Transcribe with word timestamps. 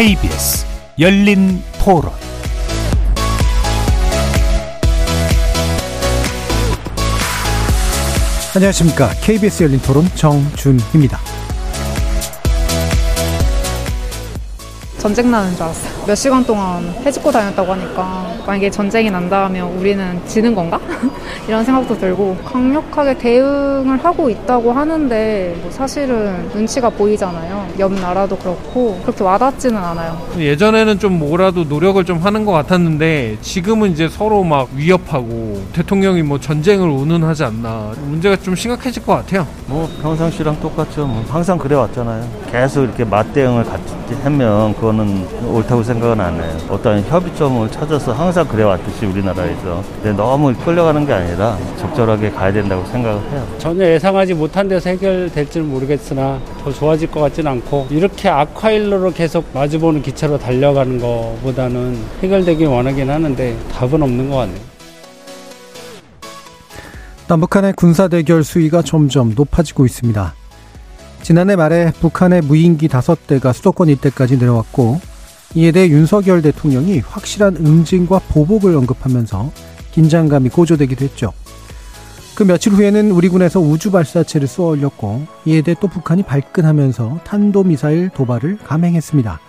KBS 0.00 0.64
열린 0.98 1.62
토론 1.78 2.10
안녕하십니까. 8.56 9.10
KBS 9.20 9.64
열린 9.64 9.78
토론 9.80 10.06
정준입니다. 10.14 11.18
전쟁 14.96 15.30
나는 15.30 15.52
줄 15.52 15.64
알았어요. 15.64 16.06
몇 16.06 16.14
시간 16.14 16.46
동안 16.46 16.82
해집고 17.04 17.30
다녔다고 17.30 17.70
하니까 17.70 18.36
만약에 18.46 18.70
전쟁이 18.70 19.10
난다면 19.10 19.70
우리는 19.76 20.26
지는 20.26 20.54
건가? 20.54 20.80
이런 21.50 21.64
생각도 21.64 21.98
들고 21.98 22.36
강력하게 22.44 23.18
대응을 23.18 24.04
하고 24.04 24.30
있다고 24.30 24.70
하는데 24.70 25.58
뭐 25.60 25.68
사실은 25.72 26.48
눈치가 26.54 26.88
보이잖아요. 26.88 27.66
옆 27.80 27.92
나라도 27.92 28.36
그렇고 28.36 29.00
그렇게 29.02 29.24
와닿지는 29.24 29.76
않아요. 29.76 30.16
예전에는 30.38 31.00
좀 31.00 31.18
뭐라도 31.18 31.64
노력을 31.64 32.04
좀 32.04 32.18
하는 32.18 32.44
것 32.44 32.52
같았는데 32.52 33.38
지금은 33.40 33.90
이제 33.90 34.08
서로 34.08 34.44
막 34.44 34.68
위협하고 34.76 35.60
대통령이 35.72 36.22
뭐 36.22 36.38
전쟁을 36.38 36.88
운운하지 36.88 37.42
않나 37.42 37.94
문제가 38.04 38.36
좀 38.36 38.54
심각해질 38.54 39.04
것 39.04 39.16
같아요. 39.16 39.44
뭐 39.66 39.90
평상시랑 40.02 40.60
똑같죠. 40.60 41.04
뭐 41.04 41.24
항상 41.28 41.58
그래 41.58 41.74
왔잖아요. 41.74 42.28
계속 42.52 42.84
이렇게 42.84 43.04
맞대응을 43.04 43.64
같이 43.64 43.92
하면 44.22 44.72
그거는 44.74 45.26
옳다고 45.48 45.82
생각은 45.82 46.20
안 46.20 46.34
해요. 46.34 46.56
어떤 46.68 47.02
협의점을 47.02 47.68
찾아서 47.72 48.12
항상 48.12 48.46
그래 48.46 48.62
왔듯이 48.62 49.04
우리나라에서. 49.06 49.82
근데 49.96 50.12
너무 50.16 50.54
끌려가는 50.54 51.06
게 51.06 51.12
아니라 51.12 51.39
적절하게 51.78 52.30
가야 52.30 52.52
된다고 52.52 52.84
생각을 52.86 53.20
해요. 53.30 53.46
전혀 53.58 53.86
예상하지 53.86 54.34
못한 54.34 54.68
데서 54.68 54.90
해결될지는 54.90 55.68
모르겠으나 55.68 56.40
더 56.62 56.72
좋아질 56.72 57.10
것 57.10 57.20
같지는 57.20 57.52
않고 57.52 57.88
이렇게 57.90 58.28
아쿠아일로로 58.28 59.12
계속 59.12 59.46
마주보는 59.54 60.02
기차로 60.02 60.38
달려가는 60.38 60.98
것보다는 60.98 61.98
해결되길 62.22 62.66
원하긴 62.66 63.08
하는데 63.08 63.56
답은 63.72 64.02
없는 64.02 64.30
것 64.30 64.36
같네요. 64.36 64.60
남북한의 67.28 67.74
군사 67.74 68.08
대결 68.08 68.42
수위가 68.42 68.82
점점 68.82 69.32
높아지고 69.36 69.86
있습니다. 69.86 70.34
지난해 71.22 71.54
말에 71.54 71.92
북한의 72.00 72.40
무인기 72.42 72.88
다섯 72.88 73.26
대가 73.26 73.52
수도권 73.52 73.88
이때까지 73.88 74.36
내려왔고 74.38 75.00
이에 75.54 75.72
대해 75.72 75.88
윤석열 75.88 76.42
대통령이 76.42 77.00
확실한 77.00 77.56
응징과 77.56 78.20
보복을 78.28 78.76
언급하면서 78.76 79.50
긴장감이 80.00 80.48
고조되기도 80.48 81.04
했죠. 81.04 81.34
그 82.34 82.42
며칠 82.42 82.72
후에는 82.72 83.10
우리 83.10 83.28
군에서 83.28 83.60
우주 83.60 83.90
발사체를 83.90 84.48
쏘아 84.48 84.68
올렸고 84.70 85.26
이에 85.44 85.60
대해 85.60 85.76
또 85.78 85.88
북한이 85.88 86.22
발끈하면서 86.22 87.20
탄도미사일 87.24 88.08
도발을 88.08 88.56
감행했습니다. 88.64 89.40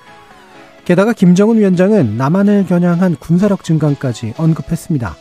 게다가 0.84 1.14
김정은 1.14 1.58
위원장은 1.58 2.18
남한을 2.18 2.66
겨냥한 2.66 3.16
군사력 3.16 3.64
증강까지 3.64 4.34
언급했습니다. 4.36 5.16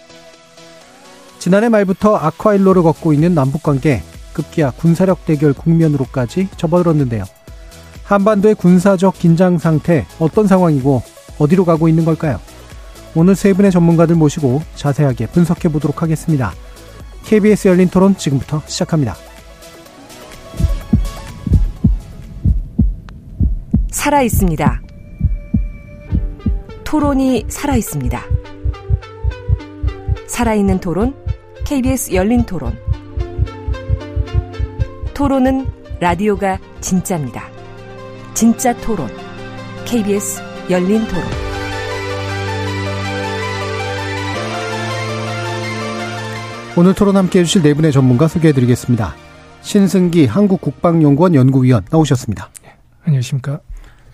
지난해 1.38 1.68
말부터 1.68 2.16
아쿠아일로를 2.16 2.82
걷고 2.82 3.12
있는 3.12 3.32
남북관계 3.32 4.02
급기야 4.32 4.72
군사력 4.72 5.24
대결 5.26 5.52
국면으로까지 5.52 6.48
접어들었는데요. 6.56 7.22
한반도의 8.02 8.56
군사적 8.56 9.16
긴장 9.16 9.58
상태 9.58 10.06
어떤 10.18 10.48
상황이고 10.48 11.02
어디로 11.38 11.64
가고 11.64 11.88
있는 11.88 12.04
걸까요? 12.04 12.40
오늘 13.14 13.34
세 13.34 13.52
분의 13.52 13.70
전문가들 13.72 14.14
모시고 14.14 14.62
자세하게 14.74 15.26
분석해 15.28 15.68
보도록 15.68 16.02
하겠습니다. 16.02 16.52
KBS 17.24 17.68
열린 17.68 17.88
토론 17.88 18.16
지금부터 18.16 18.62
시작합니다. 18.66 19.16
살아 23.90 24.22
있습니다. 24.22 24.80
토론이 26.84 27.44
살아 27.48 27.76
있습니다. 27.76 28.20
살아있는 30.26 30.80
토론, 30.80 31.14
KBS 31.64 32.14
열린 32.14 32.44
토론. 32.44 32.76
토론은 35.14 35.66
라디오가 36.00 36.58
진짜입니다. 36.80 37.44
진짜 38.32 38.74
토론. 38.78 39.08
KBS 39.84 40.40
열린 40.70 41.06
토론. 41.06 41.39
오늘 46.80 46.94
토론 46.94 47.14
함께 47.14 47.40
해 47.40 47.44
주실 47.44 47.60
네 47.60 47.74
분의 47.74 47.92
전문가 47.92 48.26
소개해 48.26 48.54
드리겠습니다. 48.54 49.14
신승기 49.60 50.24
한국국방연구원 50.24 51.34
연구위원 51.34 51.84
나오셨습니다. 51.90 52.48
네, 52.62 52.74
안녕하십니까. 53.02 53.60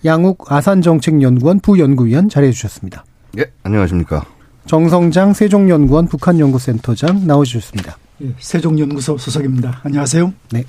양욱 0.03 0.51
아산정책연구원 0.51 1.61
부연구위원 1.61 2.27
자리해 2.27 2.51
주셨습니다. 2.51 3.05
예, 3.37 3.45
안녕하십니까. 3.63 4.25
정성장 4.65 5.31
세종연구원 5.31 6.09
북한연구센터장 6.09 7.25
나오셨습니다. 7.25 7.97
예, 8.23 8.33
세종연구소 8.37 9.17
소속입니다. 9.17 9.79
안녕하세요. 9.83 10.33
네. 10.51 10.65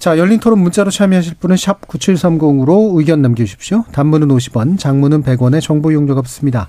자, 0.00 0.18
열린 0.18 0.40
토론 0.40 0.58
문자로 0.58 0.90
참여하실 0.90 1.34
분은 1.38 1.56
샵 1.56 1.86
9730으로 1.86 2.98
의견 2.98 3.22
남겨주십시오. 3.22 3.84
단문은 3.92 4.26
50원, 4.26 4.80
장문은 4.80 5.22
100원의 5.22 5.62
정보 5.62 5.92
용료가 5.92 6.22
붙습니다. 6.22 6.68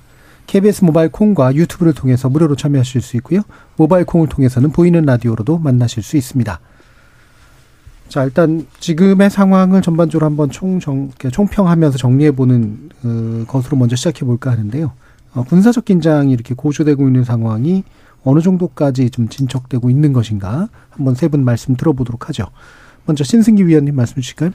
KBS 0.50 0.84
모바일 0.84 1.10
콩과 1.10 1.54
유튜브를 1.54 1.94
통해서 1.94 2.28
무료로 2.28 2.56
참여하실 2.56 3.02
수 3.02 3.16
있고요. 3.18 3.42
모바일 3.78 4.04
콩을 4.04 4.30
통해서는 4.30 4.72
보이는 4.72 5.00
라디오로도 5.06 5.60
만나실 5.60 6.02
수 6.02 6.18
있습니다. 6.18 6.60
자, 8.08 8.24
일단 8.24 8.66
지금의 8.80 9.30
상황을 9.30 9.84
전반적으로 9.84 10.26
한번 10.26 10.50
총정, 10.50 11.12
총평하면서 11.32 12.00
정리해보는 12.00 12.90
어, 13.04 13.44
것으로 13.48 13.78
먼저 13.78 13.96
시작해볼까 13.96 14.50
하는데요. 14.50 14.92
어, 15.36 15.44
군사적 15.44 15.86
긴장이 15.86 16.34
이렇게 16.34 16.56
고조되고 16.56 17.06
있는 17.06 17.24
상황이 17.24 17.84
어느 18.24 18.40
정도까지 18.42 19.12
좀 19.12 19.30
진척되고 19.30 19.92
있는 19.92 20.14
것인가 20.14 20.68
한번 20.90 21.14
세 21.14 21.28
분 21.28 21.46
말씀 21.46 21.76
들어보도록 21.76 22.28
하죠. 22.30 22.46
먼저 23.06 23.24
신승기 23.24 23.68
위원님 23.68 23.96
말씀 23.96 24.16
주실까요? 24.16 24.50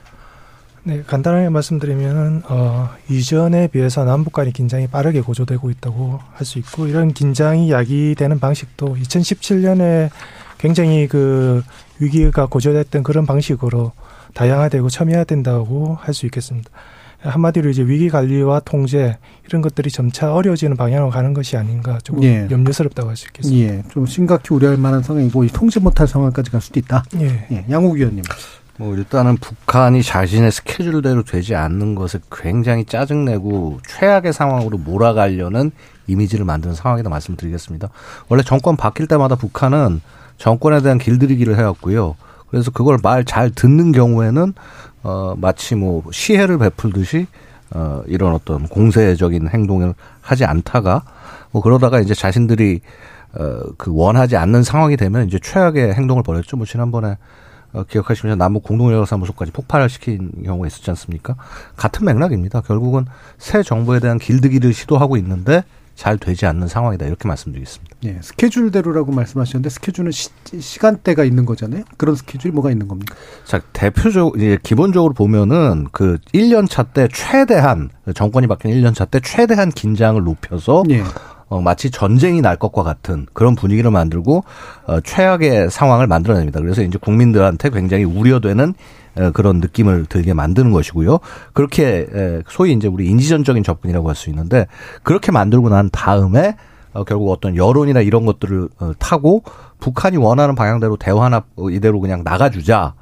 네, 0.86 1.02
간단하게 1.06 1.48
말씀드리면은 1.48 2.42
어, 2.46 2.90
이전에 3.08 3.68
비해서 3.68 4.04
남북 4.04 4.34
간의 4.34 4.52
긴장이 4.52 4.86
빠르게 4.86 5.22
고조되고 5.22 5.70
있다고 5.70 6.20
할 6.34 6.44
수 6.44 6.58
있고 6.58 6.86
이런 6.86 7.12
긴장이 7.14 7.70
야기되는 7.70 8.38
방식도 8.38 8.96
2017년에 8.96 10.10
굉장히 10.58 11.08
그 11.08 11.62
위기가 11.98 12.46
고조됐던 12.46 13.02
그런 13.02 13.24
방식으로 13.24 13.92
다양화되고 14.34 14.90
첨예화된다고 14.90 15.96
할 16.00 16.12
수 16.12 16.26
있겠습니다. 16.26 16.70
한마디로 17.22 17.70
이제 17.70 17.82
위기 17.82 18.10
관리와 18.10 18.60
통제 18.60 19.16
이런 19.48 19.62
것들이 19.62 19.90
점차 19.90 20.34
어려워지는 20.34 20.76
방향으로 20.76 21.10
가는 21.10 21.32
것이 21.32 21.56
아닌가 21.56 21.98
조금 22.04 22.22
예. 22.24 22.46
염려스럽다고 22.50 23.08
할 23.08 23.16
수 23.16 23.26
있겠습니다. 23.28 23.74
예, 23.74 23.82
좀 23.90 24.04
심각히 24.04 24.52
우려할 24.52 24.76
만한 24.76 25.02
상황이고 25.02 25.46
통제 25.46 25.80
못할 25.80 26.06
상황까지 26.06 26.50
갈 26.50 26.60
수도 26.60 26.78
있다. 26.78 27.02
예, 27.20 27.46
예 27.50 27.64
양욱 27.70 27.94
위원님. 27.94 28.22
뭐 28.76 28.94
일단은 28.96 29.36
북한이 29.36 30.02
자신의 30.02 30.50
스케줄대로 30.50 31.22
되지 31.22 31.54
않는 31.54 31.94
것을 31.94 32.20
굉장히 32.32 32.84
짜증내고 32.84 33.78
최악의 33.86 34.32
상황으로 34.32 34.78
몰아가려는 34.78 35.70
이미지를 36.08 36.44
만드는 36.44 36.74
상황이다 36.74 37.08
말씀드리겠습니다. 37.08 37.88
원래 38.28 38.42
정권 38.42 38.76
바뀔 38.76 39.06
때마다 39.06 39.36
북한은 39.36 40.00
정권에 40.38 40.82
대한 40.82 40.98
길들이기를 40.98 41.56
해왔고요. 41.56 42.16
그래서 42.50 42.70
그걸 42.72 42.98
말 43.02 43.24
잘 43.24 43.50
듣는 43.50 43.92
경우에는 43.92 44.54
어 45.04 45.34
마치 45.36 45.76
뭐 45.76 46.02
시혜를 46.10 46.58
베풀듯이 46.58 47.26
어 47.74 48.02
이런 48.06 48.34
어떤 48.34 48.66
공세적인 48.66 49.48
행동을 49.48 49.94
하지 50.20 50.44
않다가 50.44 51.02
뭐 51.52 51.62
그러다가 51.62 52.00
이제 52.00 52.12
자신들이 52.14 52.80
어그 53.34 53.92
원하지 53.94 54.36
않는 54.36 54.64
상황이 54.64 54.96
되면 54.96 55.26
이제 55.28 55.38
최악의 55.40 55.94
행동을 55.94 56.24
벌였죠. 56.24 56.56
뭐 56.56 56.66
지난번에 56.66 57.08
어, 57.10 57.18
기억하시면 57.82 58.38
남북 58.38 58.62
공동연락사무소까지 58.62 59.52
폭발을 59.52 59.88
시킨 59.88 60.30
경우가 60.44 60.66
있었지 60.68 60.88
않습니까? 60.90 61.34
같은 61.76 62.04
맥락입니다. 62.06 62.60
결국은 62.60 63.06
새 63.38 63.62
정부에 63.62 63.98
대한 64.00 64.18
길드기를 64.18 64.72
시도하고 64.72 65.16
있는데 65.16 65.64
잘 65.96 66.18
되지 66.18 66.44
않는 66.46 66.66
상황이다 66.66 67.06
이렇게 67.06 67.28
말씀드리겠습니다. 67.28 67.96
예, 68.06 68.18
스케줄대로라고 68.20 69.12
말씀하셨는데 69.12 69.70
스케줄은 69.70 70.10
시, 70.10 70.28
간대가 70.80 71.22
있는 71.22 71.44
거잖아요. 71.46 71.84
그런 71.96 72.16
스케줄이 72.16 72.52
뭐가 72.52 72.72
있는 72.72 72.88
겁니까? 72.88 73.14
자, 73.44 73.60
대표적 73.72 74.36
이제 74.36 74.58
기본적으로 74.64 75.14
보면은 75.14 75.86
그 75.92 76.18
1년 76.34 76.68
차 76.68 76.82
때 76.82 77.06
최대한 77.12 77.90
정권이 78.12 78.48
바뀐 78.48 78.72
1년 78.72 78.92
차 78.94 79.04
때 79.04 79.20
최대한 79.20 79.70
긴장을 79.70 80.20
높여서 80.20 80.82
예. 80.90 81.04
어, 81.54 81.60
마치 81.60 81.88
전쟁이 81.92 82.40
날 82.40 82.56
것과 82.56 82.82
같은 82.82 83.26
그런 83.32 83.54
분위기를 83.54 83.92
만들고 83.92 84.42
어, 84.88 85.00
최악의 85.00 85.70
상황을 85.70 86.08
만들어냅니다. 86.08 86.60
그래서 86.60 86.82
이제 86.82 86.98
국민들한테 87.00 87.70
굉장히 87.70 88.02
우려되는 88.02 88.74
어, 89.16 89.30
그런 89.30 89.60
느낌을 89.60 90.06
들게 90.06 90.34
만드는 90.34 90.72
것이고요. 90.72 91.20
그렇게 91.52 92.08
소위 92.48 92.72
이제 92.72 92.88
우리 92.88 93.06
인지전적인 93.06 93.62
접근이라고 93.62 94.08
할 94.08 94.16
수 94.16 94.30
있는데 94.30 94.66
그렇게 95.04 95.30
만들고 95.30 95.68
난 95.68 95.90
다음에 95.92 96.56
어, 96.92 97.04
결국 97.04 97.30
어떤 97.30 97.56
여론이나 97.56 98.00
이런 98.00 98.26
것들을 98.26 98.68
어, 98.80 98.92
타고 98.98 99.44
북한이 99.78 100.16
원하는 100.16 100.56
방향대로 100.56 100.96
대화나 100.96 101.44
이대로 101.70 102.00
그냥 102.00 102.22
나가주자. 102.24 102.94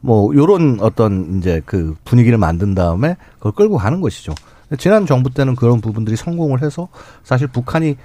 뭐 0.00 0.34
요런 0.34 0.78
어떤 0.80 1.38
이제 1.38 1.60
그 1.64 1.94
분위기를 2.04 2.38
만든 2.38 2.74
다음에 2.74 3.16
그걸 3.36 3.52
끌고 3.52 3.76
가는 3.76 4.00
것이죠. 4.00 4.34
지난 4.78 5.06
정부 5.06 5.30
때는 5.30 5.56
그런 5.56 5.80
부분들이 5.80 6.16
성공을 6.16 6.62
해서 6.62 6.88
사실 7.22 7.46
북한이 7.48 7.96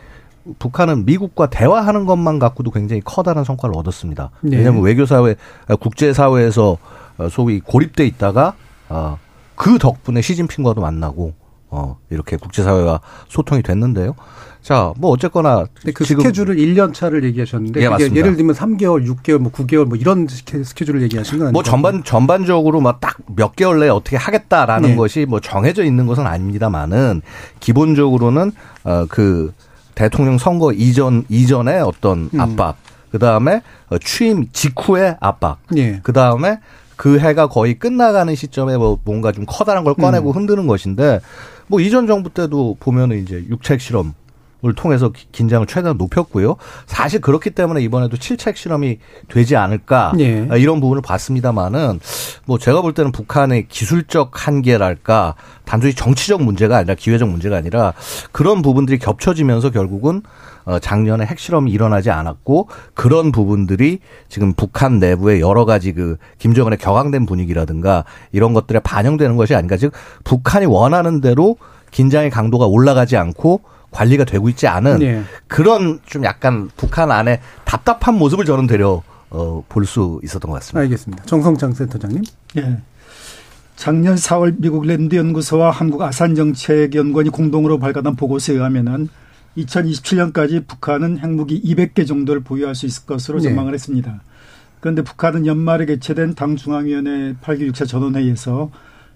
북한은 0.60 1.06
미국과 1.06 1.50
대화하는 1.50 2.06
것만 2.06 2.38
갖고도 2.38 2.70
굉장히 2.72 3.02
커다란 3.04 3.44
성과를 3.44 3.76
얻었습니다. 3.76 4.30
네. 4.42 4.58
왜냐하면 4.58 4.84
외교 4.84 5.06
사회, 5.06 5.36
국제 5.80 6.14
사회에서 6.14 6.78
소위 7.32 7.60
고립돼 7.60 8.06
있다가 8.06 8.54
어, 8.90 9.18
그 9.56 9.80
덕분에 9.80 10.22
시진핑과도 10.22 10.82
만나고 10.82 11.34
어, 11.70 11.98
이렇게 12.10 12.38
국제 12.38 12.64
사회와 12.64 13.02
소통이 13.28 13.64
됐는데요. 13.64 14.16
자, 14.66 14.92
뭐 14.98 15.12
어쨌거나 15.12 15.68
근데 15.76 15.92
그 15.92 16.04
지금 16.06 16.24
스케줄을 16.24 16.56
1년 16.56 16.92
차를 16.92 17.24
얘기하셨는데 17.26 17.82
예. 17.82 17.86
예를 17.86 18.36
들면 18.36 18.56
3개월, 18.56 19.08
6개월, 19.08 19.38
뭐 19.38 19.52
9개월 19.52 19.86
뭐 19.86 19.96
이런 19.96 20.26
스케- 20.28 20.64
스케줄을 20.64 21.04
얘기하신 21.04 21.38
건 21.38 21.48
아니죠? 21.50 21.54
뭐 21.54 21.62
전반 21.62 22.04
전반적으로 22.04 22.82
막 22.82 23.00
딱 23.00 23.18
몇 23.36 23.56
개월 23.56 23.80
내에 23.80 23.90
어떻게 23.90 24.18
하겠다라는 24.18 24.90
네. 24.90 24.96
것이 24.96 25.28
뭐 25.28 25.40
정해져 25.40 25.84
있는 25.84 26.08
것은 26.08 26.26
아닙니다만은 26.26 27.22
기본적으로는 27.60 28.54
어그 28.84 29.54
대통령 29.94 30.40
선거 30.40 30.74
이전 30.74 31.26
이전의 31.30 31.82
어떤 31.82 32.32
음. 32.34 32.40
압박, 32.40 32.78
그 33.12 33.20
다음에 33.20 33.62
취임 34.04 34.48
직후의 34.52 35.18
압박, 35.20 35.60
예. 35.78 36.00
그 36.02 36.12
다음에 36.12 36.60
그 36.96 37.20
해가 37.20 37.50
거의 37.50 37.78
끝나가는 37.78 38.34
시점에 38.34 38.78
뭐 38.78 38.98
뭔가 39.04 39.32
좀 39.32 39.46
커다란 39.48 39.84
걸 39.84 39.94
꺼내고 39.94 40.32
음. 40.32 40.36
흔드는 40.36 40.66
것인데 40.66 41.20
뭐 41.68 41.80
이전 41.80 42.08
정부 42.08 42.32
때도 42.32 42.78
보면은 42.80 43.22
이제 43.22 43.46
육책 43.48 43.80
실험 43.80 44.08
을 44.08 44.14
통해서 44.74 45.10
기- 45.10 45.28
긴장을 45.32 45.66
최대한 45.68 45.98
높였고요. 45.98 46.56
사실 46.88 47.22
그렇기 47.22 47.52
때문에 47.52 47.82
이번에도 47.82 48.18
칠책 48.18 48.58
실험이 48.58 49.00
되지 49.30 49.56
않을까 49.56 50.14
예. 50.20 50.48
아, 50.50 50.58
이런 50.58 50.80
부분을 50.80 51.02
봤습니다만은 51.02 52.00
뭐 52.46 52.58
제가 52.58 52.82
볼 52.82 52.94
때는 52.94 53.12
북한의 53.12 53.68
기술적 53.68 54.48
한계랄까 54.48 55.36
단순히 55.66 55.94
정치적 55.94 56.42
문제가 56.44 56.78
아니라 56.78 56.96
기회적 56.96 57.30
문제가 57.30 57.58
아니라 57.58 57.94
그런 58.32 58.62
부분들이 58.62 58.98
겹쳐지면서 59.00 59.72
결국은 59.72 60.22
어 60.68 60.80
작년에 60.80 61.26
핵실험이 61.26 61.72
일어나지 61.72 62.10
않았고 62.10 62.70
그런 62.96 63.32
부분들이 63.32 64.00
지금 64.30 64.54
북한 64.54 64.98
내부의 64.98 65.40
여러 65.40 65.64
가지 65.64 65.94
그 65.94 66.18
김정은의 66.40 66.80
격앙된 66.80 67.28
분위기라든가 67.28 68.04
이런 68.32 68.54
것들에 68.54 68.80
반영되는 68.80 69.36
것이 69.38 69.54
아닌가 69.54 69.78
즉 69.78 69.92
북한이 70.24 70.66
원하는 70.66 71.22
대로 71.22 71.58
긴장의 71.92 72.32
강도가 72.32 72.66
올라가지 72.66 73.16
않고 73.16 73.62
관리가 73.95 74.25
되고 74.25 74.50
있지 74.50 74.68
않은 74.68 75.01
예. 75.01 75.24
그런 75.47 76.00
좀 76.06 76.24
약간 76.25 76.69
북한 76.75 77.12
안에 77.12 77.39
답답한 77.63 78.15
모습을 78.15 78.45
저는 78.45 78.68
되려 78.68 79.01
어, 79.30 79.63
볼 79.68 79.86
수 79.86 80.19
있었던 80.24 80.51
것 80.51 80.56
같습니다. 80.59 80.81
알겠습니다. 80.81 81.24
정성장 81.25 81.74
센터장님. 81.74 82.24
예. 82.57 82.77
작년 83.75 84.15
4월 84.15 84.56
미국 84.59 84.86
랜드 84.86 85.15
연구소와 85.15 85.71
한국 85.71 86.01
아산 86.01 86.36
정책 86.36 86.95
연구원이 86.95 87.30
공동으로 87.30 87.77
발간한 87.80 88.15
보고서에 88.15 88.56
의하면은 88.56 89.09
2027년까지 89.57 90.65
북한은 90.68 91.19
핵무기 91.19 91.62
200개 91.62 92.06
정도를 92.07 92.42
보유할 92.42 92.75
수 92.75 92.86
있을 92.86 93.06
것으로 93.06 93.39
네. 93.39 93.45
전망을 93.50 93.74
했습니다. 93.74 94.21
그런데 94.80 95.01
북한은 95.01 95.45
연말에 95.45 95.86
개최된 95.86 96.36
당 96.36 96.56
중앙위원회 96.56 97.36
8기 97.42 97.71
6차 97.71 97.88
전원회의에서 97.88 98.69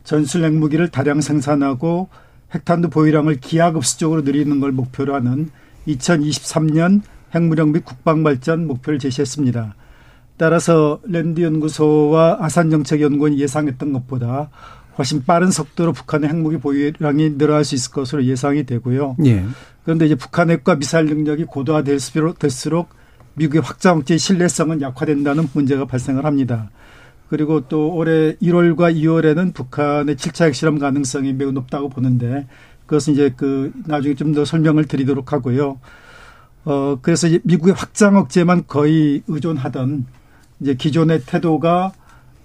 전술 0.03 0.43
핵무기를 0.45 0.89
다량 0.89 1.21
생산하고 1.21 2.09
핵탄두 2.53 2.89
보유량을 2.89 3.39
기하급수적으로 3.39 4.21
늘리는 4.21 4.59
걸 4.59 4.71
목표로 4.71 5.13
하는 5.15 5.49
2023년 5.87 7.01
핵무력 7.33 7.69
및 7.69 7.85
국방발전 7.85 8.67
목표를 8.67 8.99
제시했습니다. 8.99 9.75
따라서 10.37 10.99
랜드 11.03 11.41
연구소와 11.41 12.37
아산정책연구원이 12.39 13.39
예상했던 13.39 13.93
것보다 13.93 14.49
훨씬 14.97 15.23
빠른 15.23 15.51
속도로 15.51 15.93
북한의 15.93 16.29
핵무기 16.29 16.57
보유량이 16.57 17.37
늘어날 17.37 17.63
수 17.63 17.75
있을 17.75 17.91
것으로 17.91 18.25
예상이 18.25 18.65
되고요. 18.65 19.15
예. 19.25 19.45
그런데 19.83 20.05
이제 20.05 20.15
북한 20.15 20.49
핵과 20.49 20.75
미사일 20.75 21.05
능력이 21.07 21.45
고도화될수록 21.45 22.39
될수록 22.39 22.89
미국의 23.35 23.61
확장 23.61 23.97
억제 23.97 24.17
신뢰성은 24.17 24.81
약화된다는 24.81 25.47
문제가 25.53 25.85
발생을 25.85 26.25
합니다. 26.25 26.69
그리고 27.29 27.61
또 27.67 27.93
올해 27.93 28.35
1월과 28.37 28.95
2월에는 28.95 29.53
북한의 29.53 30.15
7차 30.15 30.45
핵실험 30.45 30.79
가능성이 30.79 31.33
매우 31.33 31.51
높다고 31.51 31.89
보는데 31.89 32.47
그것은 32.87 33.13
이제 33.13 33.31
그 33.37 33.71
나중에 33.85 34.15
좀 34.15 34.33
더 34.33 34.45
설명을 34.45 34.85
드리도록 34.85 35.31
하고요. 35.31 35.79
어 36.65 36.97
그래서 37.01 37.27
이제 37.27 37.39
미국의 37.43 37.73
확장 37.75 38.15
억제만 38.17 38.65
거의 38.67 39.21
의존하던 39.27 40.05
이제 40.59 40.73
기존의 40.73 41.21
태도가 41.25 41.93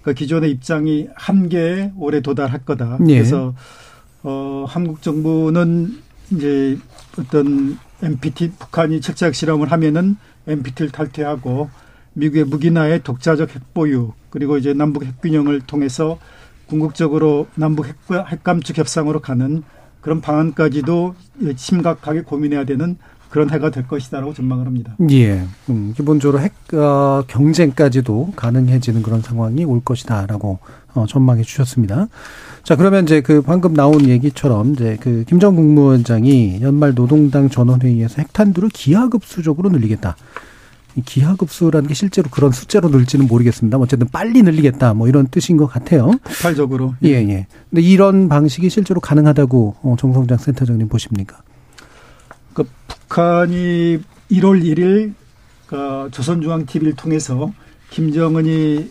그 0.03 0.13
기존의 0.13 0.51
입장이 0.51 1.07
한계에 1.15 1.91
올해 1.97 2.21
도달할 2.21 2.63
거다. 2.63 2.99
예. 3.07 3.15
그래서 3.15 3.55
어 4.23 4.65
한국 4.67 5.01
정부는 5.01 5.97
이제 6.31 6.77
어떤 7.19 7.77
NPT 8.03 8.51
북한이 8.59 9.01
철저하게 9.01 9.33
실험을 9.33 9.71
하면은 9.71 10.17
NPT를 10.47 10.91
탈퇴하고 10.91 11.69
미국의 12.15 12.45
무기나의 12.45 13.03
독자적 13.03 13.53
핵보유 13.55 14.11
그리고 14.29 14.57
이제 14.57 14.73
남북 14.73 15.05
핵균형을 15.05 15.61
통해서 15.61 16.17
궁극적으로 16.67 17.47
남북 17.55 17.87
핵, 17.87 17.95
핵감축 18.11 18.77
협상으로 18.77 19.21
가는 19.21 19.63
그런 20.01 20.21
방안까지도 20.21 21.15
심각하게 21.55 22.21
고민해야 22.21 22.65
되는 22.65 22.97
그런 23.29 23.49
해가 23.49 23.69
될 23.69 23.87
것이다라고 23.87 24.33
전망을 24.33 24.65
합니다. 24.65 24.95
예. 25.09 25.43
음, 25.69 25.93
기본적으로 25.95 26.41
핵 26.41 26.53
어, 26.73 27.23
경쟁까지도 27.27 28.33
가능해지는 28.35 29.01
그런 29.01 29.21
상황이 29.21 29.65
올 29.65 29.81
것이다라고 29.83 30.59
어, 30.93 31.05
전망해 31.07 31.43
주셨습니다. 31.43 32.07
자, 32.63 32.75
그러면 32.75 33.03
이제 33.03 33.21
그 33.21 33.41
방금 33.41 33.73
나온 33.73 34.07
얘기처럼 34.07 34.73
이제 34.73 34.97
그 35.01 35.25
김정 35.27 35.55
국 35.55 35.65
무원장이 35.65 36.59
연말 36.61 36.95
노동당 36.95 37.49
전원회의에서 37.49 38.21
핵탄두를 38.21 38.69
기하급수적으로 38.69 39.69
늘리겠다. 39.69 40.15
이 40.95 41.01
기하급수라는 41.01 41.87
게 41.87 41.93
실제로 41.93 42.29
그런 42.29 42.51
숫자로 42.51 42.89
늘지는 42.89 43.27
모르겠습니다. 43.27 43.77
어쨌든 43.77 44.07
빨리 44.07 44.41
늘리겠다. 44.43 44.93
뭐 44.93 45.07
이런 45.07 45.27
뜻인 45.27 45.57
것 45.57 45.67
같아요. 45.67 46.11
폭발적으로. 46.23 46.95
예, 47.03 47.09
예. 47.09 47.47
근데 47.69 47.81
이런 47.81 48.29
방식이 48.29 48.69
실제로 48.69 49.01
가능하다고 49.01 49.75
어, 49.81 49.95
정성장 49.99 50.37
센터장님 50.37 50.87
보십니까? 50.87 51.41
그 52.53 52.63
북한이 52.87 53.99
1월 54.31 54.63
1일 54.63 55.13
그 55.67 56.09
조선중앙TV를 56.11 56.95
통해서 56.95 57.51
김정은이 57.89 58.89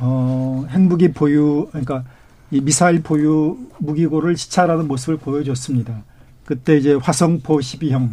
어 0.00 0.66
핵무기 0.70 1.12
보유 1.12 1.68
그러니까 1.70 2.04
이 2.50 2.60
미사일 2.60 3.02
보유 3.02 3.58
무기고를 3.78 4.36
시찰하는 4.36 4.88
모습을 4.88 5.18
보여줬습니다. 5.18 6.02
그때 6.44 6.76
이제 6.76 6.94
화성포 6.94 7.58
12형 7.58 8.10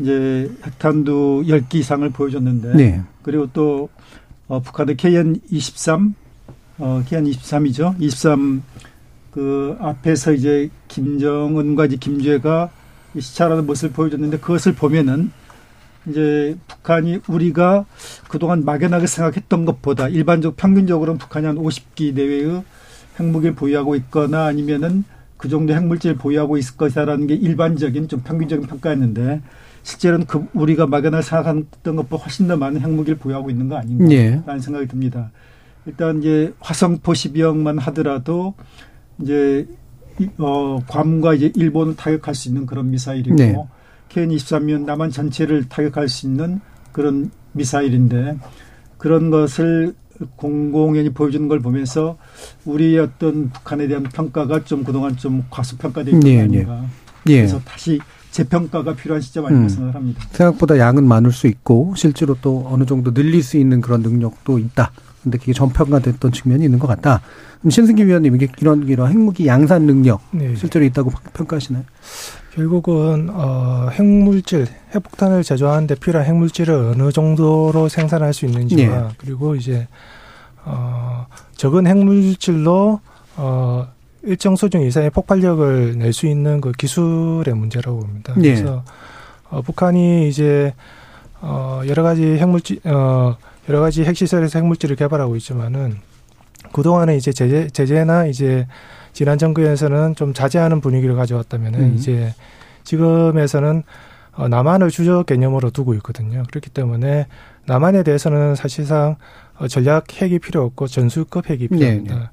이제 0.00 0.50
핵탄두 0.64 1.44
10기 1.46 1.76
이상을 1.76 2.08
보여줬는데 2.10 2.74
네. 2.74 3.02
그리고 3.22 3.48
또 3.52 3.88
어, 4.48 4.60
북한의 4.60 4.96
KN23 4.96 6.14
어, 6.78 7.02
KN23이죠. 7.06 7.94
23 8.00 8.62
그 9.30 9.76
앞에서 9.78 10.32
이제 10.32 10.70
김정은과 10.88 11.86
이제 11.86 11.96
김주애가 11.96 12.70
시찰하는 13.18 13.66
모습을 13.66 13.92
보여줬는데 13.92 14.38
그것을 14.38 14.74
보면은 14.74 15.30
이제 16.08 16.56
북한이 16.66 17.20
우리가 17.28 17.84
그동안 18.28 18.64
막연하게 18.64 19.06
생각했던 19.06 19.66
것보다 19.66 20.08
일반적 20.08 20.56
평균적으로는 20.56 21.18
북한이 21.18 21.46
한 21.46 21.56
50기 21.56 22.14
내외의 22.14 22.62
핵무기를 23.18 23.54
보유하고 23.54 23.96
있거나 23.96 24.46
아니면은 24.46 25.04
그 25.36 25.48
정도 25.48 25.74
핵물질을 25.74 26.16
보유하고 26.16 26.56
있을 26.58 26.76
것이다라는 26.76 27.26
게 27.26 27.34
일반적인 27.34 28.08
좀 28.08 28.20
평균적인 28.20 28.66
평가였는데 28.66 29.42
실제로는 29.82 30.26
그 30.26 30.46
우리가 30.54 30.86
막연하게 30.86 31.22
생각했던 31.22 31.96
것보다 31.96 32.22
훨씬 32.24 32.46
더 32.48 32.56
많은 32.56 32.80
핵무기를 32.80 33.18
보유하고 33.18 33.50
있는 33.50 33.68
거 33.68 33.76
아닌가라는 33.76 34.12
예. 34.12 34.42
생각이 34.60 34.86
듭니다. 34.88 35.30
일단 35.86 36.18
이제 36.18 36.52
화성포 36.60 37.12
12형만 37.12 37.80
하더라도 37.80 38.54
이제 39.20 39.66
이- 40.18 40.28
어 40.38 40.78
괌과 40.86 41.34
이제 41.34 41.50
일본을 41.56 41.96
타격할 41.96 42.34
수 42.34 42.48
있는 42.48 42.66
그런 42.66 42.90
미사일이고 42.90 43.36
네. 43.36 43.56
KN-23면 44.10 44.84
남한 44.84 45.10
전체를 45.10 45.68
타격할 45.68 46.08
수 46.08 46.26
있는 46.26 46.60
그런 46.92 47.30
미사일인데 47.52 48.36
그런 48.98 49.30
것을 49.30 49.94
공공연히 50.36 51.08
보여주는 51.10 51.48
걸 51.48 51.60
보면서 51.60 52.18
우리의 52.66 52.98
어떤 52.98 53.48
북한에 53.50 53.88
대한 53.88 54.02
평가가 54.02 54.64
좀 54.64 54.84
그동안 54.84 55.16
좀 55.16 55.44
과소평가되어 55.48 56.12
있는 56.12 56.28
예, 56.28 56.36
거 56.36 56.42
아닌가. 56.42 56.84
예. 57.28 57.36
그래서 57.38 57.58
다시 57.60 57.98
재평가가 58.30 58.94
필요한 58.94 59.20
시점 59.20 59.46
아닌가 59.46 59.64
음. 59.64 59.68
생각을 59.68 59.94
합니다. 59.94 60.24
생각보다 60.30 60.78
양은 60.78 61.06
많을 61.06 61.32
수 61.32 61.46
있고 61.46 61.94
실제로 61.96 62.36
또 62.40 62.66
어느 62.68 62.84
정도 62.84 63.12
늘릴 63.12 63.42
수 63.42 63.56
있는 63.56 63.80
그런 63.80 64.02
능력도 64.02 64.58
있다. 64.58 64.92
근데 65.22 65.36
그게 65.38 65.52
전평가됐던 65.52 66.32
측면이 66.32 66.64
있는 66.64 66.78
것 66.78 66.86
같다. 66.86 67.20
그럼 67.58 67.70
신승기 67.70 68.06
위원님 68.06 68.34
이게 68.36 68.48
이런 68.60 68.88
이런 68.88 69.10
핵무기 69.10 69.46
양산 69.46 69.82
능력 69.82 70.22
네. 70.30 70.54
실제로 70.56 70.84
있다고 70.84 71.10
평가하시나요? 71.34 71.84
결국은 72.54 73.28
어, 73.30 73.88
핵물질, 73.92 74.66
핵폭탄을 74.94 75.42
제조하는데 75.42 75.94
필요한 75.96 76.26
핵물질을 76.26 76.74
어느 76.74 77.12
정도로 77.12 77.88
생산할 77.88 78.32
수 78.32 78.46
있는지와 78.46 78.96
예. 78.96 79.08
그리고 79.18 79.54
이제 79.54 79.86
어, 80.64 81.26
적은 81.56 81.86
핵물질로 81.86 83.00
어, 83.36 83.88
일정 84.22 84.56
수준 84.56 84.82
이상의 84.82 85.10
폭발력을 85.10 85.98
낼 85.98 86.12
수 86.12 86.26
있는 86.26 86.60
그 86.60 86.72
기술의 86.72 87.54
문제라고 87.54 88.00
봅니다. 88.00 88.34
예. 88.38 88.54
그래서 88.54 88.84
어, 89.48 89.62
북한이 89.62 90.28
이제 90.28 90.74
어, 91.40 91.82
여러 91.86 92.02
가지 92.02 92.36
핵물질 92.36 92.80
어, 92.84 93.36
여러 93.68 93.80
가지 93.80 94.04
핵시설에서 94.04 94.58
핵물질을 94.58 94.96
개발하고 94.96 95.36
있지만은 95.36 95.96
그동안에 96.72 97.16
이제 97.16 97.32
제재, 97.32 97.68
제재나 97.68 98.26
이제 98.26 98.66
지난 99.12 99.38
정부에서는 99.38 100.14
좀 100.14 100.34
자제하는 100.34 100.80
분위기를 100.80 101.16
가져왔다면은 101.16 101.80
음. 101.80 101.94
이제 101.96 102.34
지금에서는 102.84 103.82
어, 104.32 104.48
남한을 104.48 104.90
주적 104.90 105.26
개념으로 105.26 105.70
두고 105.70 105.94
있거든요. 105.94 106.44
그렇기 106.48 106.70
때문에 106.70 107.26
남한에 107.66 108.02
대해서는 108.02 108.54
사실상 108.54 109.16
어, 109.58 109.68
전략 109.68 110.12
핵이 110.20 110.38
필요 110.38 110.62
없고 110.64 110.86
전술급 110.86 111.50
핵이 111.50 111.68
필요합니다. 111.68 112.14
네, 112.14 112.20
네. 112.20 112.26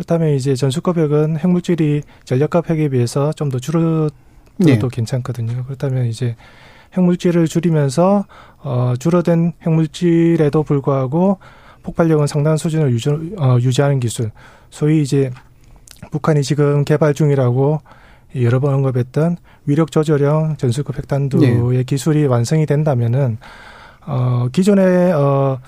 그렇다면 0.00 0.30
이제 0.30 0.54
전술급 0.54 0.96
핵은 0.96 1.36
핵물질이 1.36 2.02
전략급 2.24 2.70
핵에 2.70 2.88
비해서 2.88 3.34
좀 3.34 3.50
더 3.50 3.58
줄어들어도 3.58 4.10
네. 4.58 4.78
괜찮거든요. 4.90 5.64
그렇다면 5.64 6.06
이제 6.06 6.36
핵물질을 6.94 7.46
줄이면서 7.48 8.24
어, 8.62 8.94
줄어든 8.98 9.52
핵물질에도 9.62 10.62
불구하고 10.62 11.38
폭발력은 11.82 12.26
상당한 12.28 12.56
수준을 12.56 12.92
유지, 12.92 13.10
어, 13.10 13.58
유지하는 13.60 14.00
기술. 14.00 14.30
소위 14.70 15.02
이제 15.02 15.30
북한이 16.12 16.42
지금 16.44 16.84
개발 16.84 17.12
중이라고 17.12 17.80
여러 18.36 18.60
번 18.60 18.72
언급했던 18.74 19.36
위력 19.66 19.90
조절형 19.90 20.56
전술급 20.56 20.96
핵탄두의 20.96 21.76
네. 21.76 21.82
기술이 21.82 22.24
완성이 22.26 22.64
된다면은 22.64 23.36
어, 24.06 24.46
기존에 24.52 25.12
어, 25.12 25.58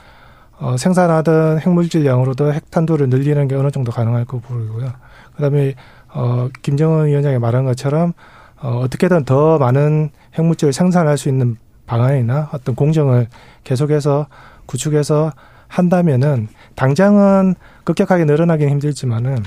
어, 0.63 0.77
생산하던 0.77 1.59
핵물질 1.59 2.07
양으로도 2.07 2.53
핵탄두를 2.53 3.09
늘리는 3.09 3.49
게 3.49 3.57
어느 3.57 3.73
정도 3.73 3.91
가능할 3.91 4.25
거 4.27 4.39
보이고요. 4.39 4.93
그다음에 5.35 5.75
어, 6.15 6.49
김정은 6.63 7.07
위원장이 7.07 7.39
말한 7.39 7.65
것처럼 7.65 8.13
어, 8.61 8.79
어떻게든 8.85 9.25
더 9.25 9.59
많은 9.59 10.11
핵물질을 10.35 10.73
생산할 10.73 11.19
수 11.19 11.29
있는 11.29 11.57
방안이나 11.87 12.49
어떤 12.53 12.77
공정을 12.77 13.27
계속해서 13.65 14.29
구축해서 14.67 15.33
한다면은 15.67 16.47
당장은 16.77 17.57
급격하게 17.83 18.25
늘어나기는 18.25 18.71
힘들지만은 18.71 19.43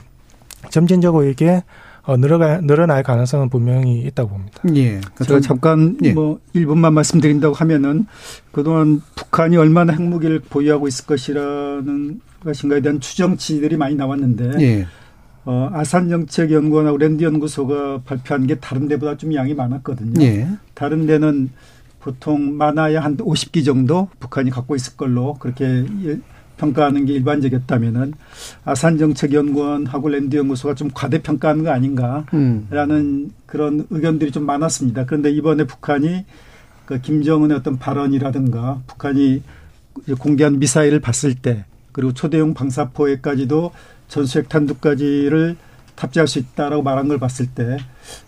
점진적으로 0.69 1.23
이게 1.23 1.63
어, 2.05 2.17
늘어가, 2.17 2.61
늘어날 2.61 3.01
가능성은 3.01 3.49
분명히 3.49 3.99
있다고 4.01 4.29
봅니다. 4.29 4.61
예. 4.75 5.01
제가 5.23 5.39
잠깐 5.39 5.97
예. 6.03 6.13
뭐 6.13 6.39
1분만 6.53 6.93
말씀드린다고 6.93 7.55
하면은 7.55 8.05
그동안 8.51 9.01
북한이 9.15 9.57
얼마나 9.57 9.93
핵무기를 9.93 10.39
보유하고 10.41 10.87
있을 10.87 11.05
것이라는 11.07 12.21
것인가에 12.43 12.81
대한 12.81 12.99
추정치들이 12.99 13.77
많이 13.77 13.95
나왔는데 13.95 14.51
예. 14.61 14.87
어, 15.45 15.69
아산정책연구원하고 15.73 16.97
랜드연구소가 16.97 18.01
발표한 18.05 18.45
게 18.45 18.55
다른 18.55 18.87
데보다 18.87 19.17
좀 19.17 19.33
양이 19.33 19.53
많았거든요. 19.55 20.21
예. 20.23 20.47
다른 20.75 21.07
데는 21.07 21.49
보통 21.99 22.55
많아야 22.55 23.03
한 23.03 23.17
50기 23.17 23.65
정도 23.65 24.09
북한이 24.19 24.51
갖고 24.51 24.75
있을 24.75 24.95
걸로 24.95 25.33
그렇게 25.35 25.85
예- 26.05 26.19
평가하는 26.57 27.05
게 27.05 27.13
일반적이었다면은 27.13 28.13
아산 28.63 28.97
정책연구원하고 28.97 30.09
랜드 30.09 30.35
연구소가 30.35 30.75
좀 30.75 30.89
과대평가하는 30.93 31.63
거 31.63 31.71
아닌가 31.71 32.25
음. 32.33 32.67
라는 32.69 33.31
그런 33.45 33.85
의견들이 33.89 34.31
좀 34.31 34.45
많았습니다. 34.45 35.05
그런데 35.05 35.31
이번에 35.31 35.65
북한이 35.65 36.25
그 36.85 37.01
김정은의 37.01 37.57
어떤 37.57 37.77
발언이라든가 37.77 38.81
북한이 38.87 39.41
공개한 40.19 40.59
미사일을 40.59 40.99
봤을 40.99 41.35
때 41.35 41.65
그리고 41.91 42.13
초대용 42.13 42.53
방사포에까지도 42.53 43.71
전수핵 44.07 44.49
탄두까지를 44.49 45.55
탑재할 45.95 46.27
수 46.27 46.39
있다라고 46.39 46.83
말한 46.83 47.07
걸 47.07 47.17
봤을 47.19 47.47
때 47.47 47.77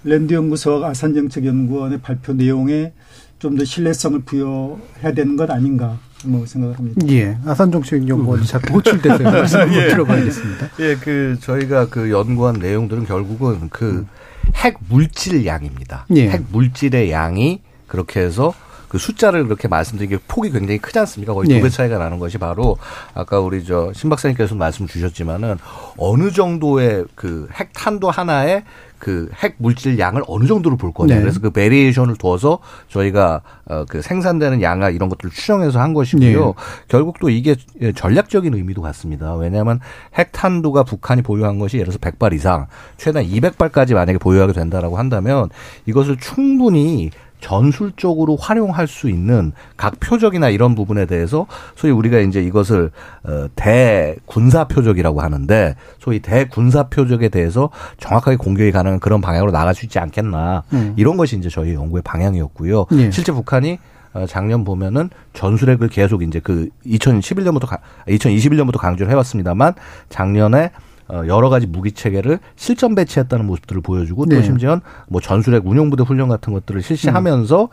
랜드 0.03 0.33
연구소와 0.33 0.89
아산 0.89 1.13
정책연구원의 1.13 1.99
발표 2.01 2.33
내용에 2.33 2.93
좀 3.39 3.55
더 3.57 3.63
신뢰성을 3.65 4.19
부여해야 4.21 5.13
되는 5.13 5.35
것 5.35 5.49
아닌가 5.51 5.99
뭐 6.25 6.45
생각을 6.45 6.77
합니다. 6.77 7.07
예. 7.09 7.37
아산 7.45 7.71
정책 7.71 8.07
연구원이 8.07 8.45
자꾸 8.45 8.73
호출돼서 8.75 9.23
말씀 9.23 9.59
한번 9.59 9.77
예. 9.77 9.87
들어봐야겠습니다. 9.89 10.69
예, 10.79 10.95
그 10.95 11.37
저희가 11.39 11.87
그 11.89 12.09
연구한 12.11 12.55
내용들은 12.55 13.05
결국은 13.05 13.69
그 13.69 14.05
핵 14.53 14.77
물질 14.87 15.45
양입니다. 15.45 16.05
예. 16.15 16.29
핵 16.29 16.41
물질의 16.53 17.11
양이 17.11 17.61
그렇게 17.85 18.21
해서 18.21 18.53
그 18.87 18.97
숫자를 18.97 19.43
그렇게 19.43 19.67
말씀드린 19.67 20.09
게 20.09 20.17
폭이 20.25 20.51
굉장히 20.51 20.77
크지 20.77 20.97
않습니까? 20.99 21.33
거의 21.33 21.49
예. 21.49 21.57
두배 21.57 21.69
차이가 21.69 21.97
나는 21.97 22.17
것이 22.17 22.37
바로 22.37 22.77
아까 23.13 23.41
우리 23.41 23.65
저 23.65 23.91
신 23.93 24.09
박사님께서 24.09 24.55
말씀 24.55 24.87
주셨지만은 24.87 25.57
어느 25.97 26.31
정도의 26.31 27.03
그 27.15 27.49
핵탄두 27.53 28.07
하나에 28.07 28.63
그 28.99 29.29
핵 29.43 29.55
물질 29.57 29.99
양을 29.99 30.23
어느 30.27 30.45
정도로 30.45 30.77
볼 30.77 30.93
거냐. 30.93 31.15
네. 31.15 31.21
그래서 31.21 31.39
그 31.39 31.51
variation을 31.51 32.15
두어서 32.17 32.59
저희가 32.89 33.41
어그 33.65 34.01
생산되는 34.01 34.61
양아 34.61 34.89
이런 34.89 35.09
것들을 35.09 35.31
추정해서 35.31 35.79
한 35.79 35.93
것이고요. 35.93 36.45
네. 36.45 36.53
결국 36.87 37.19
또 37.19 37.29
이게 37.29 37.55
전략적인 37.95 38.53
의미도 38.53 38.81
같습니다. 38.81 39.35
왜냐하면 39.35 39.79
핵탄두가 40.17 40.83
북한이 40.83 41.21
보유한 41.21 41.59
것이 41.59 41.77
예를 41.77 41.93
들어서 41.93 41.99
100발 41.99 42.33
이상, 42.33 42.67
최대 42.97 43.23
200발까지 43.23 43.93
만약에 43.93 44.17
보유하게 44.17 44.53
된다라고 44.53 44.97
한다면 44.97 45.49
이것을 45.85 46.17
충분히 46.17 47.11
전술적으로 47.39 48.35
활용할 48.35 48.87
수 48.87 49.09
있는 49.09 49.51
각 49.75 49.99
표적이나 49.99 50.49
이런 50.49 50.75
부분에 50.75 51.05
대해서 51.05 51.45
소위 51.75 51.91
우리가 51.91 52.19
이제 52.19 52.41
이것을 52.41 52.91
어, 53.23 53.47
대군사 53.55 54.65
표적이라고 54.65 55.21
하는데 55.21 55.75
소위 55.99 56.19
대군사 56.19 56.83
표적에 56.83 57.29
대해서 57.29 57.69
정확하게 57.99 58.37
공격이 58.37 58.71
가능한 58.71 58.99
그런 58.99 59.21
방향으로 59.21 59.51
나갈 59.51 59.75
수 59.75 59.85
있지 59.85 59.99
않겠나 59.99 60.63
음. 60.73 60.93
이런 60.97 61.17
것이 61.17 61.37
이제 61.37 61.49
저희 61.49 61.73
연구의 61.73 62.01
방향이었고요. 62.03 62.85
예. 62.93 63.11
실제 63.11 63.31
북한이 63.31 63.77
어, 64.13 64.25
작년 64.25 64.63
보면은 64.63 65.09
전술핵을 65.33 65.89
계속 65.89 66.23
이제 66.23 66.39
그 66.39 66.69
2011년부터 66.85 67.77
2021년부터 68.07 68.79
강조를 68.79 69.11
해왔습니다만 69.11 69.73
작년에 70.09 70.65
어, 70.65 70.86
여러 71.09 71.49
가지 71.49 71.67
무기 71.67 71.91
체계를 71.91 72.39
실전 72.55 72.95
배치했다는 72.95 73.45
모습들을 73.45 73.81
보여주고 73.81 74.25
네. 74.25 74.35
또 74.35 74.41
심지어는 74.41 74.81
뭐 75.07 75.21
전술핵 75.21 75.65
운용부대 75.65 76.03
훈련 76.03 76.27
같은 76.29 76.53
것들을 76.53 76.81
실시하면서 76.81 77.69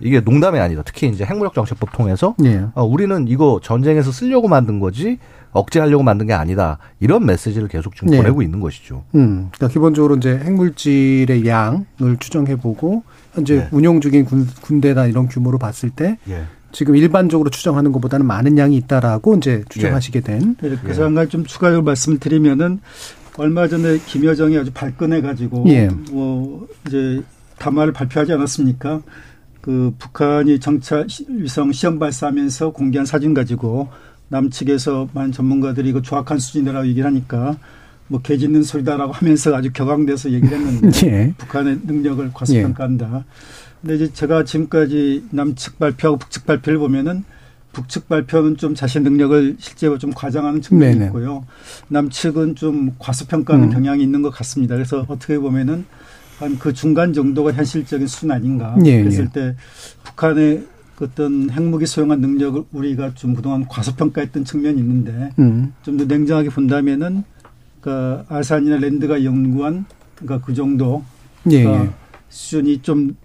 이게 0.00 0.20
농담이 0.20 0.58
아니다. 0.58 0.82
특히 0.84 1.08
이제 1.08 1.24
핵무력 1.24 1.54
정책법 1.54 1.92
통해서 1.92 2.34
예. 2.44 2.66
어, 2.74 2.84
우리는 2.84 3.28
이거 3.28 3.60
전쟁에서 3.62 4.12
쓰려고 4.12 4.46
만든 4.46 4.78
거지 4.78 5.18
억제하려고 5.52 6.02
만든 6.02 6.26
게 6.26 6.34
아니다. 6.34 6.78
이런 7.00 7.24
메시지를 7.24 7.68
계속 7.68 7.94
지금 7.94 8.10
네. 8.10 8.18
보내고 8.18 8.42
있는 8.42 8.60
것이죠. 8.60 9.04
음, 9.14 9.48
그러니까 9.52 9.68
기본적으로 9.68 10.16
이제 10.16 10.36
핵물질의 10.36 11.46
양을 11.46 12.18
추정해보고 12.20 13.04
현재 13.32 13.56
네. 13.56 13.68
운용 13.72 14.00
중인 14.00 14.26
군, 14.26 14.46
군대나 14.60 15.06
이런 15.06 15.28
규모로 15.28 15.58
봤을 15.58 15.88
때 15.88 16.18
예. 16.28 16.44
지금 16.76 16.94
일반적으로 16.94 17.48
추정하는 17.48 17.90
것보다는 17.90 18.26
많은 18.26 18.58
양이 18.58 18.76
있다라고 18.76 19.36
이제 19.36 19.64
추정하시게 19.70 20.20
된. 20.20 20.56
그래서 20.82 21.04
한 21.04 21.14
가지 21.14 21.30
좀 21.30 21.46
추가적으로 21.46 21.82
말씀을 21.84 22.18
드리면은 22.18 22.80
얼마 23.38 23.66
전에 23.66 23.96
김여정이 24.04 24.58
아주 24.58 24.72
발끈해 24.74 25.22
가지고 25.22 25.64
예. 25.68 25.88
뭐 26.10 26.68
이제 26.86 27.22
담화를 27.58 27.94
발표하지 27.94 28.34
않았습니까? 28.34 29.00
그 29.62 29.94
북한이 29.98 30.60
정찰 30.60 31.08
시- 31.08 31.24
위성 31.30 31.72
시험 31.72 31.98
발사하면서 31.98 32.72
공개한 32.72 33.06
사진 33.06 33.32
가지고 33.32 33.88
남측에서 34.28 35.08
많은 35.14 35.32
전문가들이 35.32 35.88
이거 35.88 36.02
조악한 36.02 36.38
수준이라고 36.38 36.88
얘기를 36.88 37.06
하니까 37.06 37.56
뭐 38.08 38.20
개짖는 38.20 38.62
소리다라고 38.64 39.12
하면서 39.12 39.54
아주 39.56 39.72
격앙돼서 39.72 40.30
얘기를 40.30 40.58
했는데 40.58 40.90
예. 41.08 41.34
북한의 41.38 41.78
능력을 41.86 42.30
과소평가한다. 42.34 43.24
근데 43.80 43.96
이제 43.96 44.12
제가 44.12 44.44
지금까지 44.44 45.24
남측 45.30 45.78
발표하고 45.78 46.18
북측 46.18 46.46
발표를 46.46 46.78
보면은 46.78 47.24
북측 47.72 48.08
발표는 48.08 48.56
좀 48.56 48.74
자신 48.74 49.02
능력을 49.02 49.56
실제로 49.58 49.98
좀 49.98 50.10
과장하는 50.12 50.62
측면이 50.62 50.94
네네. 50.94 51.06
있고요. 51.06 51.44
남측은 51.88 52.54
좀 52.54 52.94
과소평가하는 52.98 53.68
음. 53.68 53.72
경향이 53.72 54.02
있는 54.02 54.22
것 54.22 54.30
같습니다. 54.30 54.74
그래서 54.74 55.04
어떻게 55.08 55.38
보면은 55.38 55.84
한 56.38 56.58
그 56.58 56.72
중간 56.72 57.12
정도가 57.12 57.52
현실적인 57.52 58.06
수준 58.06 58.30
아닌가. 58.30 58.76
예, 58.84 59.02
그랬을 59.02 59.24
예. 59.24 59.32
때 59.32 59.56
북한의 60.04 60.66
그 60.94 61.04
어떤 61.04 61.50
핵무기 61.50 61.86
소용한 61.86 62.20
능력을 62.20 62.64
우리가 62.72 63.14
좀 63.14 63.34
그동안 63.34 63.66
과소평가했던 63.68 64.44
측면이 64.44 64.78
있는데 64.80 65.30
음. 65.38 65.72
좀더 65.82 66.04
냉정하게 66.04 66.48
본다면은 66.50 67.24
그 67.80 68.22
아산이나 68.28 68.78
랜드가 68.78 69.22
연구한 69.24 69.84
그러니까 70.14 70.44
그 70.44 70.54
정도 70.54 71.04
예, 71.50 71.62
그러니까 71.62 71.84
예. 71.86 71.90
수준이 72.28 72.82
좀 72.82 73.16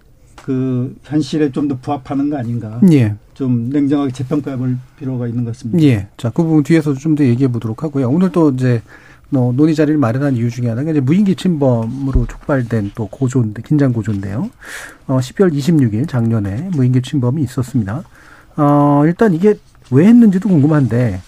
그 0.43 0.95
현실에 1.03 1.51
좀 1.51 1.67
더 1.67 1.77
부합하는 1.79 2.29
거 2.29 2.37
아닌가. 2.37 2.79
예. 2.91 3.15
좀 3.33 3.69
냉정하게 3.69 4.11
재평가해 4.11 4.57
볼 4.57 4.75
필요가 4.99 5.27
있는 5.27 5.43
것 5.45 5.51
같습니다. 5.53 5.81
예. 5.83 6.07
자, 6.17 6.29
그 6.29 6.43
부분 6.43 6.63
뒤에서 6.63 6.93
좀 6.93 7.15
더 7.15 7.23
얘기해 7.23 7.51
보도록 7.51 7.83
하고요. 7.83 8.09
오늘 8.09 8.31
또 8.31 8.49
이제 8.51 8.81
뭐 9.29 9.53
논의 9.53 9.75
자리를 9.75 9.97
마련한 9.97 10.35
이유 10.35 10.49
중에 10.49 10.67
하나가 10.67 10.91
이제 10.91 10.99
무인기 10.99 11.35
침범으로 11.35 12.25
촉발된 12.27 12.91
또 12.95 13.07
고조인데, 13.07 13.61
긴장 13.61 13.93
고조인데요. 13.93 14.49
어, 15.07 15.19
12월 15.19 15.53
26일 15.53 16.07
작년에 16.07 16.69
무인기 16.73 17.01
침범이 17.01 17.41
있었습니다. 17.43 18.03
어, 18.57 19.03
일단 19.05 19.33
이게 19.33 19.55
왜 19.89 20.05
했는지도 20.07 20.49
궁금한데, 20.49 21.21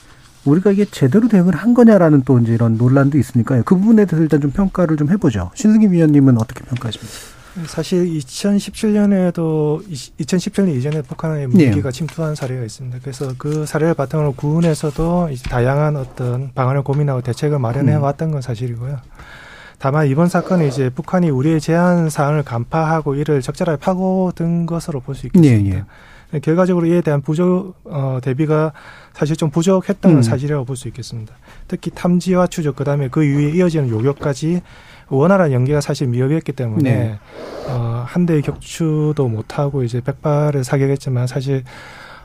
우리가 0.45 0.71
이게 0.71 0.83
제대로 0.85 1.29
대응을 1.29 1.55
한 1.55 1.73
거냐라는 1.73 2.23
또 2.25 2.37
이제 2.39 2.53
이런 2.53 2.75
논란도 2.77 3.17
있으니까요. 3.17 3.63
그 3.63 3.75
부분에 3.77 4.05
대해서 4.05 4.21
일단 4.23 4.41
좀 4.41 4.51
평가를 4.51 4.97
좀 4.97 5.09
해보죠. 5.09 5.51
신승기 5.55 5.89
위원님은 5.89 6.37
어떻게 6.37 6.65
평가하십니까? 6.65 7.32
사실 7.67 8.05
2017년에도 8.05 9.83
2017년 10.19 10.75
이전에 10.75 11.01
북한의 11.03 11.47
무기가 11.47 11.91
네. 11.91 11.91
침투한 11.91 12.33
사례가 12.35 12.63
있습니다. 12.63 12.97
그래서 13.01 13.33
그 13.37 13.65
사례를 13.65 13.93
바탕으로 13.93 14.33
구은에서도 14.33 15.29
다양한 15.49 15.95
어떤 15.95 16.51
방안을 16.53 16.81
고민하고 16.81 17.21
대책을 17.21 17.59
마련해 17.59 17.95
음. 17.95 18.01
왔던 18.01 18.31
건 18.31 18.41
사실이고요. 18.41 18.97
다만 19.77 20.07
이번 20.07 20.29
사건은 20.29 20.67
이제 20.67 20.89
북한이 20.89 21.29
우리의 21.29 21.59
제한 21.61 22.09
사항을 22.09 22.43
간파하고 22.43 23.15
이를 23.15 23.41
적절하게 23.41 23.79
파고든 23.79 24.65
것으로 24.65 25.01
볼 25.01 25.13
수 25.15 25.27
있겠습니다. 25.27 25.75
네, 25.75 25.83
네. 26.31 26.39
결과적으로 26.39 26.87
이에 26.87 27.01
대한 27.01 27.21
부족 27.21 27.75
어, 27.83 28.17
대비가 28.23 28.71
사실 29.13 29.35
좀 29.35 29.51
부족했던 29.51 30.11
음. 30.11 30.21
사실이라고 30.23 30.65
볼 30.65 30.75
수 30.75 30.87
있겠습니다. 30.87 31.35
특히 31.67 31.91
탐지와 31.93 32.47
추적 32.47 32.75
그다음에 32.75 33.09
그 33.09 33.23
이후에 33.23 33.51
이어지는 33.51 33.89
요격까지 33.89 34.61
원활한 35.15 35.51
연계가 35.51 35.81
사실 35.81 36.07
미흡했기 36.07 36.51
때문에 36.51 36.93
네. 36.93 37.19
어, 37.67 38.03
한 38.05 38.25
대의 38.25 38.41
격추도 38.41 39.27
못하고 39.27 39.83
이제 39.83 40.01
백발을 40.01 40.63
사격했지만 40.63 41.27
사실 41.27 41.63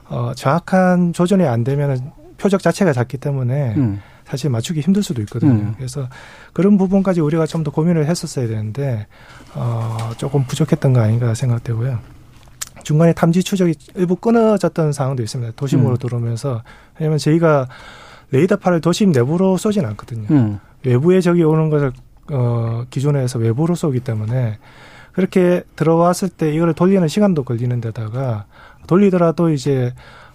어, 0.09 0.33
정확한 0.35 1.13
조전이 1.13 1.45
안 1.45 1.65
되면은 1.65 2.11
표적 2.39 2.63
자체가 2.63 2.93
작기 2.93 3.19
때문에 3.19 3.75
음. 3.77 4.01
사실 4.25 4.51
맞추기 4.51 4.81
힘들 4.81 5.03
수도 5.03 5.23
있거든요. 5.23 5.53
음. 5.53 5.75
그래서 5.77 6.09
그런 6.53 6.77
부분까지 6.79 7.21
우리가 7.21 7.47
좀 7.47 7.65
더 7.65 7.71
고민을 7.71 8.07
했었어야 8.07 8.47
되는데 8.47 9.07
어, 9.55 10.11
조금 10.17 10.45
부족했던 10.45 10.93
거 10.93 11.01
아닌가 11.01 11.35
생각되고요. 11.35 11.99
중간에 12.85 13.13
탐지 13.13 13.43
추적이 13.43 13.75
일부 13.97 14.17
끊어졌던 14.17 14.93
상황도 14.93 15.23
있습니다. 15.23 15.53
도심으로 15.57 15.91
음. 15.91 15.97
들어오면서 15.97 16.63
왜냐하면 16.99 17.19
저희가 17.19 17.69
레이더파를 18.31 18.81
도심 18.81 19.13
내부로 19.13 19.57
쏘진 19.57 19.85
않거든요. 19.87 20.27
음. 20.31 20.59
외부에 20.85 21.21
적이 21.21 21.43
오는 21.43 21.71
것을 21.71 21.93
어, 22.31 22.85
기존에서 22.91 23.39
외부로 23.39 23.75
쏘기 23.75 24.01
때문에 24.01 24.59
그렇게 25.13 25.63
들어왔을 25.77 26.29
때 26.29 26.55
이거를 26.55 26.75
돌리는 26.75 27.07
시간도 27.09 27.45
걸리는 27.45 27.81
데다가 27.81 28.45
돌리더라도 28.87 29.51
이제 29.51 29.93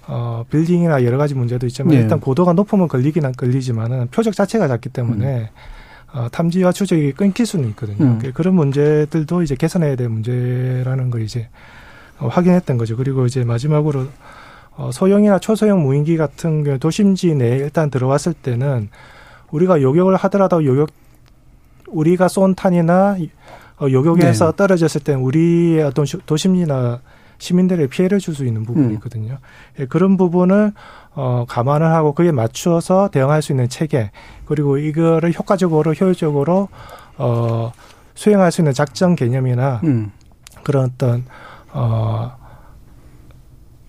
어, 0.07 0.43
빌딩이나 0.49 1.03
여러 1.05 1.17
가지 1.17 1.33
문제도 1.33 1.65
있지만 1.65 1.95
네. 1.95 2.01
일단 2.01 2.19
고도가 2.19 2.53
높으면 2.53 2.87
걸리긴 2.87 3.31
걸리지만은 3.31 4.07
표적 4.11 4.35
자체가 4.35 4.67
작기 4.67 4.89
때문에 4.89 5.51
음. 6.13 6.19
어, 6.19 6.27
탐지와 6.31 6.71
추적이 6.71 7.13
끊길 7.13 7.45
수는 7.45 7.69
있거든요. 7.69 8.05
음. 8.05 8.31
그런 8.33 8.55
문제들도 8.55 9.41
이제 9.41 9.55
개선해야 9.55 9.95
될 9.95 10.09
문제라는 10.09 11.09
걸 11.09 11.21
이제 11.21 11.49
어, 12.19 12.27
확인했던 12.27 12.77
거죠. 12.77 12.97
그리고 12.97 13.25
이제 13.25 13.43
마지막으로 13.43 14.07
어, 14.75 14.91
소형이나 14.91 15.39
초소형 15.39 15.81
무인기 15.81 16.17
같은 16.17 16.63
경우 16.63 16.77
도심지 16.77 17.33
내에 17.35 17.57
일단 17.57 17.89
들어왔을 17.89 18.33
때는 18.33 18.89
우리가 19.51 19.81
요격을 19.81 20.15
하더라도 20.15 20.65
요격 20.65 20.89
우리가 21.93 22.27
쏜 22.27 22.55
탄이나 22.55 23.17
어, 23.79 23.87
요격에서 23.89 24.51
네. 24.51 24.55
떨어졌을 24.57 25.01
때 25.01 25.13
우리의 25.13 25.83
어떤 25.83 26.05
도심지나 26.25 27.01
시민들의 27.37 27.87
피해를 27.87 28.19
줄 28.19 28.35
수 28.35 28.45
있는 28.45 28.63
부분이 28.63 28.87
음. 28.87 28.93
있거든요. 28.93 29.37
예, 29.79 29.85
그런 29.85 30.15
부분을 30.17 30.71
어, 31.15 31.45
감안을 31.47 31.87
하고 31.87 32.13
그에 32.13 32.31
맞추어서 32.31 33.09
대응할 33.09 33.41
수 33.41 33.51
있는 33.51 33.67
체계 33.69 34.11
그리고 34.45 34.77
이거를 34.77 35.33
효과적으로 35.33 35.93
효율적으로 35.93 36.69
어, 37.17 37.71
수행할 38.15 38.51
수 38.51 38.61
있는 38.61 38.73
작전 38.73 39.15
개념이나 39.15 39.81
음. 39.83 40.11
그런 40.63 40.85
어떤 40.93 41.25
어, 41.73 42.31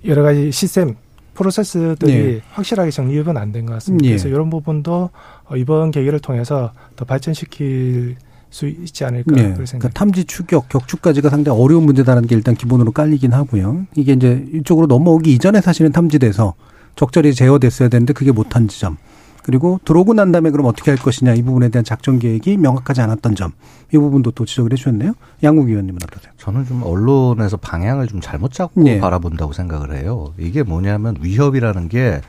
여러 0.04 0.22
가지 0.22 0.50
시스템 0.50 0.96
프로세스들이 1.34 2.12
네. 2.34 2.40
확실하게 2.52 2.90
정립은 2.90 3.36
안 3.36 3.52
된 3.52 3.66
것 3.66 3.74
같습니다. 3.74 4.02
네. 4.02 4.08
그래서 4.10 4.28
이런 4.28 4.50
부분도 4.50 5.10
어, 5.48 5.56
이번 5.56 5.90
계기를 5.90 6.20
통해서 6.20 6.72
더 6.96 7.04
발전시킬 7.04 8.16
수 8.50 8.68
있지 8.68 9.04
않을까 9.04 9.34
네. 9.34 9.52
그러니까 9.52 9.88
탐지 9.88 10.24
추격 10.24 10.68
격추까지가 10.68 11.28
상당히 11.28 11.58
어려운 11.58 11.84
문제다라는 11.86 12.28
게 12.28 12.36
일단 12.36 12.54
기본으로 12.54 12.92
깔리긴 12.92 13.32
하고요. 13.32 13.86
이게 13.96 14.12
이제 14.12 14.46
이쪽으로 14.54 14.86
넘어오기 14.86 15.32
이전에 15.32 15.60
사실은 15.60 15.90
탐지돼서 15.90 16.54
적절히 16.94 17.34
제어됐어야 17.34 17.88
되는데 17.88 18.12
그게 18.12 18.30
못한 18.30 18.68
지점. 18.68 18.96
그리고 19.42 19.78
들어오고 19.84 20.14
난 20.14 20.32
다음에 20.32 20.50
그럼 20.50 20.66
어떻게 20.66 20.90
할 20.90 20.98
것이냐 20.98 21.34
이 21.34 21.42
부분에 21.42 21.68
대한 21.68 21.84
작전 21.84 22.18
계획이 22.18 22.56
명확하지 22.56 23.02
않았던 23.02 23.34
점. 23.34 23.52
이 23.92 23.98
부분도 23.98 24.30
또 24.30 24.46
지적을 24.46 24.72
해 24.72 24.76
주셨네요. 24.76 25.12
양국 25.42 25.68
의원님은 25.68 26.00
어떠세요? 26.02 26.32
저는 26.38 26.64
좀 26.64 26.82
언론에서 26.82 27.58
방향을 27.58 28.06
좀 28.06 28.20
잘못 28.20 28.52
잡고 28.52 28.82
네. 28.82 29.00
바라본다고 29.00 29.52
생각을 29.52 29.96
해요. 29.96 30.32
이게 30.38 30.62
뭐냐면 30.62 31.16
위협이라는 31.20 31.88
게 31.88 32.22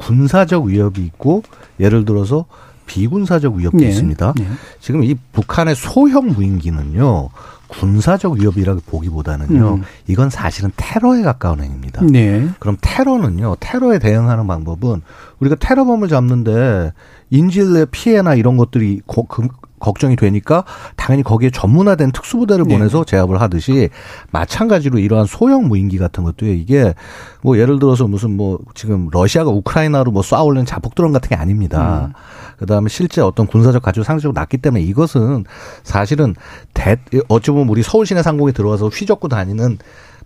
군사적 0.00 0.64
위협이 0.64 1.04
있고 1.04 1.42
예를 1.78 2.04
들어서 2.04 2.46
비군사적 2.86 3.54
위협도 3.54 3.78
네. 3.78 3.88
있습니다. 3.88 4.32
네. 4.36 4.46
지금 4.80 5.04
이 5.04 5.14
북한의 5.32 5.76
소형 5.76 6.28
무인기는요. 6.28 7.28
군사적 7.68 8.32
위협이라고 8.32 8.80
보기보다는요. 8.86 9.74
음. 9.74 9.82
이건 10.08 10.28
사실은 10.28 10.72
테러에 10.76 11.22
가까운 11.22 11.62
행위입니다. 11.62 12.02
네. 12.04 12.48
그럼 12.58 12.76
테러는요. 12.80 13.56
테러에 13.60 14.00
대응하는 14.00 14.46
방법은 14.48 15.02
우리가 15.38 15.54
테러범을 15.54 16.08
잡는데 16.08 16.92
인질의 17.30 17.86
피해나 17.90 18.34
이런 18.34 18.56
것들이 18.56 19.00
고, 19.06 19.24
그, 19.26 19.48
걱정이 19.80 20.14
되니까 20.14 20.64
당연히 20.94 21.22
거기에 21.24 21.50
전문화된 21.50 22.12
특수부대를 22.12 22.66
네. 22.66 22.76
보내서 22.76 23.02
제압을 23.04 23.40
하듯이 23.40 23.88
마찬가지로 24.30 24.98
이러한 24.98 25.26
소형 25.26 25.68
무인기 25.68 25.98
같은 25.98 26.22
것도요. 26.22 26.52
이게 26.52 26.94
뭐 27.42 27.58
예를 27.58 27.78
들어서 27.78 28.06
무슨 28.06 28.36
뭐 28.36 28.58
지금 28.74 29.08
러시아가 29.10 29.50
우크라이나로 29.50 30.12
뭐 30.12 30.22
쏴올리는 30.22 30.66
자폭 30.66 30.94
드론 30.94 31.12
같은 31.12 31.30
게 31.30 31.34
아닙니다. 31.34 32.10
음. 32.10 32.12
그다음에 32.58 32.90
실제 32.90 33.22
어떤 33.22 33.46
군사적 33.46 33.82
가치도 33.82 34.04
상대적으로 34.04 34.38
낮기 34.38 34.58
때문에 34.58 34.82
이것은 34.84 35.44
사실은 35.82 36.34
대 36.74 36.98
어찌 37.28 37.50
보면 37.50 37.68
우리 37.70 37.82
서울 37.82 38.04
시내 38.04 38.22
상공에 38.22 38.52
들어와서 38.52 38.88
휘젓고 38.88 39.28
다니는 39.28 39.78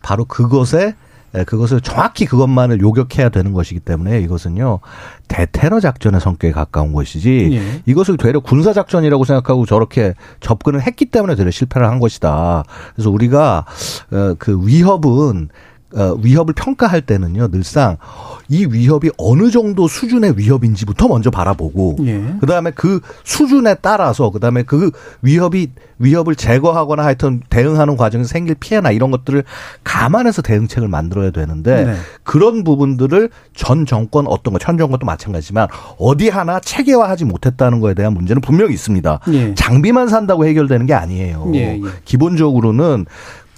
바로 0.03 0.25
그것에 0.25 0.97
그것을 1.43 1.81
정확히 1.81 2.27
그것만을 2.27 2.81
요격해야 2.81 3.29
되는 3.31 3.53
것이기 3.53 3.81
때문에 3.81 4.21
이것은요 4.21 4.79
대테러 5.27 5.81
작전의 5.81 6.21
성격에 6.21 6.53
가까운 6.53 6.93
것이지 6.93 7.51
예. 7.53 7.83
이것을 7.87 8.17
되려 8.17 8.39
군사 8.39 8.73
작전이라고 8.73 9.25
생각하고 9.25 9.67
저렇게 9.67 10.15
접근을 10.41 10.83
했기 10.83 11.07
때문에 11.07 11.35
되려 11.35 11.51
실패를 11.51 11.89
한 11.89 11.99
것이다. 11.99 12.65
그래서 12.95 13.11
우리가 13.11 13.65
어, 14.13 14.35
그 14.39 14.61
위협은 14.65 15.49
어, 15.49 15.74
위협을 16.23 16.55
평가할 16.55 17.03
때는요 17.03 17.49
늘상 17.49 17.97
이 18.49 18.67
위협이 18.67 19.11
어느 19.17 19.51
정도 19.51 19.89
수준의 19.89 20.35
위협인지부터 20.37 21.09
먼저 21.09 21.31
바라보고 21.31 21.97
예. 22.07 22.37
그다음에 22.41 22.73
그 22.75 23.01
수준에 23.23 23.75
따라서 23.81 24.31
그다음에 24.31 24.63
그 24.63 24.91
위협이 25.23 25.71
위협을 25.99 26.35
제거하거나 26.35 27.05
하여튼 27.05 27.41
대응하는 27.49 27.97
과정에서 27.97 28.29
생길 28.29 28.55
피해나 28.55 28.91
이런 28.91 29.11
것들을 29.11 29.45
감안해서 29.85 30.43
대응책을 30.43 30.89
만들어야 30.89 31.31
되는데 31.31 31.85
네. 31.85 31.95
그런 32.23 32.65
부분들을 32.65 33.31
전 33.55 33.87
정권 33.87 34.27
어떤 34.27 34.53
거, 34.55 34.59
현 34.61 34.77
정권도 34.77 35.07
마찬가지지만 35.07 35.69
어디 35.99 36.29
하나 36.29 36.61
체계화하지 36.61 37.25
못했다는 37.25 37.81
거에 37.81 37.95
대한 37.95 38.13
문제는 38.13 38.43
분명히 38.43 38.75
있습니다. 38.75 39.21
예. 39.33 39.55
장비만 39.55 40.09
산다고 40.09 40.47
해결되는 40.47 40.87
게 40.87 40.95
아니에요. 40.95 41.53
예, 41.55 41.81
예. 41.83 41.89
기본적으로는 42.05 43.07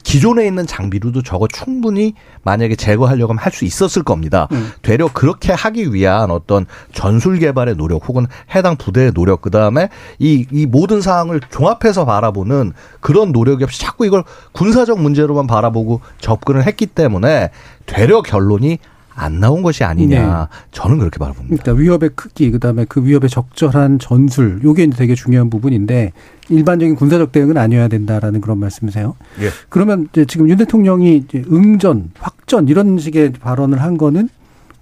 기존에 0.07 0.47
있는 0.47 0.69
장비로도 0.69 1.23
저거 1.23 1.49
충분히 1.49 2.15
만약에 2.45 2.77
제거하려고 2.77 3.33
하면 3.33 3.43
할 3.43 3.57
수 3.57 3.65
있었을 3.65 4.03
겁니다. 4.03 4.49
음. 4.53 4.71
되려 4.83 5.09
그렇게 5.11 5.53
하기 5.53 5.95
위한 5.95 6.31
어떤 6.31 6.67
전술 6.93 7.39
개발의 7.39 7.77
노력 7.77 8.07
혹은 8.07 8.27
해당 8.55 8.77
부대의 8.77 9.13
노력 9.15 9.41
그다음에 9.41 9.89
이, 10.19 10.47
이 10.53 10.67
모든 10.67 11.01
사항을 11.01 11.41
종합해서 11.51 12.05
바라보는 12.05 12.75
그런 13.01 13.33
노력이 13.33 13.65
없이 13.65 13.81
자꾸 13.81 14.05
이걸 14.05 14.23
군사적 14.53 15.01
문제로만 15.01 15.47
바라보고 15.47 16.03
접근을 16.21 16.67
했기 16.67 16.85
때문에 16.87 17.51
되려 17.87 18.21
결론이 18.21 18.79
안 19.17 19.41
나온 19.41 19.63
것이 19.63 19.83
아니냐. 19.83 20.49
네. 20.51 20.57
저는 20.73 20.99
그렇게 20.99 21.19
바라봅니다. 21.19 21.63
그러니까 21.63 21.83
위협의 21.83 22.11
크기, 22.15 22.51
그다음에 22.51 22.85
그 22.87 23.05
위협의 23.05 23.31
적절한 23.31 23.99
전술, 23.99 24.61
요게 24.63 24.91
되게 24.91 25.15
중요한 25.15 25.49
부분인데 25.49 26.13
일반적인 26.51 26.95
군사적 26.95 27.33
대응은 27.33 27.57
아니어야 27.57 27.89
된다라는 27.89 28.41
그런 28.41 28.59
말씀이세요. 28.59 29.17
예. 29.41 29.49
그러면 29.71 30.09
이제 30.13 30.27
지금 30.27 30.49
윤 30.49 30.59
대통령이 30.59 31.17
이제 31.17 31.43
응전, 31.51 32.11
확전 32.19 32.69
이런 32.69 32.99
식의 32.99 33.33
발언을 33.33 33.83
한 33.83 33.97
거는 33.97 34.29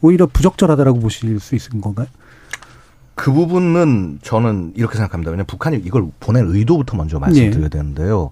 오히려 0.01 0.27
부적절하다라고 0.27 0.99
보실 0.99 1.39
수 1.41 1.55
있는 1.55 1.81
건가요? 1.81 2.09
그 3.15 3.33
부분은 3.33 4.19
저는 4.23 4.73
이렇게 4.75 4.97
생각합니다. 4.97 5.31
왜냐하면 5.31 5.47
북한이 5.47 5.81
이걸 5.85 6.09
보낸 6.19 6.47
의도부터 6.49 6.97
먼저 6.97 7.21
말씀드려야 7.21 7.69
네. 7.69 7.79
되는데요. 7.79 8.31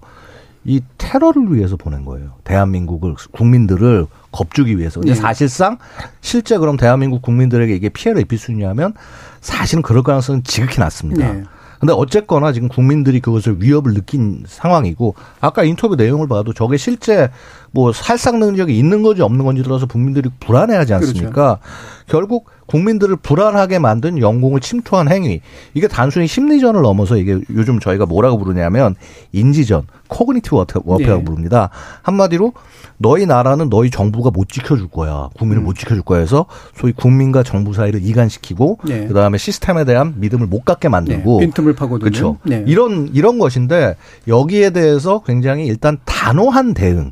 이 0.65 0.81
테러를 0.97 1.53
위해서 1.53 1.75
보낸 1.75 2.05
거예요. 2.05 2.35
대한민국을 2.43 3.15
국민들을 3.31 4.07
겁주기 4.31 4.77
위해서. 4.77 4.99
근데 4.99 5.13
네. 5.13 5.19
사실상 5.19 5.77
실제 6.21 6.57
그럼 6.57 6.77
대한민국 6.77 7.21
국민들에게 7.21 7.73
이게 7.75 7.89
피해를 7.89 8.21
입힐 8.21 8.39
수 8.39 8.51
있냐면 8.51 8.93
사실은 9.41 9.81
그럴 9.81 10.03
가능성은 10.03 10.43
지극히 10.43 10.79
낮습니다. 10.79 11.33
네. 11.33 11.43
근데 11.79 11.91
어쨌거나 11.91 12.53
지금 12.53 12.69
국민들이 12.69 13.19
그것을 13.19 13.61
위협을 13.61 13.93
느낀 13.93 14.45
상황이고 14.47 15.15
아까 15.41 15.65
인터뷰 15.65 15.97
내용을 15.97 16.29
봐도 16.29 16.53
저게 16.53 16.77
실제 16.77 17.29
뭐 17.73 17.91
살상 17.91 18.39
능력이 18.39 18.77
있는 18.77 19.01
건지 19.01 19.23
없는 19.23 19.43
건지 19.43 19.63
들어서 19.63 19.87
국민들이 19.87 20.29
불안해하지 20.39 20.93
않습니까? 20.93 21.57
그렇죠. 21.57 21.59
결국 22.07 22.45
국민들을 22.67 23.15
불안하게 23.17 23.79
만든 23.79 24.19
영공을 24.19 24.61
침투한 24.61 25.11
행위. 25.11 25.41
이게 25.73 25.87
단순히 25.87 26.27
심리전을 26.27 26.81
넘어서 26.81 27.17
이게 27.17 27.39
요즘 27.49 27.79
저희가 27.79 28.05
뭐라고 28.05 28.37
부르냐면 28.37 28.95
인지전, 29.31 29.87
cognitive 30.07 30.55
warfare라고 30.85 31.19
네. 31.19 31.23
부릅니다. 31.23 31.69
한마디로 32.03 32.53
너희 32.97 33.25
나라는 33.25 33.69
너희 33.69 33.89
정부가 33.89 34.31
못 34.31 34.49
지켜줄 34.49 34.87
거야. 34.89 35.29
국민을 35.37 35.63
음. 35.63 35.65
못 35.65 35.75
지켜줄 35.75 36.03
거야 36.03 36.19
해서 36.19 36.45
소위 36.75 36.93
국민과 36.93 37.43
정부 37.43 37.73
사이를 37.73 38.01
이간시키고 38.03 38.79
네. 38.85 39.07
그다음에 39.07 39.37
시스템에 39.37 39.83
대한 39.83 40.13
믿음을 40.17 40.47
못 40.47 40.63
갖게 40.63 40.89
만들고 40.89 41.39
네. 41.39 41.45
빈틈을 41.47 41.73
파고드는 41.73 42.11
그렇죠. 42.11 42.37
네. 42.43 42.63
이런 42.67 43.09
이런 43.13 43.39
것인데 43.39 43.95
여기에 44.27 44.69
대해서 44.69 45.21
굉장히 45.25 45.65
일단 45.65 45.97
단호한 46.05 46.73
대응, 46.73 46.97
음. 46.97 47.11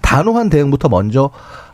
단호한 0.00 0.48
대응부터 0.50 0.88
먼저 0.88 1.30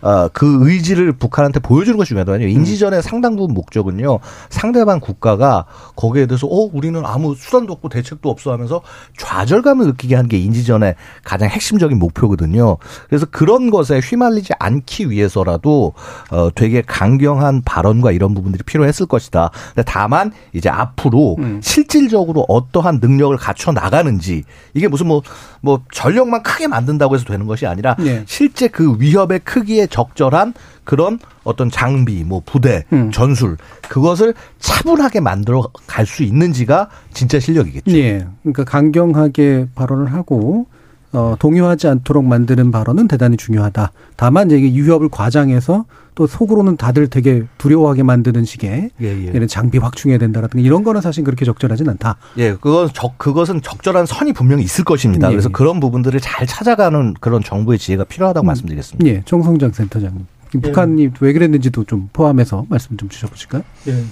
어, 0.07 0.29
그 0.33 0.59
의지를 0.61 1.13
북한한테 1.13 1.59
보여주는 1.59 1.99
것이 1.99 2.11
중요하거든요. 2.11 2.47
인지전의 2.47 3.01
음. 3.01 3.03
상당 3.03 3.35
부분 3.35 3.55
목적은요. 3.55 4.21
상대방 4.51 5.01
국가가 5.01 5.65
거기에 5.97 6.27
대해서 6.27 6.47
어 6.47 6.71
우리는 6.73 7.05
아무 7.05 7.35
수단도 7.35 7.73
없고 7.73 7.89
대책도 7.89 8.31
없어 8.31 8.53
하면서 8.53 8.83
좌절감을 9.19 9.87
느끼게 9.87 10.15
하는 10.15 10.29
게 10.29 10.39
인지전의 10.39 10.95
가장 11.25 11.49
핵심적인 11.49 11.99
목표거든요. 11.99 12.77
그래서 13.09 13.27
그런 13.29 13.71
것에 13.71 13.99
휘말리지 13.99 14.53
않기 14.61 15.11
위해서라도 15.11 15.95
어 16.31 16.51
되게 16.55 16.83
강경한 16.83 17.63
발언과 17.63 18.13
이런 18.13 18.33
부분들이 18.33 18.63
필요했을 18.63 19.07
것이다. 19.07 19.51
근데 19.75 19.83
다만 19.85 20.31
이제 20.53 20.69
앞으로 20.69 21.35
음. 21.41 21.61
실질적으로 21.61 22.45
어떠한 22.49 23.01
능력을 23.03 23.37
갖춰 23.39 23.73
나가는지 23.73 24.45
이게 24.73 24.87
무슨 24.87 25.09
뭐뭐 25.09 25.23
뭐 25.63 25.81
전력만 25.93 26.45
크게 26.45 26.69
만든다고 26.69 27.17
해서 27.17 27.25
되는 27.25 27.47
것이 27.47 27.67
아니라 27.67 27.97
네. 27.99 28.23
실제 28.27 28.69
그 28.69 29.01
위협의 29.01 29.41
크기에 29.41 29.89
적절한 29.97 30.53
그런 30.85 31.19
어떤 31.43 31.71
장비, 31.71 32.23
뭐 32.23 32.43
부대, 32.45 32.85
음. 32.93 33.11
전술 33.11 33.57
그것을 33.89 34.35
차분하게 34.59 35.21
만들어 35.21 35.69
갈 35.87 36.05
수 36.07 36.23
있는지가 36.23 36.89
진짜 37.15 37.41
실력이겠죠. 37.41 37.97
예. 37.97 38.27
그러니까 38.43 38.65
강경하게 38.65 39.69
발언을 39.75 40.13
하고 40.13 40.67
어, 41.13 41.37
동요하지 41.39 41.89
않도록 41.89 42.25
만드는 42.25 42.71
발언은 42.71 43.09
대단히 43.09 43.37
중요하다. 43.37 43.93
다만 44.17 44.51
이게 44.51 44.73
유협을 44.75 45.09
과장해서 45.09 45.85
또 46.15 46.27
속으로는 46.27 46.77
다들 46.77 47.09
되게 47.09 47.45
두려워하게 47.59 48.03
만드는 48.03 48.45
식의 48.45 48.91
예, 49.03 49.35
예. 49.35 49.47
장비 49.47 49.79
확충해야 49.79 50.19
된다라든가 50.19 50.65
이런 50.65 50.83
거는 50.83 51.03
사실 51.03 51.25
그렇게 51.25 51.45
적절하진 51.45 51.89
않다. 51.91 52.17
예, 52.39 52.53
그건 52.55 52.89
적 52.93 53.19
그것은 53.19 53.61
적절한 53.63 54.07
선이 54.07 54.33
분명히 54.33 54.65
있을 54.65 54.83
것입니다. 54.85 55.29
예. 55.29 55.33
그래서 55.33 55.51
그런 55.51 55.79
부분들을 55.79 56.19
잘 56.21 56.47
찾아가는 56.47 57.15
그런 57.21 57.43
정부의 57.43 57.79
지혜가 57.79 58.05
필요하다고 58.05 58.45
음. 58.45 58.47
말씀드리겠습니다. 58.47 59.07
예, 59.11 59.23
정성장 59.27 59.73
센터장님. 59.73 60.27
예. 60.55 60.61
북한이 60.61 61.11
왜 61.21 61.33
그랬는지도 61.33 61.85
좀 61.85 62.09
포함해서 62.13 62.65
말씀 62.69 62.97
좀 62.97 63.09
주셔보실까요? 63.09 63.63
예. 63.89 64.05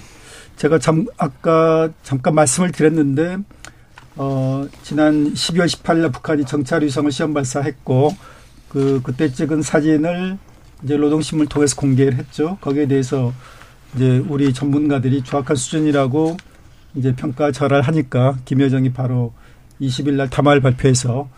제가 0.57 0.79
잠, 0.79 1.05
아까 1.17 1.89
잠깐 2.03 2.35
말씀을 2.35 2.71
드렸는데, 2.71 3.37
어, 4.17 4.65
지난 4.83 5.33
12월 5.33 5.65
18일 5.65 6.13
북한이 6.13 6.45
정찰 6.45 6.83
위성을 6.83 7.11
시험 7.11 7.33
발사했고, 7.33 8.15
그, 8.69 9.01
그때 9.03 9.31
찍은 9.31 9.61
사진을 9.61 10.37
이제 10.83 10.97
노동신문을 10.97 11.49
통해서 11.49 11.75
공개를 11.75 12.15
했죠. 12.15 12.57
거기에 12.61 12.87
대해서 12.87 13.33
이제 13.95 14.23
우리 14.27 14.53
전문가들이 14.53 15.23
정확한 15.23 15.55
수준이라고 15.55 16.37
이제 16.95 17.15
평가 17.15 17.51
절하를 17.51 17.81
하니까 17.81 18.37
김여정이 18.45 18.93
바로 18.93 19.33
20일 19.81 20.13
날 20.13 20.29
담화를 20.29 20.61
발표해서 20.61 21.29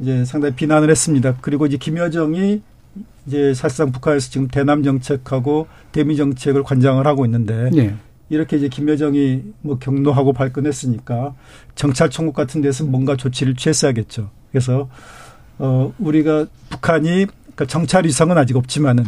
이제 0.00 0.24
상당히 0.24 0.54
비난을 0.54 0.90
했습니다. 0.90 1.36
그리고 1.40 1.66
이제 1.66 1.76
김여정이 1.76 2.62
이제 3.26 3.54
사실상 3.54 3.92
북한에서 3.92 4.30
지금 4.30 4.48
대남 4.48 4.82
정책하고 4.82 5.66
대미 5.92 6.16
정책을 6.16 6.62
관장을 6.62 7.06
하고 7.06 7.24
있는데 7.24 7.70
네. 7.72 7.96
이렇게 8.28 8.56
이제 8.56 8.68
김여정이 8.68 9.42
뭐 9.62 9.78
경로하고 9.78 10.32
발끈했으니까 10.32 11.34
정찰 11.74 12.10
총국 12.10 12.34
같은 12.34 12.60
데서 12.60 12.84
뭔가 12.84 13.16
조치를 13.16 13.54
취했어야겠죠. 13.54 14.30
그래서 14.50 14.88
어 15.58 15.92
우리가 15.98 16.46
북한이 16.70 17.26
그러니까 17.26 17.66
정찰 17.66 18.04
위성은 18.04 18.36
아직 18.36 18.56
없지만은 18.56 19.04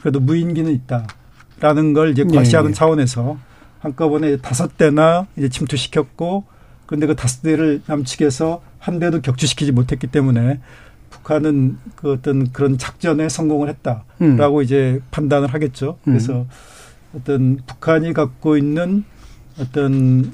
그래도 0.00 0.20
무인기는 0.20 0.70
있다라는 0.72 1.92
걸 1.92 2.10
이제 2.10 2.24
네, 2.24 2.36
과시하는 2.36 2.70
네. 2.70 2.74
차원에서 2.74 3.38
한꺼번에 3.80 4.36
다섯 4.36 4.76
대나 4.76 5.26
이제 5.36 5.48
침투시켰고 5.48 6.44
그런데 6.86 7.06
그 7.06 7.16
다섯 7.16 7.42
대를 7.42 7.82
남측에서 7.86 8.62
한 8.78 8.98
대도 8.98 9.20
격추시키지 9.20 9.72
못했기 9.72 10.06
때문에 10.06 10.60
북한은 11.10 11.78
그 11.96 12.12
어떤 12.12 12.50
그런 12.52 12.78
작전에 12.78 13.28
성공을 13.28 13.68
했다라고 13.68 14.58
음. 14.58 14.62
이제 14.62 15.00
판단을 15.10 15.52
하겠죠. 15.52 15.98
그래서 16.04 16.32
음. 16.32 16.48
어떤 17.14 17.58
북한이 17.66 18.12
갖고 18.12 18.56
있는 18.56 19.04
어떤 19.58 20.32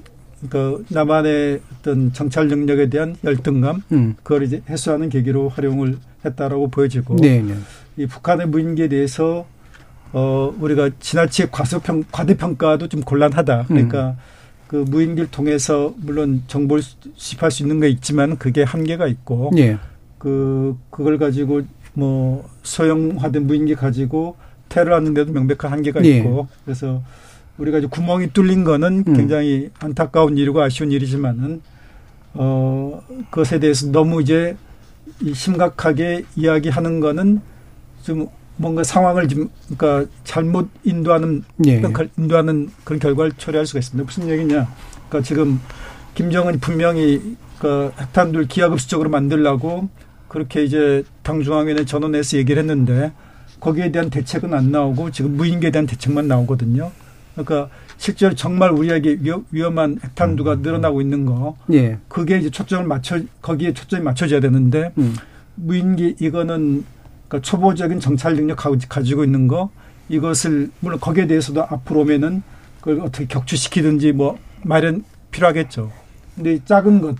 그 0.50 0.84
남한의 0.90 1.60
어떤 1.78 2.12
정찰 2.12 2.48
능력에 2.48 2.90
대한 2.90 3.16
열등감 3.24 3.82
음. 3.92 4.14
그걸 4.22 4.42
이제 4.42 4.62
해소하는 4.68 5.08
계기로 5.08 5.48
활용을 5.48 5.98
했다라고 6.24 6.68
보여지고 6.68 7.16
네, 7.16 7.40
네. 7.40 7.54
이 7.96 8.06
북한의 8.06 8.48
무인기에 8.48 8.88
대해서 8.88 9.46
어 10.12 10.54
우리가 10.60 10.90
지나치게 11.00 11.48
과소평 11.50 12.04
과대평가도 12.12 12.88
좀 12.88 13.00
곤란하다. 13.00 13.64
그러니까 13.64 14.10
음. 14.10 14.16
그 14.66 14.76
무인기를 14.76 15.30
통해서 15.30 15.94
물론 15.96 16.42
정보를 16.46 16.82
수집할 16.82 17.50
수 17.50 17.62
있는 17.62 17.80
게 17.80 17.88
있지만 17.88 18.36
그게 18.36 18.62
한계가 18.62 19.06
있고 19.06 19.50
네. 19.54 19.78
그 20.18 20.76
그걸 20.90 21.18
가지고 21.18 21.62
뭐 21.94 22.48
소형화된 22.62 23.46
무인기 23.46 23.74
가지고 23.74 24.36
테러 24.68 24.94
하는데도 24.96 25.33
명백한 25.33 25.72
한계가 25.72 26.00
네. 26.00 26.18
있고 26.18 26.48
그래서 26.64 27.02
우리가 27.59 27.79
이제 27.79 27.87
구멍이 27.87 28.33
뚫린 28.33 28.64
거는 28.64 29.05
음. 29.07 29.14
굉장히 29.14 29.70
안타까운 29.79 30.37
일이고 30.37 30.61
아쉬운 30.61 30.92
일이지만은 30.92 31.62
어 32.35 33.02
그것에 33.31 33.59
대해서 33.59 33.90
너무 33.90 34.20
이제 34.20 34.57
심각하게 35.33 36.24
이야기하는 36.37 37.00
거는 37.00 37.40
좀 38.02 38.29
뭔가 38.57 38.83
상황을 38.83 39.29
좀 39.29 39.50
그러니까 39.76 40.11
잘못 40.24 40.68
인도하는 40.85 41.44
예. 41.66 41.83
인도하는 42.18 42.70
그런 42.85 42.98
결과를 42.98 43.33
초래할 43.33 43.66
수가 43.66 43.81
있습니다. 43.81 44.05
무슨 44.05 44.29
얘기냐? 44.29 44.68
그러니까 45.09 45.26
지금 45.26 45.61
김정은이 46.14 46.59
분명히 46.59 47.37
그 47.59 47.92
핵탄두를 47.98 48.48
기하급수적으로 48.48 49.11
만들라고 49.11 49.88
그렇게 50.29 50.64
이제 50.64 51.05
당중앙위원회 51.22 51.85
전원에서 51.85 52.37
얘기를 52.38 52.61
했는데 52.61 53.12
거기에 53.61 53.90
대한 53.92 54.11
대책은 54.11 54.55
안 54.55 54.71
나오고 54.71 55.11
지금 55.11 55.37
무인기에 55.37 55.71
대한 55.71 55.87
대책만 55.87 56.29
나오거든요. 56.29 56.90
그러니까 57.35 57.69
실제로 57.99 58.35
정말 58.35 58.71
우리에게 58.71 59.19
위험 59.51 59.79
한 59.79 59.99
핵탄두가 60.03 60.55
음. 60.55 60.62
늘어나고 60.62 61.01
있는 61.01 61.27
거. 61.27 61.57
예. 61.73 61.99
그게 62.09 62.38
이제 62.38 62.51
초점을 62.51 62.87
맞춰 62.87 63.21
거기에 63.42 63.73
초점이 63.73 64.03
맞춰져야 64.03 64.40
되는데 64.40 64.92
음. 64.99 65.14
무인기 65.55 66.16
이거는 66.21 66.85
그러니까 67.29 67.40
초보적인 67.42 68.01
정찰 68.01 68.37
능력 68.37 68.59
가지고 68.88 69.25
있는 69.25 69.49
거 69.49 69.71
이것을 70.09 70.71
물론 70.81 71.01
거기에 71.01 71.27
대해서도 71.27 71.62
앞으로 71.62 72.01
오면은 72.01 72.42
그걸 72.81 73.01
어떻게 73.01 73.27
격추시키든지 73.27 74.12
뭐 74.12 74.38
마련 74.62 75.05
필요하겠죠. 75.31 75.90
근데 76.35 76.59
작은 76.64 77.01
것 77.01 77.16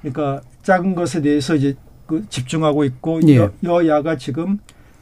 그러니까 0.00 0.40
작은 0.62 0.94
것에 0.94 1.22
대해서 1.22 1.54
이제 1.54 1.74
그 2.06 2.24
집중하고 2.28 2.84
있고 2.84 3.20
예. 3.28 3.48
여야가 3.64 4.16
지금 4.16 4.58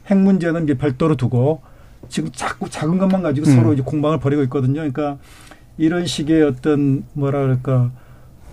핵 0.09 0.17
문제는 0.17 0.63
이제 0.63 0.73
별도로 0.75 1.15
두고 1.15 1.61
지금 2.09 2.31
자꾸 2.31 2.69
작은 2.69 2.97
것만 2.97 3.21
가지고 3.23 3.49
음. 3.49 3.55
서로 3.55 3.73
이제 3.73 3.81
공방을 3.83 4.19
벌이고 4.19 4.43
있거든요. 4.43 4.75
그러니까 4.75 5.17
이런 5.77 6.05
식의 6.05 6.43
어떤 6.43 7.03
뭐라 7.13 7.41
그럴까 7.41 7.91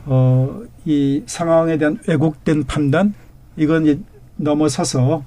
어 0.06 0.64
이 0.86 1.22
상황에 1.24 1.78
대한 1.78 1.98
왜곡된 2.06 2.64
판단 2.64 3.14
이건 3.56 3.84
이제 3.86 3.98
넘어서서 4.36 5.24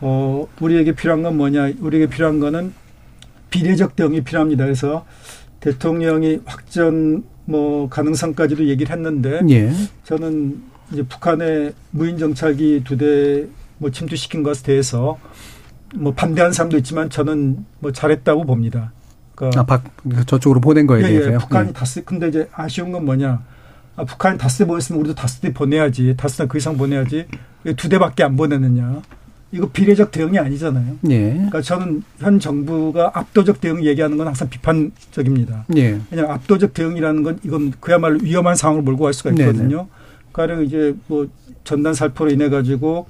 어 0.00 0.46
우리에게 0.60 0.92
필요한 0.92 1.22
건 1.24 1.36
뭐냐? 1.36 1.72
우리에게 1.80 2.06
필요한 2.08 2.38
거는 2.38 2.72
비례적 3.50 3.96
대응이 3.96 4.22
필요합니다. 4.22 4.64
그래서 4.64 5.04
대통령이 5.58 6.42
확전 6.44 7.24
뭐 7.44 7.88
가능성까지도 7.88 8.66
얘기를 8.66 8.94
했는데 8.94 9.40
예. 9.50 9.72
저는 10.04 10.62
이제 10.92 11.02
북한의 11.02 11.72
무인 11.90 12.18
정찰기 12.18 12.82
두 12.84 12.96
대 12.96 13.48
뭐 13.80 13.90
침투시킨 13.90 14.42
것에 14.42 14.64
대해서 14.64 15.18
뭐 15.94 16.12
반대하는 16.12 16.52
사람도 16.52 16.76
있지만 16.78 17.10
저는 17.10 17.64
뭐 17.80 17.92
잘했다고 17.92 18.44
봅니다. 18.44 18.92
그러니까 19.34 19.60
아, 19.60 19.64
박, 19.64 19.84
저쪽으로 20.26 20.60
보낸 20.60 20.86
거에 20.86 21.00
예, 21.00 21.04
예. 21.04 21.08
대해서요. 21.08 21.34
예, 21.34 21.38
북한이 21.38 21.68
예. 21.68 21.72
다스 21.72 22.04
근데 22.04 22.28
이제 22.28 22.48
아쉬운 22.52 22.92
건 22.92 23.04
뭐냐? 23.04 23.42
아, 23.96 24.04
북한이 24.04 24.38
다스 24.38 24.58
대 24.58 24.64
보냈으면 24.66 25.00
우리도 25.00 25.14
다스 25.14 25.40
대 25.40 25.52
보내야지. 25.52 26.14
다스나 26.16 26.46
그 26.48 26.58
이상 26.58 26.76
보내야지. 26.76 27.26
왜 27.64 27.74
두 27.74 27.88
대밖에 27.88 28.22
안 28.24 28.36
보내느냐? 28.36 29.02
이거 29.50 29.68
비례적 29.70 30.10
대응이 30.10 30.38
아니잖아요. 30.38 30.98
예. 31.10 31.32
그러니까 31.32 31.62
저는 31.62 32.02
현 32.18 32.38
정부가 32.38 33.12
압도적 33.14 33.60
대응 33.60 33.82
얘기하는 33.84 34.18
건 34.18 34.26
항상 34.26 34.48
비판적입니다. 34.50 35.64
예. 35.76 35.98
왜냐하면 36.10 36.34
압도적 36.34 36.74
대응이라는 36.74 37.22
건 37.22 37.38
이건 37.44 37.72
그야말로 37.80 38.18
위험한 38.22 38.56
상황을 38.56 38.82
몰고 38.82 39.04
갈 39.04 39.14
수가 39.14 39.30
있거든요. 39.30 39.88
가령 40.32 40.64
이제 40.64 40.94
뭐 41.06 41.26
전단 41.64 41.94
살포로 41.94 42.30
인해 42.30 42.48
가지고 42.50 43.06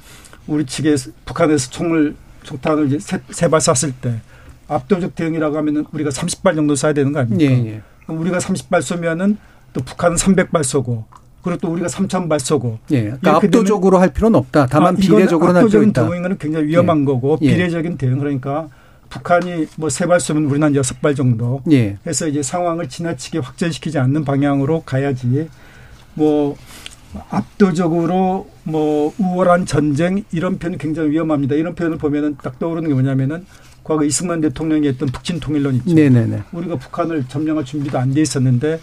우리 0.46 0.64
측에 0.64 0.94
북한에서 1.24 1.70
총을 1.70 2.14
총탄을 2.48 2.86
이제 2.86 2.98
세, 2.98 3.18
세 3.30 3.48
발 3.48 3.60
쐈을 3.60 3.92
때 4.00 4.20
압도적 4.68 5.14
대응이라고 5.14 5.56
하면은 5.58 5.84
우리가 5.92 6.10
30발 6.10 6.54
정도 6.54 6.74
쏴야 6.74 6.94
되는 6.94 7.12
거 7.12 7.20
아닙니까? 7.20 7.50
예, 7.52 7.66
예. 7.74 7.80
그럼 8.04 8.20
우리가 8.20 8.38
30발 8.38 8.80
쏘면은 8.82 9.36
또 9.72 9.80
북한은 9.82 10.16
300발 10.16 10.62
쏘고 10.62 11.04
그리고 11.42 11.58
또 11.60 11.68
우리가 11.72 11.88
3000발 11.88 12.38
쏘고 12.38 12.78
예. 12.90 13.02
그러니까 13.04 13.36
압도적으로 13.36 13.98
할 13.98 14.12
필요는 14.12 14.38
없다. 14.38 14.66
다만 14.66 14.94
아, 14.94 14.98
비례적으로는 14.98 15.54
할 15.60 15.66
필요 15.66 15.66
압도적인 15.66 15.88
있다. 15.90 16.02
대응인 16.02 16.22
거는 16.22 16.38
굉장히 16.38 16.66
위험한 16.66 17.04
거고 17.04 17.38
예. 17.42 17.54
비례적인 17.54 17.96
대응 17.98 18.18
그러니까 18.18 18.68
북한이 19.10 19.66
뭐 19.76 19.88
세 19.88 20.06
발 20.06 20.20
쏘면 20.20 20.44
우리는 20.44 20.62
한 20.66 20.74
여섯 20.74 21.00
발 21.00 21.14
정도 21.14 21.62
예. 21.70 21.96
해서 22.06 22.26
이제 22.28 22.42
상황을 22.42 22.88
지나치게 22.88 23.38
확전시키지 23.38 23.98
않는 23.98 24.24
방향으로 24.24 24.82
가야지 24.84 25.48
뭐 26.14 26.56
압도적으로 27.30 28.48
뭐 28.64 29.12
우월한 29.18 29.66
전쟁 29.66 30.24
이런 30.32 30.58
표현이 30.58 30.78
굉장히 30.78 31.10
위험합니다. 31.10 31.54
이런 31.54 31.74
표현을 31.74 31.98
보면은 31.98 32.36
딱 32.42 32.58
떠오르는 32.58 32.88
게 32.88 32.94
뭐냐면은 32.94 33.46
과거 33.82 34.04
이승만 34.04 34.40
대통령이 34.42 34.86
했던 34.88 35.08
북진 35.08 35.40
통일론 35.40 35.76
있죠. 35.76 35.94
네네네. 35.94 36.42
우리가 36.52 36.76
북한을 36.76 37.24
점령할 37.28 37.64
준비도 37.64 37.98
안 37.98 38.12
돼 38.12 38.20
있었는데 38.20 38.80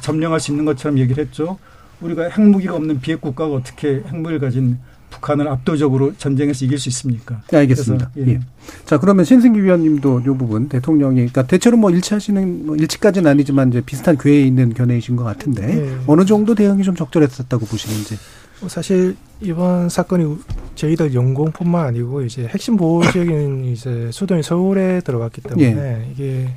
점령할 0.00 0.40
수 0.40 0.50
있는 0.52 0.64
것처럼 0.64 0.98
얘기를 0.98 1.22
했죠. 1.22 1.58
우리가 2.00 2.30
핵무기가 2.30 2.74
없는 2.74 3.00
비핵 3.00 3.20
국가가 3.20 3.54
어떻게 3.54 4.02
핵무기를 4.06 4.38
가진 4.38 4.78
북한을 5.10 5.48
압도적으로 5.48 6.14
전쟁에서 6.16 6.64
이길 6.64 6.78
수 6.78 6.88
있습니까? 6.88 7.42
네, 7.50 7.58
알겠습니다. 7.58 8.10
그래서, 8.12 8.30
예. 8.30 8.34
예. 8.34 8.40
자, 8.84 8.98
그러면 8.98 9.24
신승기 9.24 9.62
위원님도 9.62 10.20
이 10.20 10.24
부분 10.24 10.68
대통령이 10.68 11.16
그러니까 11.16 11.46
대체로 11.46 11.76
뭐 11.76 11.90
일치하시는 11.90 12.66
뭐 12.66 12.76
일치까지는 12.76 13.30
아니지만 13.30 13.68
이제 13.68 13.80
비슷한 13.80 14.16
궤에 14.18 14.42
있는 14.42 14.74
견해이신 14.74 15.16
것 15.16 15.24
같은데 15.24 15.78
예. 15.78 15.98
어느 16.06 16.24
정도 16.24 16.54
대응이 16.54 16.82
좀 16.82 16.94
적절했었다고 16.94 17.66
보시는지. 17.66 18.18
뭐 18.60 18.68
사실 18.68 19.16
이번 19.40 19.88
사건이 19.88 20.38
저희들 20.74 21.14
연공뿐만 21.14 21.86
아니고 21.86 22.22
이제 22.22 22.46
핵심 22.46 22.76
보호적인 22.76 23.66
이제 23.72 24.10
수도인 24.12 24.42
서울에 24.42 25.00
들어갔기 25.00 25.42
때문에 25.42 25.76
예. 25.76 26.08
이게 26.12 26.48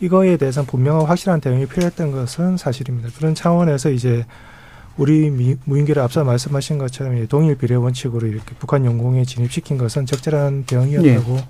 이거에 0.00 0.36
대해서는 0.36 0.66
분명한 0.66 1.06
확실한 1.06 1.40
대응이 1.40 1.66
필요했던 1.66 2.10
것은 2.12 2.56
사실입니다. 2.56 3.10
그런 3.16 3.34
차원에서 3.34 3.90
이제 3.90 4.26
우리 4.96 5.30
미- 5.30 5.56
무인기를 5.64 6.00
앞서 6.02 6.22
말씀하신 6.24 6.78
것처럼 6.78 7.26
동일 7.28 7.56
비례 7.56 7.74
원칙으로 7.74 8.26
이렇게 8.26 8.54
북한 8.58 8.84
영공에 8.84 9.24
진입시킨 9.24 9.76
것은 9.78 10.06
적절한 10.06 10.64
대응이었다고 10.66 11.36
예. 11.36 11.44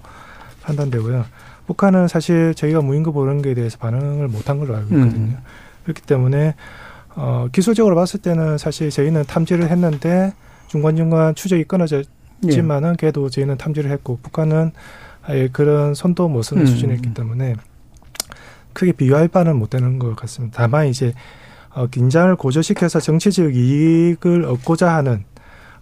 판단되고요. 0.62 1.24
북한은 1.66 2.08
사실 2.08 2.54
저희가 2.54 2.80
무인기 2.80 3.10
보는 3.10 3.42
거에 3.42 3.54
대해서 3.54 3.78
반응을 3.78 4.28
못한 4.28 4.58
걸로 4.58 4.74
알고 4.76 4.94
있거든요. 4.94 5.32
음. 5.32 5.36
그렇기 5.84 6.02
때문에 6.02 6.54
어, 7.16 7.48
기술적으로 7.52 7.94
봤을 7.94 8.20
때는 8.20 8.58
사실 8.58 8.90
저희는 8.90 9.24
탐지를 9.24 9.70
했는데 9.70 10.32
중간중간 10.68 11.34
추적이 11.34 11.60
예. 11.60 11.64
끊어졌지만은 11.64 12.96
그래도 12.96 13.28
저희는 13.28 13.58
탐지를 13.58 13.90
했고 13.90 14.18
북한은 14.22 14.72
아예 15.22 15.48
그런 15.52 15.94
손도 15.94 16.28
못 16.28 16.42
쓰는 16.42 16.62
음. 16.62 16.66
수준이었기 16.66 17.14
때문에 17.14 17.54
크게 18.72 18.92
비교할 18.92 19.28
바는 19.28 19.56
못 19.56 19.70
되는 19.70 19.98
것 19.98 20.16
같습니다. 20.16 20.62
다만 20.62 20.86
이제 20.88 21.14
어, 21.74 21.86
긴장을 21.86 22.34
고조시켜서 22.36 23.00
정치적 23.00 23.54
이익을 23.54 24.44
얻고자 24.44 24.94
하는 24.94 25.24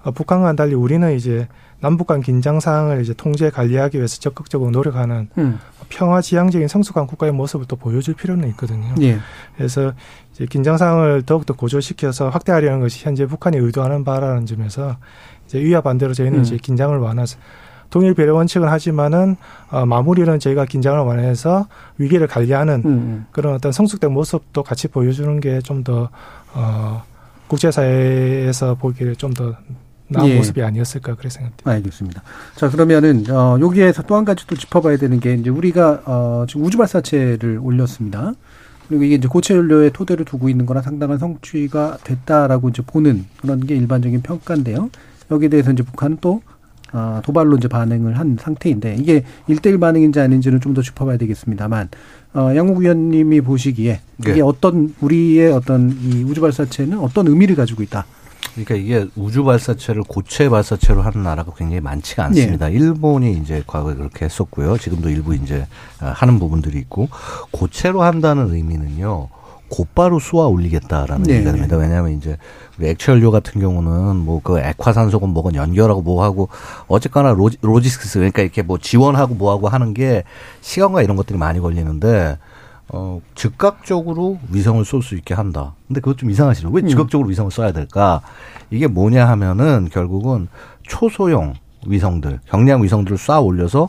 어, 0.03 0.11
북한과는 0.11 0.57
달리 0.57 0.75
우리는 0.75 1.15
이제 1.15 1.49
남북 1.81 2.07
간 2.07 2.21
긴장 2.21 2.61
상황을 2.61 3.03
이제 3.03 3.13
통제 3.13 3.51
관리하기 3.51 3.99
위해서 3.99 4.19
적극적으로 4.21 4.71
노력하는 4.71 5.29
음. 5.37 5.59
평화 5.89 6.21
지향적인 6.21 6.69
성숙한 6.69 7.07
국가의 7.09 7.33
모습을 7.33 7.67
또 7.67 7.75
보여줄 7.75 8.15
필요는 8.15 8.49
있거든요. 8.51 8.95
예. 9.01 9.19
그래서 9.57 9.93
이제 10.33 10.47
긴장 10.47 10.77
상황을 10.77 11.23
더욱더 11.23 11.55
고조시켜서 11.55 12.31
확대하려는 12.31 12.81
것이 12.81 13.05
현재 13.05 13.27
북한이 13.27 13.57
의도하는 13.59 14.05
바라는 14.05 14.47
점에서 14.47 14.97
이제 15.47 15.61
이와 15.61 15.81
반대로 15.81 16.15
저희는 16.15 16.39
음. 16.39 16.43
이제 16.43 16.57
긴장을 16.57 16.97
완화해서 16.97 17.37
동일 17.93 18.15
배려 18.15 18.35
원칙은 18.35 18.67
하지만은 18.67 19.37
어, 19.71 19.85
마무리는 19.87 20.39
저희가 20.41 20.65
긴장을 20.65 20.99
완화해서 20.99 21.69
위기를 21.99 22.27
관리하는 22.27 22.83
음, 22.85 22.89
음. 22.91 23.27
그런 23.31 23.55
어떤 23.55 23.71
성숙된 23.71 24.11
모습도 24.11 24.63
같이 24.65 24.89
보여주는 24.89 25.39
게 25.41 25.61
좀 25.63 25.85
더 25.85 26.09
어, 26.55 27.03
국제사회에서 27.49 28.75
보기에 28.77 29.15
좀 29.15 29.35
더 29.35 29.55
나은 30.09 30.29
예. 30.29 30.37
모습이 30.37 30.63
아니었을까 30.63 31.15
그렇게 31.15 31.31
생각됩니다. 31.31 31.71
알겠습니다. 31.71 32.23
자, 32.57 32.69
그러면은, 32.69 33.25
어, 33.31 33.57
여기에서 33.59 34.03
또 34.03 34.15
한 34.17 34.27
가지 34.27 34.47
또 34.47 34.55
짚어봐야 34.55 34.99
되는 34.99 35.19
게, 35.21 35.33
이제 35.33 35.49
우리가, 35.49 36.03
어, 36.05 36.45
지금 36.47 36.67
우주 36.67 36.77
발사체를 36.77 37.59
올렸습니다. 37.63 38.33
그리고 38.89 39.05
이게 39.05 39.15
이제 39.15 39.27
고체 39.27 39.55
연료에 39.55 39.89
토대를 39.89 40.27
두고 40.27 40.51
있는 40.51 40.67
거나 40.67 40.83
상당한 40.83 41.17
성취가 41.17 41.99
됐다라고 42.05 42.69
이제 42.69 42.83
보는 42.87 43.25
그런 43.41 43.65
게 43.65 43.75
일반적인 43.75 44.21
평가인데요. 44.21 44.91
여기에 45.31 45.49
대해서 45.49 45.73
이제 45.73 45.83
북한은 45.83 46.19
또, 46.21 46.43
아, 46.47 46.52
도발로 47.25 47.57
이제 47.57 47.69
반응을 47.69 48.19
한 48.19 48.37
상태인데, 48.41 48.97
이게 48.97 49.25
일대일 49.49 49.79
반응인지 49.79 50.21
아닌지는 50.21 50.61
좀 50.61 50.75
더 50.75 50.83
짚어봐야 50.83 51.17
되겠습니다만, 51.19 51.89
어, 52.35 52.53
양국 52.57 52.79
위원님이 52.79 53.41
보시기에, 53.43 54.01
이게 54.21 54.33
네. 54.35 54.41
어떤, 54.41 54.95
우리의 55.01 55.53
어떤 55.53 55.91
이 56.03 56.23
우주 56.25 56.41
발사체는 56.41 56.99
어떤 56.99 57.27
의미를 57.29 57.57
가지고 57.57 57.83
있다. 57.83 58.07
그러니까 58.55 58.75
이게 58.75 59.07
우주 59.17 59.45
발사체를 59.45 60.03
고체 60.07 60.49
발사체로 60.49 61.01
하는 61.03 61.23
나라가 61.23 61.53
굉장히 61.57 61.81
많지가 61.81 62.25
않습니다. 62.27 62.69
일본이 62.69 63.33
이제 63.33 63.63
과거에 63.67 63.95
그렇게 63.95 64.27
했었고요. 64.27 64.77
지금도 64.77 65.09
일부 65.09 65.35
이제 65.35 65.67
어, 66.03 66.13
하는 66.15 66.39
부분들이 66.39 66.79
있고 66.79 67.09
고체로 67.51 68.03
한다는 68.03 68.53
의미는요. 68.53 69.29
곧바로 69.71 70.19
쏘아 70.19 70.49
올리겠다라는 70.49 71.23
네. 71.23 71.37
얘기가 71.37 71.53
됩니다. 71.53 71.79
왜냐하면 71.79 72.13
이제 72.13 72.37
액체 72.89 73.13
연료 73.13 73.31
같은 73.31 73.61
경우는 73.61 74.17
뭐 74.17 74.41
그 74.43 74.59
액화산소건 74.59 75.31
뭐건 75.31 75.55
연결하고 75.55 76.03
뭐 76.03 76.25
하고 76.25 76.49
어쨌거나 76.89 77.33
logi, 77.33 77.57
logistics 77.61 78.19
그러니까 78.19 78.43
이렇게 78.43 78.63
뭐 78.63 78.79
지원하고 78.79 79.35
뭐 79.35 79.53
하고 79.53 79.69
하는 79.69 79.95
게 79.95 80.25
시간과 80.61 81.03
이런 81.03 81.17
것들이 81.17 81.39
많이 81.39 81.61
걸리는데 81.61 82.39
어, 82.89 83.21
즉각적으로 83.35 84.39
위성을 84.51 84.85
쏠 84.85 85.03
수 85.03 85.15
있게 85.15 85.35
한다. 85.35 85.75
근데 85.87 86.01
그것 86.01 86.19
좀 86.19 86.31
이상하시죠? 86.31 86.71
왜 86.71 86.83
음. 86.83 86.89
즉각적으로 86.89 87.29
위성을 87.29 87.51
쏴야 87.51 87.73
될까? 87.75 88.21
이게 88.71 88.87
뭐냐 88.87 89.27
하면은 89.29 89.89
결국은 89.91 90.49
초소형 90.83 91.55
위성들, 91.87 92.41
경량 92.49 92.83
위성들을 92.83 93.17
쏴 93.17 93.45
올려서 93.45 93.89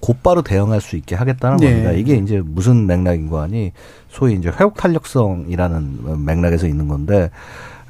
곧바로 0.00 0.42
대응할 0.42 0.80
수 0.80 0.96
있게 0.96 1.14
하겠다는 1.14 1.56
네. 1.58 1.70
겁니다. 1.70 1.92
이게 1.92 2.14
이제 2.16 2.42
무슨 2.44 2.86
맥락인 2.86 3.28
거 3.28 3.42
아니? 3.42 3.72
소위 4.08 4.34
이제 4.34 4.48
회복 4.48 4.74
탄력성이라는 4.76 6.24
맥락에서 6.24 6.66
있는 6.66 6.88
건데, 6.88 7.30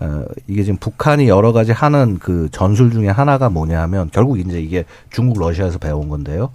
어, 0.05 0.25
이게 0.47 0.63
지금 0.63 0.77
북한이 0.79 1.29
여러 1.29 1.53
가지 1.53 1.73
하는 1.73 2.19
그 2.19 2.49
전술 2.53 2.91
중에 2.91 3.09
하나가 3.09 3.49
뭐냐 3.49 3.81
하면 3.83 4.11
결국 4.13 4.39
이제 4.39 4.61
이게 4.61 4.85
중국 5.11 5.39
러시아에서 5.41 5.79
배운 5.79 6.09
건데요. 6.09 6.51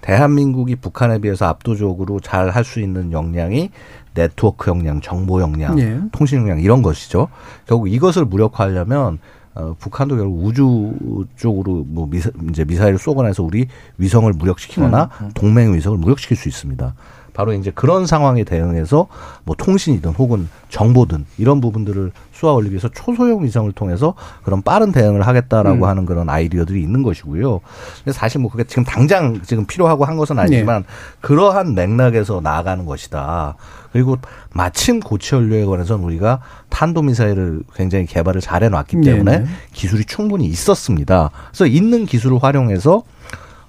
대한민국이 0.00 0.76
북한에 0.76 1.18
비해서 1.18 1.46
압도적으로 1.46 2.20
잘 2.20 2.50
할 2.50 2.64
수 2.64 2.80
있는 2.80 3.12
역량이 3.12 3.70
네트워크 4.14 4.70
역량, 4.70 5.00
정보 5.00 5.40
역량, 5.40 5.78
예. 5.80 6.00
통신 6.12 6.40
역량 6.40 6.60
이런 6.60 6.82
것이죠. 6.82 7.28
결국 7.66 7.88
이것을 7.88 8.24
무력화하려면 8.24 9.18
어, 9.54 9.74
북한도 9.78 10.16
결국 10.16 10.44
우주 10.44 11.26
쪽으로 11.36 11.84
뭐 11.86 12.06
미사, 12.08 12.30
이제 12.50 12.64
미사일을 12.64 12.98
쏘거나 12.98 13.28
해서 13.28 13.42
우리 13.42 13.66
위성을 13.98 14.32
무력시키거나 14.32 15.10
음, 15.20 15.30
동맹 15.34 15.74
위성을 15.74 15.96
무력시킬 15.98 16.36
수 16.36 16.48
있습니다. 16.48 16.94
바로 17.34 17.52
이제 17.52 17.70
그런 17.74 18.06
상황에 18.06 18.44
대응해서 18.44 19.08
뭐 19.44 19.54
통신이든 19.56 20.12
혹은 20.12 20.48
정보든 20.70 21.26
이런 21.36 21.60
부분들을 21.60 22.12
쏘아 22.32 22.54
올리기 22.54 22.72
위해서 22.72 22.88
초소형 22.88 23.44
위성을 23.44 23.70
통해서 23.72 24.14
그런 24.44 24.62
빠른 24.62 24.92
대응을 24.92 25.26
하겠다라고 25.26 25.84
음. 25.84 25.84
하는 25.84 26.06
그런 26.06 26.30
아이디어들이 26.30 26.80
있는 26.80 27.02
것이고요. 27.02 27.60
근데 27.98 28.12
사실 28.12 28.40
뭐 28.40 28.50
그게 28.50 28.64
지금 28.64 28.84
당장 28.84 29.42
지금 29.42 29.66
필요하고 29.66 30.04
한 30.04 30.16
것은 30.16 30.38
아니지만 30.38 30.82
네. 30.82 30.88
그러한 31.20 31.74
맥락에서 31.74 32.40
나아가는 32.40 32.86
것이다. 32.86 33.56
그리고 33.92 34.16
마침 34.52 35.00
고체 35.00 35.36
연료에 35.36 35.64
관해서는 35.64 36.04
우리가 36.04 36.40
탄도 36.68 37.02
미사일을 37.02 37.62
굉장히 37.74 38.06
개발을 38.06 38.40
잘 38.40 38.62
해놨기 38.62 39.00
때문에 39.00 39.38
네네. 39.38 39.46
기술이 39.72 40.04
충분히 40.04 40.46
있었습니다. 40.46 41.30
그래서 41.48 41.66
있는 41.66 42.06
기술을 42.06 42.42
활용해서 42.42 43.02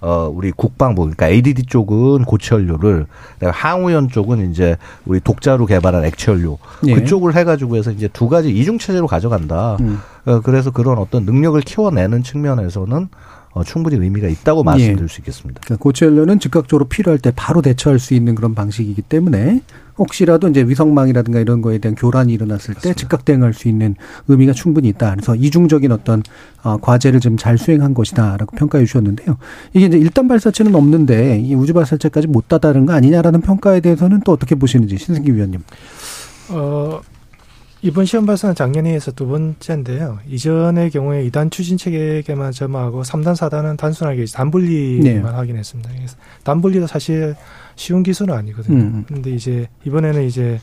어, 0.01 0.31
우리 0.34 0.51
국방부, 0.51 1.01
그러니까 1.01 1.27
ADD 1.27 1.63
쪽은 1.63 2.25
고체 2.25 2.55
연료를, 2.55 3.08
항우연 3.41 4.10
쪽은 4.10 4.51
이제 4.51 4.77
우리 5.05 5.19
독자로 5.19 5.65
개발한 5.65 6.05
액체 6.05 6.31
연료, 6.31 6.58
예. 6.86 6.95
그쪽을 6.95 7.36
해가지고 7.36 7.77
해서 7.77 7.91
이제 7.91 8.08
두 8.08 8.29
가지 8.29 8.49
이중 8.49 8.77
체제로 8.77 9.08
가져간다. 9.08 9.77
음. 9.79 9.99
어, 10.25 10.41
그래서 10.41 10.71
그런 10.71 10.97
어떤 10.97 11.25
능력을 11.25 11.60
키워내는 11.62 12.23
측면에서는 12.23 13.10
어, 13.55 13.63
충분히 13.63 13.95
의미가 13.95 14.27
있다고 14.27 14.63
말씀드릴 14.63 15.08
수 15.08 15.21
있겠습니다. 15.21 15.62
그러니까 15.63 15.81
고체 15.81 16.05
연료는 16.05 16.39
즉각적으로 16.39 16.86
필요할 16.86 17.19
때 17.19 17.31
바로 17.34 17.62
대처할 17.62 17.99
수 17.99 18.13
있는 18.13 18.36
그런 18.36 18.53
방식이기 18.53 19.01
때문에 19.03 19.62
혹시라도 19.97 20.47
이제 20.49 20.62
위성망이라든가 20.63 21.39
이런 21.39 21.62
거에 21.62 21.77
대한 21.77 21.95
교란이 21.95 22.34
일어났을 22.34 22.75
때 22.75 22.93
즉각 22.93 23.23
대응할 23.25 23.53
수 23.53 23.67
있는 23.67 23.95
의미가 24.27 24.53
충분히 24.53 24.89
있다. 24.89 25.12
그래서 25.12 25.36
이중적인 25.36 25.91
어떤 25.91 26.21
어, 26.63 26.77
과제를 26.77 27.19
좀 27.19 27.36
잘 27.38 27.58
수행한 27.58 27.93
것이다라고 27.93 28.55
평가해 28.55 28.86
주셨는데요. 28.86 29.38
이게 29.73 29.86
이제 29.86 29.97
일단 29.97 30.27
발사체는 30.27 30.73
없는데 30.73 31.39
이 31.39 31.53
우주 31.53 31.73
발사체까지 31.73 32.27
못 32.27 32.47
다다른 32.47 32.86
거 32.86 32.93
아니냐라는 32.93 33.41
평가에 33.41 33.81
대해서는 33.81 34.21
또 34.25 34.31
어떻게 34.31 34.55
보시는지 34.55 34.97
신승기 34.97 35.36
위원님. 35.36 35.62
어, 36.49 36.99
이번 37.85 38.05
시험 38.05 38.25
발사는 38.25 38.55
작년에 38.55 38.91
해서 38.91 39.11
두 39.11 39.27
번째인데요. 39.27 40.17
이전의 40.27 40.89
경우에 40.89 41.23
이단 41.25 41.51
추진 41.51 41.77
체계에만 41.77 42.51
점하고 42.51 43.03
3단, 43.03 43.35
4단은 43.35 43.77
단순하게 43.77 44.25
단분리만 44.25 45.03
네. 45.03 45.19
확인했습니다. 45.19 45.91
그래서 45.95 46.17
단분리도 46.43 46.87
사실 46.87 47.35
쉬운 47.75 48.01
기술은 48.01 48.33
아니거든요. 48.33 48.75
음. 48.75 49.05
근데 49.07 49.29
이제 49.29 49.67
이번에는 49.85 50.23
이제 50.23 50.59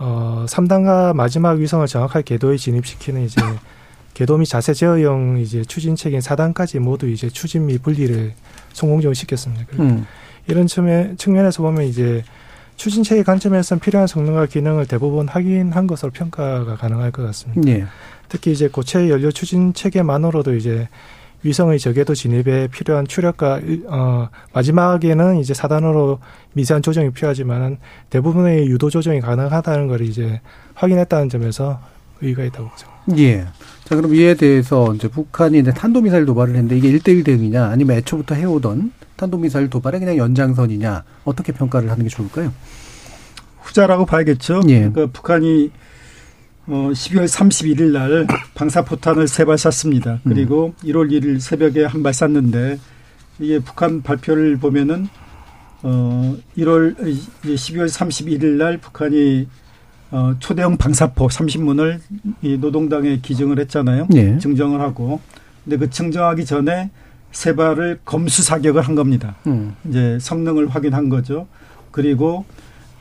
어 0.00 0.46
3단과 0.48 1.14
마지막 1.14 1.60
위성을 1.60 1.86
정확하게 1.86 2.24
궤도에 2.24 2.56
진입시키는 2.56 3.22
이제 3.22 3.40
궤도 4.14 4.36
및 4.36 4.46
자세 4.46 4.74
제어형 4.74 5.38
이제 5.38 5.62
추진 5.64 5.94
체계인 5.94 6.20
4단까지 6.20 6.80
모두 6.80 7.08
이제 7.08 7.28
추진 7.28 7.66
및 7.66 7.80
분리를 7.80 8.32
성공적으로 8.72 9.14
시켰습니다. 9.14 9.64
음. 9.78 10.04
이런 10.48 10.66
측면, 10.66 11.16
측면에서 11.18 11.62
보면 11.62 11.84
이제 11.84 12.24
추진 12.78 13.02
체계 13.02 13.22
관점에서는 13.24 13.80
필요한 13.80 14.06
성능과 14.06 14.46
기능을 14.46 14.86
대부분 14.86 15.28
확인한 15.28 15.86
것으로 15.88 16.12
평가가 16.12 16.76
가능할 16.76 17.10
것 17.10 17.22
같습니다. 17.26 17.70
예. 17.70 17.84
특히 18.28 18.52
이제 18.52 18.68
고체 18.68 19.10
연료 19.10 19.30
추진 19.32 19.74
체계만으로도 19.74 20.54
이제 20.54 20.88
위성의 21.42 21.78
저궤도 21.80 22.14
진입에 22.14 22.68
필요한 22.68 23.06
추력과 23.06 23.58
일- 23.58 23.84
어 23.88 24.28
마지막에는 24.52 25.38
이제 25.40 25.54
사단으로 25.54 26.20
미세한 26.52 26.82
조정이 26.82 27.10
필요하지만은 27.10 27.78
대부분의 28.10 28.66
유도 28.68 28.90
조정이 28.90 29.20
가능하다는 29.20 29.88
걸 29.88 30.00
이제 30.02 30.40
확인했다는 30.74 31.28
점에서 31.28 31.80
의의가 32.20 32.44
있다고 32.44 32.68
보죠. 32.68 32.86
예. 33.16 33.46
자, 33.84 33.96
그럼 33.96 34.14
이에 34.14 34.34
대해서 34.34 34.94
이제 34.94 35.08
북한이 35.08 35.58
이제 35.60 35.72
탄도미사일 35.72 36.26
도발을 36.26 36.54
했는데 36.54 36.76
이게 36.76 36.88
일대일 36.88 37.24
대응이냐 37.24 37.66
아니면 37.66 37.96
애초부터 37.96 38.34
해오던 38.34 38.92
탄도미사일 39.16 39.70
도발의 39.70 40.00
그냥 40.00 40.16
연장선이냐 40.18 41.04
어떻게 41.24 41.52
평가를 41.52 41.90
하는 41.90 42.02
게 42.04 42.08
좋을까요? 42.10 42.52
후자라고 43.62 44.04
봐야겠죠. 44.06 44.60
예. 44.68 44.78
그러니까 44.90 45.06
북한이 45.06 45.70
어 46.66 46.90
12월 46.92 47.24
31일 47.24 47.92
날 47.92 48.26
방사포탄을 48.54 49.26
세 49.26 49.44
발 49.46 49.56
쐈습니다. 49.56 50.12
음. 50.12 50.20
그리고 50.24 50.74
1월 50.84 51.10
1일 51.10 51.40
새벽에 51.40 51.84
한 51.84 52.02
발 52.02 52.12
쐈는데 52.12 52.78
이게 53.38 53.58
북한 53.58 54.02
발표를 54.02 54.58
보면은 54.58 55.08
어 55.82 56.36
1월 56.58 56.94
12월 57.44 57.86
31일 57.88 58.44
날 58.58 58.76
북한이 58.78 59.48
어 60.10 60.34
초대형 60.38 60.76
방사포 60.78 61.26
30문을 61.26 62.00
이 62.42 62.56
노동당에 62.56 63.18
기증을 63.20 63.58
했잖아요. 63.60 64.08
예. 64.14 64.38
증정을 64.38 64.80
하고 64.80 65.20
근데 65.64 65.76
그 65.76 65.90
증정하기 65.90 66.46
전에 66.46 66.90
세 67.30 67.54
발을 67.54 68.00
검수 68.04 68.42
사격을 68.42 68.82
한 68.82 68.94
겁니다. 68.94 69.36
음. 69.46 69.74
이제 69.86 70.18
성능을 70.20 70.68
확인한 70.68 71.08
거죠. 71.08 71.46
그리고 71.90 72.46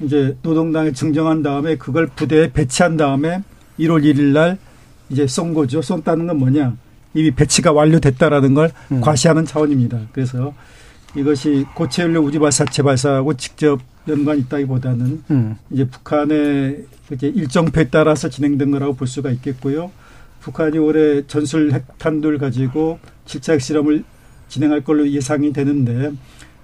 이제 0.02 0.38
노동당에 0.42 0.92
증정한 0.92 1.42
다음에 1.42 1.78
그걸 1.78 2.08
부대에 2.08 2.52
배치한 2.52 2.98
다음에 2.98 3.42
1월 3.80 4.04
1일 4.04 4.34
날 4.34 4.58
이제 5.10 5.26
쏜 5.28 5.54
거죠. 5.54 5.82
쏜다는 5.82 6.28
건 6.28 6.38
뭐냐? 6.40 6.76
이미 7.14 7.32
배치가 7.32 7.72
완료됐다라는 7.72 8.54
걸 8.54 8.72
음. 8.92 9.02
과시하는 9.02 9.46
차원입니다. 9.46 10.00
그래서 10.12 10.54
이것이 11.16 11.66
고체 11.74 12.04
연료 12.04 12.22
우주 12.22 12.40
발사체 12.40 12.84
발사하고 12.84 13.36
직접 13.36 13.80
연관이 14.08 14.42
있다기보다는 14.42 15.24
음. 15.32 15.56
이제 15.72 15.86
북한의 15.88 16.86
이제 17.12 17.28
일정표에 17.28 17.90
따라서 17.90 18.30
진행된 18.30 18.72
거라고 18.72 18.96
볼 18.96 19.08
수가 19.08 19.30
있겠고요. 19.32 19.92
북한이 20.42 20.78
올해 20.78 21.26
전술 21.28 21.72
핵탄두를 21.74 22.38
가지고 22.38 23.00
7차 23.26 23.54
핵실험을 23.54 24.04
진행할 24.48 24.84
걸로 24.84 25.10
예상이 25.10 25.52
되는데 25.52 26.12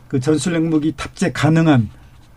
그 0.07 0.19
전술 0.19 0.55
핵무기 0.55 0.93
탑재 0.95 1.31
가능한 1.31 1.89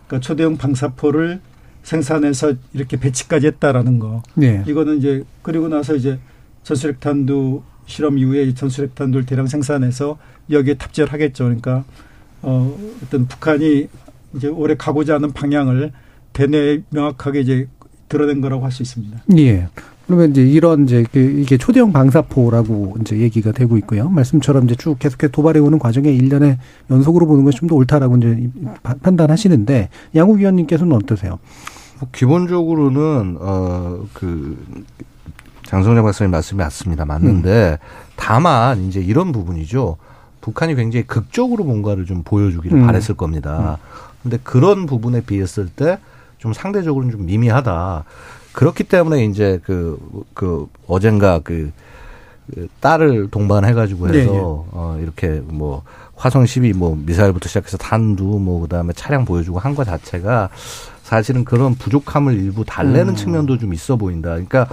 그러니까 0.07 0.25
초대형 0.25 0.57
방사포를 0.57 1.39
생산해서 1.83 2.53
이렇게 2.73 2.97
배치까지 2.97 3.47
했다라는 3.47 3.99
거. 3.99 4.23
네. 4.33 4.63
이거는 4.67 4.97
이제 4.97 5.23
그리고 5.41 5.67
나서 5.69 5.95
이제 5.95 6.19
전술 6.63 6.91
핵탄두 6.93 7.61
실험 7.85 8.17
이후에 8.17 8.53
전술 8.53 8.85
핵탄두를 8.85 9.25
대량 9.25 9.47
생산해서 9.47 10.17
여기에 10.49 10.75
탑재를 10.75 11.13
하겠죠. 11.13 11.45
그러니까 11.45 11.85
어 12.41 12.77
어떤 13.03 13.27
북한이 13.27 13.87
이제 14.35 14.47
올해 14.47 14.75
가고자 14.75 15.15
하는 15.15 15.31
방향을 15.31 15.93
대내에 16.33 16.83
명확하게 16.89 17.39
이제 17.39 17.67
드러낸 18.09 18.41
거라고 18.41 18.63
할 18.63 18.71
수 18.71 18.83
있습니다. 18.83 19.17
예. 19.37 19.67
그러면 20.05 20.31
이제 20.31 20.41
이런 20.41 20.85
이제 20.85 21.03
그 21.11 21.19
이게 21.19 21.57
초대형 21.57 21.91
방사포라고 21.91 22.95
이제 23.01 23.17
얘기가 23.17 23.51
되고 23.51 23.75
있고요. 23.77 24.07
말씀처럼 24.09 24.63
이제 24.65 24.75
쭉 24.75 24.97
계속해서 24.99 25.31
도발해 25.31 25.59
오는 25.59 25.77
과정에 25.79 26.09
일련의 26.11 26.57
연속으로 26.89 27.27
보는 27.27 27.43
것이 27.43 27.57
좀 27.57 27.67
더 27.67 27.75
옳다라고 27.75 28.15
이제 28.17 28.49
파- 28.83 28.93
판단하시는데 29.01 29.89
양욱 30.15 30.37
위원님께서는 30.37 30.95
어떠세요? 30.95 31.39
뭐 31.99 32.07
기본적으로는 32.13 33.37
어그 33.39 34.65
장성재 35.65 36.01
박사님 36.01 36.31
말씀이 36.31 36.57
맞습니다. 36.57 37.03
맞는데 37.03 37.77
다만 38.15 38.83
이제 38.85 39.01
이런 39.01 39.33
부분이죠. 39.33 39.97
북한이 40.39 40.75
굉장히 40.75 41.05
극적으로 41.05 41.65
뭔가를 41.65 42.05
좀 42.05 42.23
보여주기를 42.23 42.77
음. 42.79 42.85
바랬을 42.85 43.15
겁니다. 43.15 43.77
근데 44.23 44.37
그런 44.43 44.85
부분에 44.85 45.19
비했을 45.19 45.67
때 45.67 45.97
좀 46.37 46.53
상대적으로는 46.53 47.11
좀 47.11 47.25
미미하다. 47.25 48.03
그렇기 48.53 48.83
때문에 48.85 49.25
이제 49.25 49.59
그, 49.63 49.99
그 50.33 50.67
어젠가 50.87 51.39
그, 51.39 51.71
그 52.53 52.67
딸을 52.79 53.29
동반해가지고 53.29 54.07
해서 54.09 54.17
네, 54.17 54.25
네. 54.25 54.31
어 54.39 54.97
이렇게 55.01 55.41
뭐 55.45 55.83
화성 56.15 56.45
12 56.45 56.73
뭐 56.73 56.95
미사일부터 56.95 57.47
시작해서 57.49 57.77
탄두 57.77 58.23
뭐 58.23 58.61
그 58.61 58.67
다음에 58.67 58.93
차량 58.93 59.25
보여주고 59.25 59.59
한 59.59 59.75
거 59.75 59.83
자체가 59.83 60.49
사실은 61.03 61.45
그런 61.45 61.75
부족함을 61.75 62.33
일부 62.33 62.65
달래는 62.65 63.09
음. 63.09 63.15
측면도 63.15 63.57
좀 63.59 63.73
있어 63.73 63.95
보인다. 63.95 64.29
그러니까 64.31 64.67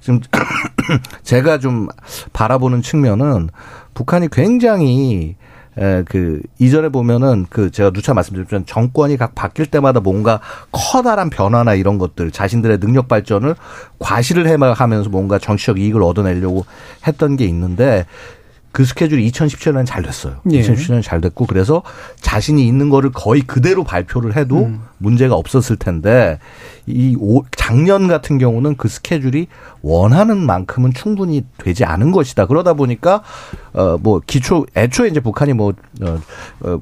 지금 0.00 0.20
제가 1.24 1.58
좀 1.58 1.88
바라보는 2.32 2.82
측면은 2.82 3.48
북한이 3.94 4.28
굉장히 4.30 5.36
에, 5.78 6.02
그, 6.04 6.40
이전에 6.58 6.88
보면은 6.88 7.46
그 7.50 7.70
제가 7.70 7.90
누차 7.90 8.14
말씀드렸지만 8.14 8.66
정권이 8.66 9.16
각 9.16 9.34
바뀔 9.34 9.66
때마다 9.66 10.00
뭔가 10.00 10.40
커다란 10.70 11.30
변화나 11.30 11.74
이런 11.74 11.98
것들 11.98 12.30
자신들의 12.30 12.78
능력 12.78 13.08
발전을 13.08 13.54
과시를 13.98 14.46
해하면서 14.46 15.10
뭔가 15.10 15.38
정치적 15.38 15.78
이익을 15.78 16.02
얻어내려고 16.02 16.64
했던 17.06 17.36
게 17.36 17.44
있는데 17.46 18.06
그 18.74 18.84
스케줄이 18.84 19.30
2017년엔 19.30 19.86
잘 19.86 20.02
됐어요. 20.02 20.40
예. 20.50 20.60
2017년에 20.60 21.00
잘 21.00 21.20
됐고 21.20 21.46
그래서 21.46 21.82
자신이 22.16 22.66
있는 22.66 22.90
거를 22.90 23.12
거의 23.12 23.42
그대로 23.42 23.84
발표를 23.84 24.36
해도 24.36 24.64
음. 24.64 24.80
문제가 24.98 25.36
없었을 25.36 25.76
텐데 25.76 26.40
이 26.86 27.16
오- 27.18 27.42
작년 27.56 28.08
같은 28.08 28.36
경우는 28.38 28.76
그 28.76 28.88
스케줄이 28.88 29.46
원하는 29.82 30.38
만큼은 30.38 30.92
충분히 30.92 31.44
되지 31.58 31.84
않은 31.84 32.10
것이다. 32.12 32.46
그러다 32.46 32.74
보니까 32.74 33.22
어 33.72 33.98
뭐 34.00 34.20
기초 34.26 34.66
애초에 34.76 35.08
이제 35.08 35.20
북한이 35.20 35.52
뭐어뭐 35.54 35.74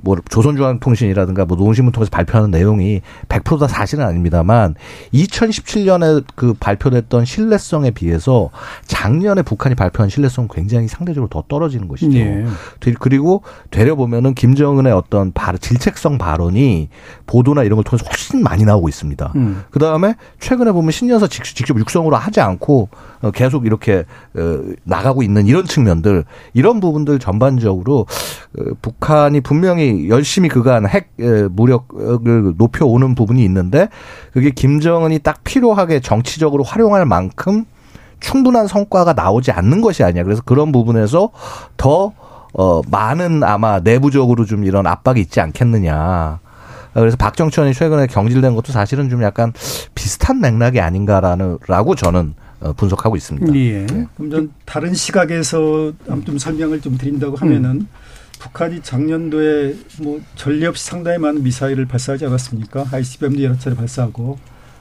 뭐 0.03 0.17
조선중앙통신이라든가 0.29 1.45
뭐 1.47 1.57
노동신문 1.57 1.93
통해서 1.93 2.11
발표하는 2.11 2.51
내용이 2.51 3.01
100%다 3.29 3.67
사실은 3.69 4.05
아닙니다만 4.05 4.75
2017년에 5.15 6.25
그 6.35 6.55
발표됐던 6.55 7.25
신뢰성에 7.25 7.91
비해서 7.93 8.51
작년에 8.87 9.43
북한이 9.43 9.75
발표한 9.75 10.09
신뢰성은 10.09 10.49
굉장히 10.53 10.89
상대적으로 10.89 11.29
더 11.29 11.45
떨어지는 11.49 11.89
것이죠. 11.89 12.19
예. 12.19 12.45
되- 12.81 12.93
그리고 12.99 13.43
되려 13.71 13.95
보면은 13.95 14.35
김정은의 14.35 14.93
어떤 14.93 15.33
발, 15.33 15.59
질책성 15.59 16.19
발언이 16.19 16.89
보도나 17.27 17.63
이런 17.63 17.77
걸 17.77 17.85
통해서 17.85 18.05
훨씬 18.09 18.43
많이 18.43 18.65
나오고 18.65 18.89
있습니다. 18.89 19.33
음. 19.37 19.63
그 19.71 19.79
다음 19.79 19.92
에 19.93 20.15
최근에 20.41 20.73
보면 20.73 20.91
신년사 20.91 21.27
직- 21.29 21.45
직접 21.45 21.79
육성으로 21.79 22.17
하지 22.17 22.41
않고 22.41 22.89
어, 23.23 23.31
계속 23.31 23.67
이렇게 23.67 24.05
어, 24.37 24.61
나가고 24.85 25.23
있는 25.23 25.47
이런 25.47 25.65
측면들 25.65 26.25
이런 26.55 26.81
부분들 26.81 27.19
전반적으로 27.19 28.07
어, 28.59 28.63
북한이 28.81 29.41
분명히 29.43 30.09
열심히 30.09 30.49
그간 30.49 30.89
핵 30.89 31.11
에, 31.21 31.49
무력을 31.49 32.55
높여오는 32.57 33.15
부분이 33.15 33.45
있는데 33.45 33.89
그게 34.33 34.51
김정은이 34.51 35.21
딱 35.21 35.45
필요하게 35.45 36.01
정치적으로 36.01 36.63
활용할 36.65 37.07
만큼 37.07 37.65
충분한 38.21 38.67
성과가 38.69 39.13
나오지 39.15 39.51
않는 39.53 39.81
것이 39.83 40.03
아니야. 40.05 40.23
그래서 40.25 40.43
그런 40.45 40.73
부분에서 40.73 41.31
더 41.77 42.13
어, 42.55 42.83
많은 42.91 43.43
아마 43.45 43.81
내부적으로 43.81 44.45
좀 44.45 44.65
이런 44.65 44.87
압박이 44.87 45.21
있지 45.21 45.41
않겠느냐. 45.41 46.39
그래서 46.95 47.17
박정천이 47.17 47.73
최근에 47.75 48.07
경질된 48.07 48.55
것도 48.55 48.73
사실은 48.73 49.09
좀 49.09 49.23
약간 49.23 49.53
비슷한 49.95 50.41
맥락이 50.41 50.81
아닌가라는 50.81 51.59
라고 51.67 51.95
저는 51.95 52.35
어, 52.61 52.73
분석하고 52.75 53.17
있습니다. 53.17 53.55
예. 53.57 53.87
그럼 54.17 54.31
좀 54.31 54.53
다른 54.65 54.95
시각에서 54.95 55.93
좀 56.25 56.39
설명을 56.39 56.81
좀 56.81 56.97
드린다고 56.97 57.37
하면은 57.37 57.87
북한이 58.39 58.83
작년도에 58.83 59.75
뭐 60.03 60.21
전례 60.37 60.67
없이 60.67 60.85
상당히 60.87 61.19
많은 61.19 61.43
미사일을 61.43 61.87
발사하지 61.87 62.27
않았습니까? 62.27 62.87
ICBM도 62.93 63.43
여러 63.43 63.57
차례 63.59 63.75
발사하고 63.77 64.39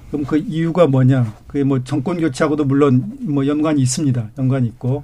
그럼 0.09 0.25
그 0.25 0.37
이유가 0.37 0.87
뭐냐? 0.87 1.33
그게 1.47 1.63
뭐 1.63 1.83
정권 1.83 2.19
교체하고도 2.19 2.65
물론 2.65 3.17
뭐 3.21 3.47
연관이 3.47 3.81
있습니다. 3.81 4.29
연관이 4.37 4.67
있고. 4.67 5.03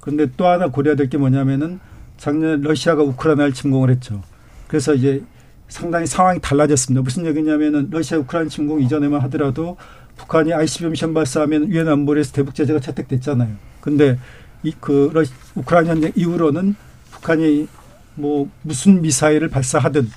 그런데 0.00 0.26
또 0.36 0.46
하나 0.46 0.68
고려해야 0.68 0.96
될 0.96 1.08
게 1.08 1.16
뭐냐면은 1.18 1.80
작년 2.16 2.60
러시아가 2.62 3.02
우크라이나를 3.02 3.52
침공을 3.52 3.90
했죠. 3.90 4.22
그래서 4.66 4.94
이제 4.94 5.22
상당히 5.68 6.06
상황이 6.06 6.40
달라졌습니다. 6.40 7.02
무슨 7.02 7.26
얘기냐면은 7.26 7.88
러시아 7.90 8.18
우크라이나 8.18 8.48
침공 8.48 8.80
이전에만 8.82 9.20
하더라도 9.22 9.76
북한이 10.16 10.52
ICBM 10.52 10.94
시험 10.94 11.14
발사하면 11.14 11.70
유엔 11.70 11.88
안보리에서 11.88 12.32
대북 12.32 12.54
제재가 12.54 12.80
채택됐잖아요. 12.80 13.50
근데 13.80 14.18
이그 14.62 15.12
우크라이나 15.54 15.92
전쟁 15.94 16.12
이후로는 16.16 16.74
북한이 17.12 17.68
뭐 18.14 18.48
무슨 18.62 19.00
미사일을 19.02 19.48
발사하든 19.48 20.10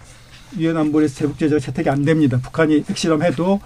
유엔 0.57 0.75
안보리에서 0.77 1.19
대북 1.19 1.37
제재가 1.37 1.59
채택이 1.59 1.89
안 1.89 2.03
됩니다. 2.03 2.39
북한이 2.41 2.85
핵실험해도 2.89 3.61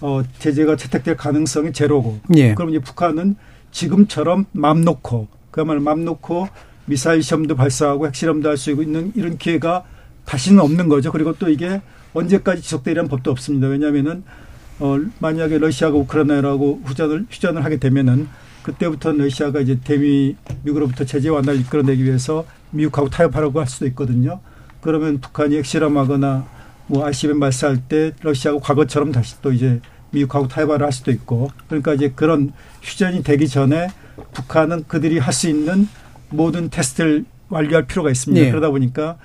어 0.00 0.22
제재가 0.38 0.76
채택될 0.76 1.16
가능성이 1.16 1.72
제로고. 1.72 2.20
예. 2.36 2.54
그럼 2.54 2.70
이제 2.70 2.80
북한은 2.80 3.36
지금처럼 3.70 4.46
맘 4.52 4.82
놓고 4.82 5.28
그야말로 5.50 5.80
맘 5.80 6.04
놓고 6.04 6.48
미사일 6.86 7.22
시험도 7.22 7.56
발사하고 7.56 8.06
핵실험도 8.06 8.48
할 8.48 8.56
수 8.56 8.70
있는 8.70 9.12
이런 9.14 9.38
기회가 9.38 9.84
다시는 10.26 10.60
없는 10.60 10.88
거죠. 10.88 11.10
그리고 11.12 11.32
또 11.34 11.48
이게 11.48 11.80
언제까지 12.12 12.62
지속되리라는 12.62 13.08
법도 13.08 13.30
없습니다. 13.30 13.68
왜냐하면은 13.68 14.24
어 14.78 14.98
만약에 15.20 15.58
러시아가 15.58 15.96
우크라이나라고 15.96 16.82
후전을 16.84 17.26
휴전을 17.30 17.64
하게 17.64 17.78
되면은 17.78 18.28
그때부터는 18.62 19.24
러시아가 19.24 19.60
이제 19.60 19.78
대미 19.82 20.36
미국으로부터 20.62 21.04
제재 21.04 21.28
완화를 21.28 21.60
이끌어내기 21.60 22.04
위해서 22.04 22.44
미국하고 22.72 23.08
타협하라고 23.08 23.60
할 23.60 23.66
수도 23.68 23.86
있거든요. 23.86 24.40
그러면 24.80 25.20
북한이 25.20 25.56
핵실험하거나 25.56 26.46
뭐 26.88 27.06
ICBM 27.06 27.40
발사할 27.40 27.78
때 27.88 28.12
러시아가 28.22 28.58
과거처럼 28.60 29.12
다시 29.12 29.40
또 29.40 29.52
이제 29.52 29.80
미국하고 30.10 30.48
타협을 30.48 30.82
할 30.82 30.92
수도 30.92 31.10
있고 31.10 31.50
그러니까 31.68 31.94
이제 31.94 32.12
그런 32.14 32.52
휴전이 32.82 33.22
되기 33.22 33.48
전에 33.48 33.88
북한은 34.32 34.84
그들이 34.88 35.18
할 35.18 35.32
수 35.32 35.48
있는 35.48 35.88
모든 36.30 36.70
테스트를 36.70 37.24
완료할 37.48 37.86
필요가 37.86 38.10
있습니다. 38.10 38.44
네. 38.44 38.50
그러다 38.50 38.70
보니까 38.70 39.16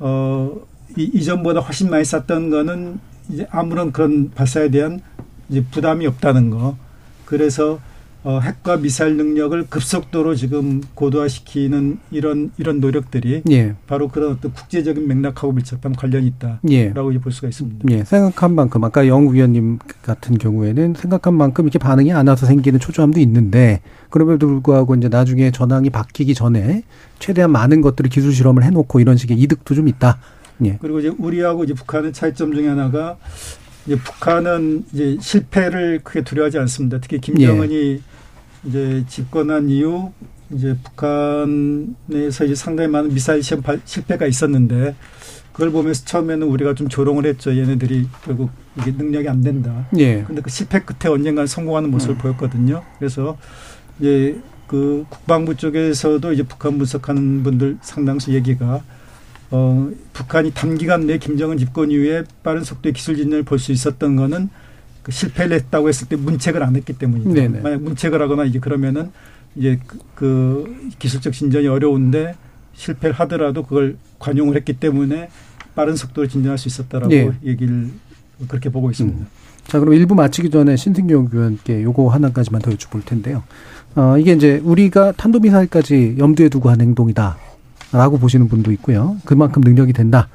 어 0.00 0.60
이, 0.96 1.10
이전보다 1.14 1.60
훨씬 1.60 1.90
많이 1.90 2.04
쐈던 2.04 2.50
거는 2.50 2.98
이제 3.28 3.46
아무런 3.50 3.92
그런 3.92 4.30
발사에 4.30 4.70
대한 4.70 5.00
이제 5.48 5.64
부담이 5.70 6.06
없다는 6.06 6.50
거. 6.50 6.76
그래서 7.24 7.78
어, 8.22 8.38
핵과 8.40 8.76
미사일 8.76 9.16
능력을 9.16 9.66
급속도로 9.70 10.34
지금 10.34 10.82
고도화시키는 10.94 11.98
이런 12.10 12.50
이런 12.58 12.80
노력들이 12.80 13.42
예. 13.50 13.74
바로 13.86 14.08
그런 14.08 14.32
어떤 14.32 14.52
국제적인 14.52 15.08
맥락하고 15.08 15.52
밀접한 15.52 15.94
관련이 15.94 16.26
있다라고 16.26 17.14
예. 17.14 17.18
볼 17.18 17.32
수가 17.32 17.48
있습니다. 17.48 17.86
예, 17.90 18.04
생각한 18.04 18.54
만큼 18.54 18.84
아까 18.84 19.06
영 19.06 19.32
위원님 19.32 19.78
같은 20.02 20.36
경우에는 20.36 20.94
생각한 20.94 21.32
만큼 21.32 21.64
이렇게 21.64 21.78
반응이 21.78 22.12
안 22.12 22.28
와서 22.28 22.44
생기는 22.44 22.78
초조함도 22.78 23.20
있는데 23.20 23.80
그럼에도 24.10 24.46
불구하고 24.48 24.94
이제 24.96 25.08
나중에 25.08 25.50
전황이 25.50 25.88
바뀌기 25.88 26.34
전에 26.34 26.82
최대한 27.18 27.50
많은 27.52 27.80
것들을 27.80 28.10
기술 28.10 28.34
실험을 28.34 28.64
해놓고 28.64 29.00
이런 29.00 29.16
식의 29.16 29.38
이득도 29.38 29.74
좀 29.74 29.88
있다. 29.88 30.18
예. 30.66 30.76
그리고 30.78 31.00
이제 31.00 31.10
우리하고 31.16 31.64
이제 31.64 31.72
북한의 31.72 32.12
차이점 32.12 32.52
중에 32.52 32.68
하나가 32.68 33.16
이제 33.86 33.96
북한은 33.96 34.84
이제 34.92 35.16
실패를 35.20 36.00
크게 36.04 36.22
두려워하지 36.22 36.58
않습니다. 36.58 36.98
특히 37.00 37.18
김정은이 37.18 38.02
이제 38.64 39.04
집권한 39.08 39.68
이후 39.68 40.12
이제 40.52 40.76
북한에서 40.84 42.44
이제 42.44 42.54
상당히 42.54 42.88
많은 42.90 43.12
미사일 43.14 43.42
시험 43.42 43.62
발- 43.62 43.80
실패가 43.84 44.26
있었는데 44.26 44.94
그걸 45.52 45.70
보면서 45.70 46.04
처음에는 46.04 46.46
우리가 46.46 46.74
좀 46.74 46.88
조롱을 46.88 47.26
했죠. 47.26 47.56
얘네들이 47.56 48.06
결국 48.24 48.50
이게 48.78 48.92
능력이 48.92 49.28
안 49.28 49.40
된다. 49.42 49.86
예. 49.98 50.22
근데 50.22 50.40
그 50.42 50.50
실패 50.50 50.80
끝에 50.80 51.12
언젠가 51.12 51.44
성공하는 51.46 51.90
모습을 51.90 52.16
보였거든요. 52.18 52.82
그래서 52.98 53.36
이제 53.98 54.40
그 54.66 55.04
국방부 55.08 55.56
쪽에서도 55.56 56.32
이제 56.32 56.42
북한 56.44 56.78
분석하는 56.78 57.42
분들 57.42 57.78
상당수 57.82 58.32
얘기가 58.32 58.82
어 59.50 59.90
북한이 60.12 60.52
단기간 60.52 61.06
내 61.06 61.18
김정은 61.18 61.58
집권 61.58 61.90
이후에 61.90 62.22
빠른 62.44 62.62
속도의 62.62 62.92
기술 62.92 63.16
진전을 63.16 63.42
볼 63.42 63.58
수 63.58 63.72
있었던 63.72 64.14
거는 64.14 64.48
그 65.02 65.12
실패를 65.12 65.56
했다고 65.56 65.88
했을 65.88 66.08
때 66.08 66.16
문책을 66.16 66.62
안 66.62 66.76
했기 66.76 66.92
때문이다. 66.92 67.32
네네. 67.32 67.60
만약 67.60 67.82
문책을 67.82 68.20
하거나 68.20 68.44
이제 68.44 68.58
그러면은 68.58 69.10
이제 69.56 69.78
그, 69.86 69.98
그 70.14 70.88
기술적 70.98 71.32
진전이 71.32 71.66
어려운데 71.66 72.34
실패를 72.74 73.14
하더라도 73.20 73.62
그걸 73.62 73.96
관용을 74.18 74.56
했기 74.56 74.74
때문에 74.74 75.28
빠른 75.74 75.96
속도로 75.96 76.28
진전할 76.28 76.58
수 76.58 76.68
있었다라고 76.68 77.12
예. 77.12 77.32
얘기를 77.44 77.88
그렇게 78.48 78.70
보고 78.70 78.90
있습니다. 78.90 79.18
음. 79.18 79.26
자, 79.66 79.78
그럼 79.78 79.94
일부 79.94 80.14
마치기 80.14 80.50
전에 80.50 80.76
신승용 80.76 81.28
의원께 81.32 81.82
요거 81.82 82.08
하나까지만 82.08 82.60
더 82.62 82.70
여쭤볼 82.70 83.04
텐데요. 83.04 83.42
어, 83.94 84.16
이게 84.18 84.32
이제 84.32 84.60
우리가 84.64 85.12
탄도미사일까지 85.12 86.16
염두에 86.18 86.48
두고 86.48 86.70
한 86.70 86.80
행동이다. 86.80 87.36
라고 87.92 88.18
보시는 88.18 88.48
분도 88.48 88.70
있고요. 88.72 89.16
그만큼 89.24 89.62
능력이 89.62 89.92
된다. 89.92 90.28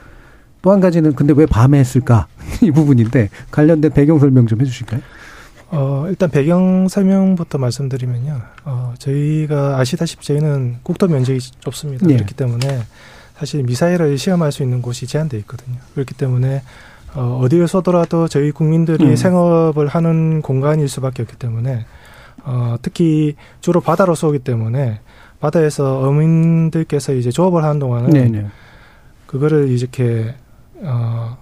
또 0.65 0.71
한 0.71 0.79
가지는 0.79 1.13
근데 1.13 1.31
왜 1.37 1.45
밤에 1.45 1.77
했을까? 1.77 2.25
이 2.63 2.71
부분인데 2.71 3.29
관련된 3.51 3.91
배경 3.91 4.17
설명 4.17 4.47
좀 4.47 4.59
해주실까요? 4.61 4.99
어, 5.69 6.07
일단 6.09 6.31
배경 6.31 6.87
설명부터 6.87 7.59
말씀드리면요. 7.59 8.41
어, 8.63 8.93
저희가 8.97 9.77
아시다시피 9.77 10.25
저희는 10.25 10.77
국토 10.81 11.07
면적이 11.07 11.39
좁습니다. 11.59 12.09
예. 12.09 12.15
그렇기 12.15 12.33
때문에 12.33 12.81
사실 13.37 13.61
미사일을 13.61 14.17
시험할 14.17 14.51
수 14.51 14.63
있는 14.63 14.81
곳이 14.81 15.05
제한되어 15.05 15.39
있거든요. 15.41 15.77
그렇기 15.93 16.15
때문에 16.15 16.63
어, 17.13 17.41
어디를 17.43 17.67
쏘더라도 17.67 18.27
저희 18.27 18.49
국민들이 18.49 19.05
음. 19.05 19.15
생업을 19.15 19.85
하는 19.85 20.41
공간일 20.41 20.89
수밖에 20.89 21.21
없기 21.21 21.35
때문에 21.35 21.85
어, 22.43 22.77
특히 22.81 23.35
주로 23.61 23.81
바다로 23.81 24.15
쏘기 24.15 24.39
때문에 24.39 24.99
바다에서 25.39 25.99
어민들께서 26.07 27.13
이제 27.13 27.29
조업을 27.29 27.63
하는 27.63 27.77
동안은 27.77 28.09
네네. 28.09 28.47
그거를 29.27 29.69
이렇게 29.69 30.33
어, 30.81 31.37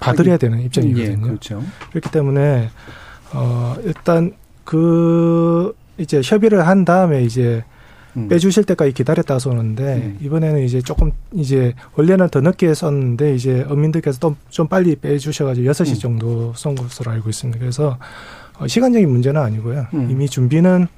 봐드려야 0.00 0.36
되는 0.36 0.60
예, 0.60 0.64
입장이거든요. 0.64 1.20
그렇죠. 1.22 1.62
그렇기 1.90 2.10
때문에 2.10 2.68
어 3.32 3.76
일단 3.84 4.32
그 4.64 5.74
이제 5.98 6.20
협의를 6.24 6.66
한 6.66 6.84
다음에 6.84 7.22
이제 7.22 7.64
음. 8.16 8.28
빼주실 8.28 8.64
때까지 8.64 8.92
기다렸다 8.92 9.38
쏘는데 9.38 9.94
음. 9.96 10.18
이번에는 10.20 10.62
이제 10.64 10.82
조금 10.82 11.12
이제 11.32 11.74
원래는 11.96 12.28
더 12.28 12.40
늦게 12.40 12.74
썼는데 12.74 13.34
이제 13.34 13.64
어민들께서 13.68 14.18
또좀 14.18 14.68
빨리 14.68 14.96
빼주셔가지고 14.96 15.66
여섯 15.66 15.84
시 15.84 15.94
음. 15.94 15.98
정도 15.98 16.52
쏜 16.54 16.74
것으로 16.74 17.10
알고 17.10 17.30
있습니다. 17.30 17.58
그래서 17.58 17.98
어, 18.58 18.66
시간적인 18.66 19.08
문제는 19.08 19.40
아니고요. 19.40 19.86
음. 19.94 20.10
이미 20.10 20.28
준비는 20.28 20.88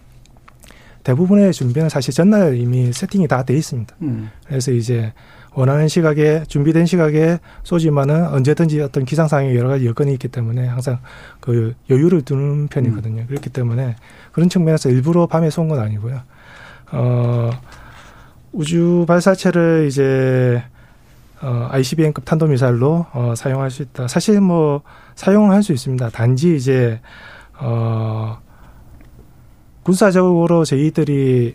대부분의 1.05 1.53
준비는 1.53 1.89
사실 1.89 2.13
전날 2.15 2.57
이미 2.57 2.93
세팅이 2.93 3.29
다 3.29 3.45
돼 3.45 3.55
있습니다. 3.55 3.95
음. 4.03 4.31
그래서 4.47 4.73
이제 4.73 5.13
원하는 5.55 5.87
시각에 5.89 6.43
준비된 6.49 6.85
시각에 6.87 7.39
쏘지만은 7.63 8.27
언제든지 8.29 8.81
어떤 8.81 9.05
기상 9.05 9.29
상황에 9.29 9.55
여러 9.55 9.69
가지 9.69 9.87
여건이 9.87 10.13
있기 10.15 10.29
때문에 10.29 10.67
항상 10.67 10.99
그 11.41 11.75
여유를 11.91 12.23
두는 12.23 12.69
편이거든요. 12.69 13.23
음. 13.23 13.27
그렇기 13.29 13.51
때문에 13.51 13.97
그런 14.33 14.49
측면에서 14.49 14.91
일부러 14.91 15.27
밤에 15.27 15.51
쏜 15.51 15.69
건 15.69 15.79
아니고요. 15.79 16.21
어 16.93 17.51
우주 18.53 19.05
발사체를 19.09 19.87
이제 19.89 20.63
어 21.41 21.69
ICBM급 21.71 22.25
탄도 22.25 22.47
미사일로 22.47 23.07
어 23.13 23.35
사용할 23.37 23.71
수 23.71 23.83
있다. 23.83 24.09
사실 24.09 24.41
뭐 24.41 24.83
사용을 25.15 25.55
할수 25.55 25.73
있습니다. 25.73 26.11
단지 26.11 26.55
이제 26.57 27.01
어 27.59 28.39
군사적으로 29.85 30.65
저희들이 30.65 31.55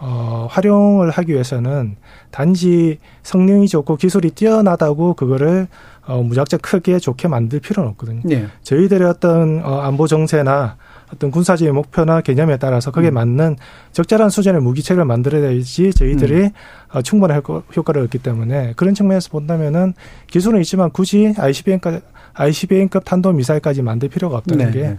어, 0.00 0.46
활용을 0.50 1.10
하기 1.10 1.32
위해서는 1.32 1.96
단지 2.30 2.98
성능이 3.22 3.68
좋고 3.68 3.96
기술이 3.96 4.30
뛰어나다고 4.30 5.14
그거를 5.14 5.66
어, 6.06 6.22
무작정 6.22 6.60
크게 6.62 6.98
좋게 6.98 7.28
만들 7.28 7.60
필요는 7.60 7.90
없거든요. 7.90 8.20
네. 8.24 8.46
저희들의 8.62 9.06
어떤 9.08 9.60
어, 9.64 9.80
안보 9.80 10.06
정세나 10.06 10.76
어떤 11.12 11.30
군사적인 11.30 11.74
목표나 11.74 12.20
개념에 12.20 12.58
따라서 12.58 12.90
거기에 12.90 13.10
음. 13.10 13.14
맞는 13.14 13.56
적절한 13.92 14.30
수준의 14.30 14.60
무기체를 14.62 15.04
만들어야지 15.04 15.92
저희들이 15.92 16.34
음. 16.44 16.50
어, 16.92 17.02
충분한 17.02 17.38
효과- 17.38 17.62
효과를 17.76 18.02
얻기 18.04 18.18
때문에 18.18 18.74
그런 18.76 18.94
측면에서 18.94 19.30
본다면은 19.30 19.94
기술은 20.28 20.60
있지만 20.60 20.90
굳이 20.90 21.34
ICBM까지 21.36 22.00
ICBM급 22.34 23.04
탄도 23.04 23.32
미사일까지 23.32 23.82
만들 23.82 24.08
필요가 24.10 24.36
없다는 24.36 24.66
네, 24.66 24.70
게 24.72 24.80
네. 24.90 24.98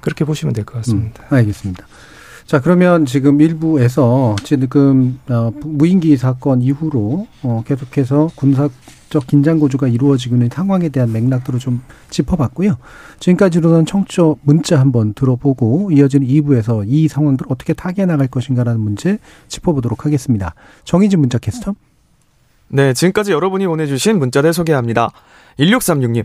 그렇게 0.00 0.24
보시면 0.24 0.54
될 0.54 0.64
것 0.64 0.74
같습니다. 0.78 1.22
음, 1.30 1.36
알겠습니다. 1.36 1.86
자, 2.46 2.60
그러면 2.60 3.06
지금 3.06 3.40
일부에서 3.40 4.36
지금 4.42 5.18
어, 5.28 5.52
무인기 5.62 6.16
사건 6.16 6.62
이후로 6.62 7.26
어, 7.42 7.62
계속해서 7.66 8.30
군사적 8.34 9.26
긴장 9.26 9.58
고조가 9.58 9.88
이루어지고 9.88 10.34
있는 10.36 10.48
상황에 10.52 10.88
대한 10.88 11.12
맥락들을 11.12 11.60
좀 11.60 11.82
짚어봤고요. 12.10 12.76
지금까지로는 13.20 13.86
청취자 13.86 14.34
문자 14.42 14.80
한번 14.80 15.14
들어보고 15.14 15.90
이어지는 15.92 16.26
2부에서 16.26 16.84
이 16.86 17.08
상황들을 17.08 17.50
어떻게 17.50 17.72
타개해 17.72 18.06
나갈 18.06 18.26
것인가라는 18.26 18.80
문제 18.80 19.18
짚어보도록 19.48 20.04
하겠습니다. 20.06 20.54
정희진 20.84 21.20
문자 21.20 21.38
캐스터. 21.38 21.74
네, 22.68 22.92
지금까지 22.92 23.32
여러분이 23.32 23.66
보내주신 23.66 24.18
문자들 24.18 24.52
소개합니다. 24.52 25.10
1636님. 25.58 26.24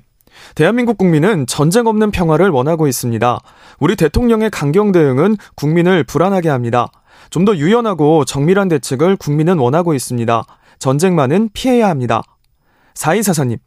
대한민국 0.56 0.98
국민은 0.98 1.48
전쟁 1.48 1.88
없는 1.88 2.12
평화를 2.12 2.50
원하고 2.50 2.88
있습니다. 2.88 3.40
우리 3.80 3.96
대통령의 3.96 4.50
강경 4.50 4.92
대응은 4.92 5.38
국민을 5.56 6.04
불안하게 6.04 6.50
합니다. 6.50 6.88
좀 7.30 7.46
더 7.46 7.56
유연하고 7.56 8.26
정밀한 8.26 8.68
대책을 8.70 9.18
국민은 9.18 9.58
원하고 9.58 9.94
있습니다. 9.94 10.44
전쟁만은 10.80 11.50
피해야 11.54 11.90
합니다. 11.90 12.22
4244님, 12.96 13.60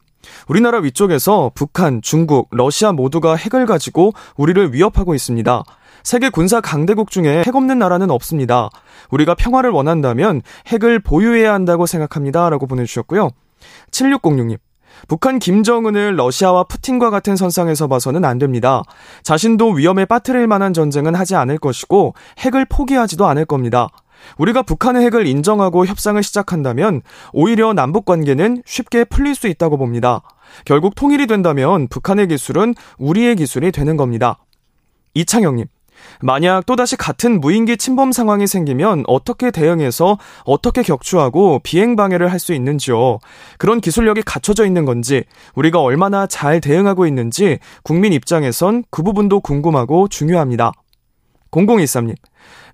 우리나라 0.47 0.79
위쪽에서 0.79 1.51
북한, 1.55 2.01
중국, 2.01 2.49
러시아 2.51 2.91
모두가 2.91 3.35
핵을 3.35 3.65
가지고 3.65 4.13
우리를 4.37 4.73
위협하고 4.73 5.15
있습니다. 5.15 5.63
세계 6.03 6.29
군사 6.29 6.61
강대국 6.61 7.11
중에 7.11 7.43
핵 7.45 7.55
없는 7.55 7.79
나라는 7.79 8.09
없습니다. 8.11 8.69
우리가 9.11 9.35
평화를 9.35 9.69
원한다면 9.69 10.41
핵을 10.67 10.99
보유해야 10.99 11.53
한다고 11.53 11.85
생각합니다. 11.85 12.49
라고 12.49 12.67
보내주셨고요. 12.67 13.29
7606님. 13.91 14.57
북한 15.07 15.39
김정은을 15.39 16.17
러시아와 16.17 16.63
푸틴과 16.65 17.09
같은 17.09 17.35
선상에서 17.35 17.87
봐서는 17.87 18.25
안 18.25 18.37
됩니다. 18.37 18.83
자신도 19.23 19.71
위험에 19.71 20.05
빠뜨릴 20.05 20.47
만한 20.47 20.73
전쟁은 20.73 21.15
하지 21.15 21.35
않을 21.35 21.57
것이고 21.57 22.13
핵을 22.39 22.65
포기하지도 22.65 23.25
않을 23.27 23.45
겁니다. 23.45 23.89
우리가 24.37 24.63
북한의 24.63 25.03
핵을 25.05 25.27
인정하고 25.27 25.85
협상을 25.85 26.21
시작한다면 26.21 27.01
오히려 27.31 27.73
남북 27.73 28.05
관계는 28.05 28.63
쉽게 28.65 29.05
풀릴 29.05 29.35
수 29.35 29.47
있다고 29.47 29.77
봅니다. 29.77 30.21
결국 30.65 30.95
통일이 30.95 31.27
된다면 31.27 31.87
북한의 31.87 32.27
기술은 32.27 32.75
우리의 32.97 33.35
기술이 33.35 33.71
되는 33.71 33.97
겁니다. 33.97 34.39
이창영님. 35.13 35.67
만약 36.21 36.65
또다시 36.65 36.97
같은 36.97 37.39
무인기 37.39 37.77
침범 37.77 38.11
상황이 38.11 38.47
생기면 38.47 39.03
어떻게 39.07 39.51
대응해서 39.51 40.17
어떻게 40.45 40.81
격추하고 40.81 41.59
비행 41.63 41.95
방해를 41.95 42.31
할 42.31 42.39
수 42.39 42.53
있는지요. 42.53 43.19
그런 43.57 43.81
기술력이 43.81 44.23
갖춰져 44.23 44.65
있는 44.65 44.85
건지, 44.85 45.25
우리가 45.55 45.81
얼마나 45.81 46.25
잘 46.25 46.61
대응하고 46.61 47.05
있는지 47.05 47.59
국민 47.83 48.13
입장에선 48.13 48.85
그 48.89 49.03
부분도 49.03 49.41
궁금하고 49.41 50.07
중요합니다. 50.07 50.71
0013님. 51.51 52.15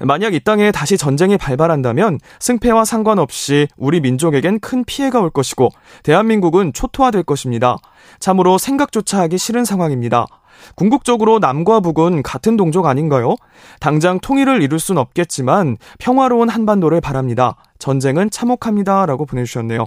만약 0.01 0.33
이 0.33 0.39
땅에 0.39 0.71
다시 0.71 0.97
전쟁이 0.97 1.37
발발한다면 1.37 2.19
승패와 2.39 2.85
상관없이 2.85 3.67
우리 3.77 4.01
민족에겐 4.01 4.59
큰 4.59 4.83
피해가 4.83 5.21
올 5.21 5.29
것이고 5.29 5.69
대한민국은 6.03 6.73
초토화될 6.73 7.23
것입니다. 7.23 7.77
참으로 8.19 8.57
생각조차 8.57 9.21
하기 9.21 9.37
싫은 9.37 9.65
상황입니다. 9.65 10.27
궁극적으로 10.75 11.39
남과 11.39 11.81
북은 11.81 12.23
같은 12.23 12.57
동족 12.57 12.85
아닌가요? 12.85 13.35
당장 13.79 14.19
통일을 14.19 14.61
이룰 14.61 14.79
순 14.79 14.97
없겠지만 14.97 15.77
평화로운 15.99 16.49
한반도를 16.49 17.01
바랍니다. 17.01 17.55
전쟁은 17.79 18.31
참혹합니다. 18.31 19.05
라고 19.05 19.25
보내주셨네요. 19.25 19.85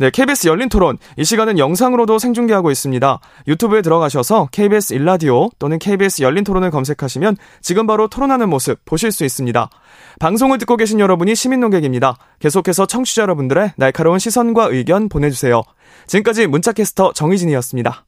네, 0.00 0.10
KBS 0.10 0.46
열린 0.46 0.68
토론. 0.68 0.96
이 1.16 1.24
시간은 1.24 1.58
영상으로도 1.58 2.20
생중계하고 2.20 2.70
있습니다. 2.70 3.18
유튜브에 3.48 3.82
들어가셔서 3.82 4.48
KBS 4.52 4.94
일라디오 4.94 5.48
또는 5.58 5.80
KBS 5.80 6.22
열린 6.22 6.44
토론을 6.44 6.70
검색하시면 6.70 7.36
지금 7.60 7.88
바로 7.88 8.06
토론하는 8.06 8.48
모습 8.48 8.84
보실 8.84 9.10
수 9.10 9.24
있습니다. 9.24 9.68
방송을 10.20 10.58
듣고 10.58 10.76
계신 10.76 11.00
여러분이 11.00 11.34
시민 11.34 11.58
농객입니다. 11.60 12.16
계속해서 12.38 12.86
청취자 12.86 13.22
여러분들의 13.22 13.72
날카로운 13.76 14.20
시선과 14.20 14.68
의견 14.70 15.08
보내주세요. 15.08 15.62
지금까지 16.06 16.46
문자캐스터 16.46 17.12
정희진이었습니다. 17.12 18.07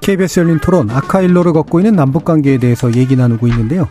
KBS 0.00 0.40
열린 0.40 0.58
토론 0.58 0.90
아카일로를 0.90 1.52
걷고 1.52 1.78
있는 1.80 1.94
남북 1.94 2.24
관계에 2.24 2.58
대해서 2.58 2.92
얘기 2.94 3.14
나누고 3.14 3.46
있는데요. 3.46 3.88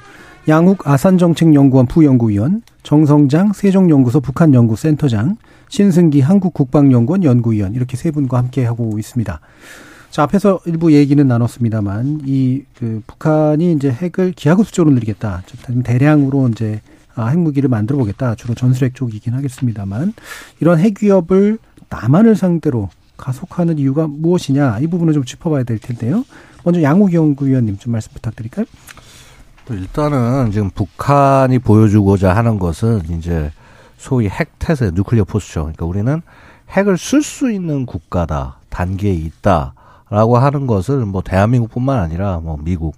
양욱 0.48 0.86
아산정책연구원 0.88 1.86
부연구위원, 1.86 2.64
정성장 2.84 3.54
세종연구소 3.54 4.20
북한연구센터장, 4.20 5.38
신승기 5.70 6.20
한국국방연구원 6.20 7.24
연구위원 7.24 7.76
이렇게 7.76 7.96
세 7.96 8.12
분과 8.12 8.38
함께 8.38 8.66
하고 8.66 8.98
있습니다. 9.00 9.40
자 10.10 10.24
앞에서 10.24 10.60
일부 10.66 10.92
얘기는 10.92 11.26
나눴습니다만 11.26 12.22
이 12.26 12.64
그 12.82 13.02
북한이 13.06 13.74
이제 13.74 13.92
핵을 13.92 14.32
기하급수적으로 14.32 14.92
늘리겠다, 14.96 15.44
대량으로 15.84 16.50
이제 16.50 16.82
아, 16.84 17.01
핵무기를 17.18 17.70
만들어 17.70 17.98
보겠다. 17.98 18.36
주로 18.36 18.54
전술핵 18.54 18.96
쪽이긴 18.96 19.34
하겠습니다만 19.34 20.14
이런 20.60 20.80
핵 20.80 21.02
위협을 21.02 21.60
남한을 21.90 22.36
상대로 22.36 22.90
가속하는 23.18 23.78
이유가 23.78 24.08
무엇이냐 24.08 24.80
이 24.80 24.88
부분을 24.88 25.14
좀 25.14 25.24
짚어봐야 25.24 25.64
될 25.64 25.80
텐데요. 25.80 26.24
먼저 26.64 26.82
양욱 26.82 27.14
연구위원님 27.14 27.78
좀 27.78 27.92
말씀 27.92 28.12
부탁드릴까요? 28.14 28.66
일단은 29.70 30.52
지금 30.52 30.70
북한이 30.70 31.60
보여주고자 31.60 32.36
하는 32.36 32.60
것은 32.60 33.02
이제 33.12 33.52
소위 33.98 34.28
핵 34.28 34.58
태세, 34.60 34.92
누클리어 34.92 35.26
포스죠. 35.26 35.62
그러니까 35.62 35.86
우리는 35.86 36.22
핵을 36.72 36.98
쓸 36.98 37.22
수 37.22 37.52
있는 37.52 37.86
국가다, 37.86 38.58
단계에 38.70 39.14
있다라고 39.14 40.38
하는 40.38 40.66
것을 40.66 41.06
뭐 41.06 41.22
대한민국뿐만 41.22 42.00
아니라 42.00 42.40
뭐 42.40 42.58
미국 42.60 42.96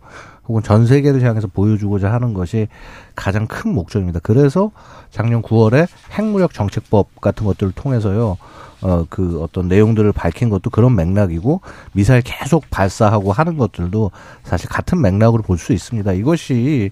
혹은 0.48 0.62
전 0.62 0.86
세계를 0.86 1.22
향해서 1.22 1.48
보여주고자 1.48 2.12
하는 2.12 2.34
것이 2.34 2.68
가장 3.16 3.48
큰 3.48 3.74
목적입니다. 3.74 4.20
그래서 4.24 4.72
작년 5.10 5.42
9월에 5.42 5.88
핵무력 6.12 6.54
정책법 6.54 7.22
같은 7.22 7.46
것들을 7.46 7.72
통해서요. 7.74 8.38
어, 8.82 9.06
그 9.10 9.42
어떤 9.42 9.70
내용들을 9.70 10.12
밝힌 10.12 10.50
것도 10.50 10.70
그런 10.70 10.94
맥락이고 10.96 11.62
미사일 11.94 12.22
계속 12.22 12.70
발사하고 12.70 13.32
하는 13.32 13.58
것들도 13.58 14.12
사실 14.44 14.68
같은 14.70 15.02
맥락으로 15.02 15.42
볼 15.42 15.58
수 15.58 15.72
있습니다. 15.72 16.12
이것이 16.12 16.92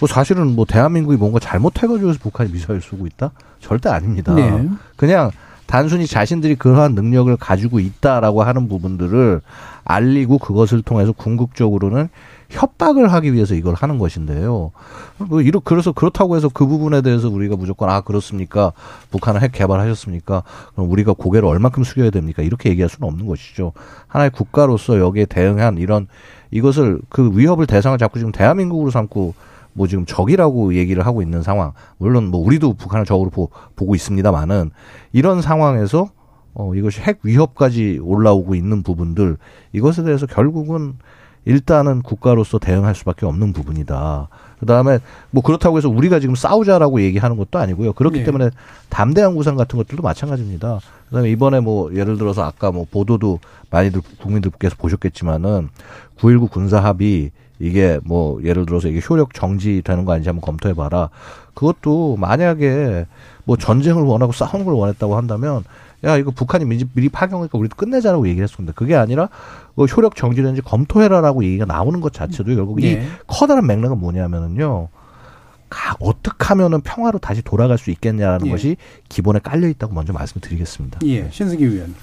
뭐 0.00 0.08
사실은 0.08 0.56
뭐 0.56 0.64
대한민국이 0.64 1.16
뭔가 1.16 1.38
잘못해가지고 1.38 2.14
북한이 2.14 2.50
미사일 2.50 2.80
쏘고 2.80 3.06
있다? 3.06 3.30
절대 3.60 3.88
아닙니다. 3.88 4.34
네. 4.34 4.68
그냥 4.96 5.30
단순히 5.72 6.06
자신들이 6.06 6.56
그러한 6.56 6.94
능력을 6.94 7.34
가지고 7.38 7.80
있다라고 7.80 8.42
하는 8.42 8.68
부분들을 8.68 9.40
알리고 9.84 10.36
그것을 10.36 10.82
통해서 10.82 11.12
궁극적으로는 11.12 12.10
협박을 12.50 13.10
하기 13.10 13.32
위해서 13.32 13.54
이걸 13.54 13.72
하는 13.72 13.96
것인데요. 13.96 14.72
뭐 15.16 15.40
이러 15.40 15.60
그래서 15.60 15.92
그렇다고 15.92 16.36
해서 16.36 16.50
그 16.50 16.66
부분에 16.66 17.00
대해서 17.00 17.30
우리가 17.30 17.56
무조건 17.56 17.88
아 17.88 18.02
그렇습니까? 18.02 18.74
북한은 19.10 19.40
핵 19.40 19.52
개발하셨습니까? 19.52 20.42
그럼 20.74 20.90
우리가 20.90 21.14
고개를 21.14 21.48
얼만큼 21.48 21.84
숙여야 21.84 22.10
됩니까? 22.10 22.42
이렇게 22.42 22.68
얘기할 22.68 22.90
수는 22.90 23.08
없는 23.08 23.24
것이죠. 23.26 23.72
하나의 24.08 24.28
국가로서 24.28 24.98
여기에 24.98 25.24
대응한 25.24 25.78
이런 25.78 26.06
이것을 26.50 27.00
그 27.08 27.30
위협을 27.32 27.66
대상을 27.66 27.96
자꾸 27.96 28.18
지금 28.18 28.30
대한민국으로 28.30 28.90
삼고 28.90 29.32
뭐 29.72 29.86
지금 29.86 30.04
적이라고 30.06 30.74
얘기를 30.74 31.04
하고 31.06 31.22
있는 31.22 31.42
상황. 31.42 31.72
물론 31.98 32.28
뭐 32.28 32.40
우리도 32.44 32.74
북한을 32.74 33.04
적으로 33.04 33.30
보, 33.30 33.48
보고 33.76 33.94
있습니다만은 33.94 34.70
이런 35.12 35.42
상황에서 35.42 36.10
어 36.54 36.74
이것이 36.74 37.00
핵 37.00 37.20
위협까지 37.22 38.00
올라오고 38.02 38.54
있는 38.54 38.82
부분들 38.82 39.38
이것에 39.72 40.02
대해서 40.02 40.26
결국은 40.26 40.94
일단은 41.44 42.02
국가로서 42.02 42.58
대응할 42.58 42.94
수밖에 42.94 43.26
없는 43.26 43.52
부분이다. 43.52 44.28
그 44.60 44.66
다음에 44.66 45.00
뭐 45.30 45.42
그렇다고 45.42 45.76
해서 45.76 45.88
우리가 45.88 46.20
지금 46.20 46.36
싸우자라고 46.36 47.00
얘기하는 47.00 47.36
것도 47.36 47.58
아니고요. 47.58 47.94
그렇기 47.94 48.18
네. 48.18 48.24
때문에 48.24 48.50
담대한 48.90 49.34
구상 49.34 49.56
같은 49.56 49.76
것들도 49.76 50.02
마찬가지입니다. 50.02 50.78
그 51.08 51.14
다음에 51.14 51.30
이번에 51.30 51.58
뭐 51.60 51.92
예를 51.94 52.16
들어서 52.16 52.44
아까 52.44 52.70
뭐 52.70 52.86
보도도 52.88 53.40
많이들 53.70 54.02
국민들께서 54.20 54.76
보셨겠지만은 54.76 55.68
9.19 56.18 56.50
군사 56.50 56.78
합의 56.78 57.32
이게 57.62 58.00
뭐 58.02 58.42
예를 58.42 58.66
들어서 58.66 58.88
이게 58.88 59.00
효력 59.08 59.34
정지되는 59.34 60.04
거 60.04 60.12
아닌지 60.12 60.28
한번 60.28 60.40
검토해 60.40 60.74
봐라. 60.74 61.10
그것도 61.54 62.16
만약에 62.16 63.06
뭐 63.44 63.56
전쟁을 63.56 64.02
원하고 64.02 64.32
싸우는 64.32 64.64
걸 64.64 64.74
원했다고 64.74 65.16
한다면 65.16 65.62
야 66.02 66.16
이거 66.16 66.32
북한이 66.32 66.64
미리, 66.64 67.08
파견하니까 67.08 67.56
우리도 67.56 67.76
끝내자라고 67.76 68.26
얘기를 68.26 68.42
했습니다. 68.42 68.72
그게 68.74 68.96
아니라 68.96 69.28
그 69.76 69.84
효력 69.84 70.16
정지된지 70.16 70.60
검토해라라고 70.60 71.44
얘기가 71.44 71.64
나오는 71.64 72.00
것 72.00 72.12
자체도 72.12 72.52
결국 72.56 72.80
네. 72.80 72.92
이 72.94 73.00
커다란 73.28 73.64
맥락은 73.68 73.96
뭐냐면은요. 73.96 74.88
가, 75.70 75.96
어떻게 76.00 76.44
하면은 76.44 76.80
평화로 76.80 77.20
다시 77.20 77.42
돌아갈 77.42 77.78
수 77.78 77.90
있겠냐라는 77.92 78.48
예. 78.48 78.50
것이 78.50 78.76
기본에 79.08 79.38
깔려 79.38 79.68
있다고 79.68 79.94
먼저 79.94 80.12
말씀드리겠습니다. 80.12 80.98
예, 81.04 81.30
신승기 81.30 81.64
의원. 81.64 81.94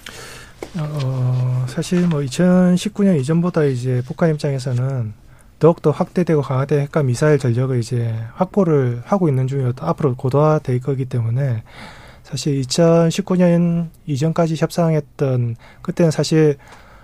어, 0.77 1.65
사실 1.67 2.07
뭐 2.07 2.21
2019년 2.21 3.19
이전보다 3.19 3.65
이제 3.65 4.01
북한 4.07 4.31
입장에서는 4.31 5.13
더욱더 5.59 5.91
확대되고 5.91 6.41
강화된 6.41 6.79
핵과 6.81 7.03
미사일 7.03 7.37
전력을 7.37 7.77
이제 7.79 8.15
확보를 8.33 9.01
하고 9.05 9.27
있는 9.27 9.47
중이고 9.47 9.73
또 9.73 9.85
앞으로 9.85 10.15
고도화될 10.15 10.79
거기 10.79 11.05
때문에 11.05 11.63
사실 12.23 12.61
2019년 12.61 13.89
이전까지 14.05 14.55
협상했던 14.57 15.55
그때는 15.81 16.11
사실 16.11 16.57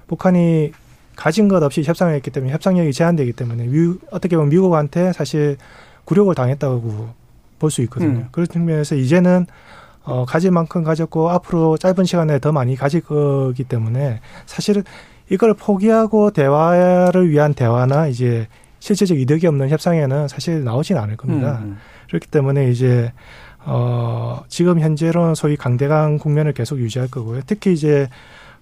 북한이 0.08 0.72
가진 1.16 1.47
것 1.47 1.64
없이 1.64 1.84
협상을 1.84 2.14
했기 2.14 2.32
때문에 2.32 2.53
협상력이 2.53 2.93
제한되기 2.93 3.34
때문에 3.34 3.66
미, 3.66 3.95
어떻게 4.12 4.36
보면 4.36 4.49
미국한테 4.49 5.14
사실 5.14 5.58
굴욕을 6.06 6.36
당했다고 6.36 7.26
볼 7.60 7.72
수 7.72 7.82
있거든요. 7.84 8.20
음. 8.20 8.28
그런 8.32 8.47
측면에서 8.47 8.95
이제는 8.95 9.47
어, 10.03 10.24
가질 10.26 10.51
만큼 10.51 10.84
가졌고 10.84 11.32
앞으로 11.32 11.78
짧은 11.78 12.06
시간에 12.06 12.39
더 12.39 12.51
많이 12.51 12.76
가질 12.76 13.01
거기 13.01 13.64
때문에 13.64 14.20
사실은 14.45 14.84
이걸 15.30 15.53
포기하고 15.53 16.32
대화를 16.32 17.30
위한 17.30 17.53
대화나 17.53 18.07
이제 18.07 18.47
실질적 18.80 19.19
이득이 19.19 19.47
없는 19.47 19.69
협상에는 19.69 20.28
사실 20.28 20.63
나오진 20.63 20.97
않을 20.97 21.17
겁니다. 21.17 21.59
음. 21.63 21.69
음. 21.69 21.78
그렇기 22.07 22.28
때문에 22.28 22.69
이제 22.69 23.11
어 23.65 24.43
지금 24.47 24.80
현재로는 24.80 25.34
소위 25.34 25.55
강대강 25.55 26.19
국면을 26.19 26.53
계속 26.53 26.78
유지할 26.80 27.09
거고요. 27.09 27.41
특히 27.47 27.73
이제 27.73 28.07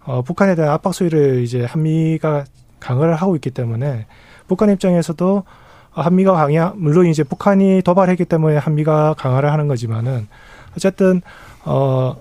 어 0.05 0.21
북한에 0.21 0.55
대한 0.55 0.71
압박 0.71 0.93
수위를 0.93 1.41
이제 1.43 1.65
한미가 1.65 2.45
강화를 2.79 3.15
하고 3.15 3.35
있기 3.35 3.51
때문에 3.51 4.05
북한 4.47 4.69
입장에서도 4.69 5.43
한미가 5.91 6.33
강화 6.33 6.73
물론 6.75 7.05
이제 7.07 7.23
북한이 7.23 7.81
도발했기 7.83 8.25
때문에 8.25 8.57
한미가 8.57 9.15
강화를 9.17 9.51
하는 9.51 9.67
거지만은 9.67 10.27
어쨌든 10.75 11.21
어 11.65 12.15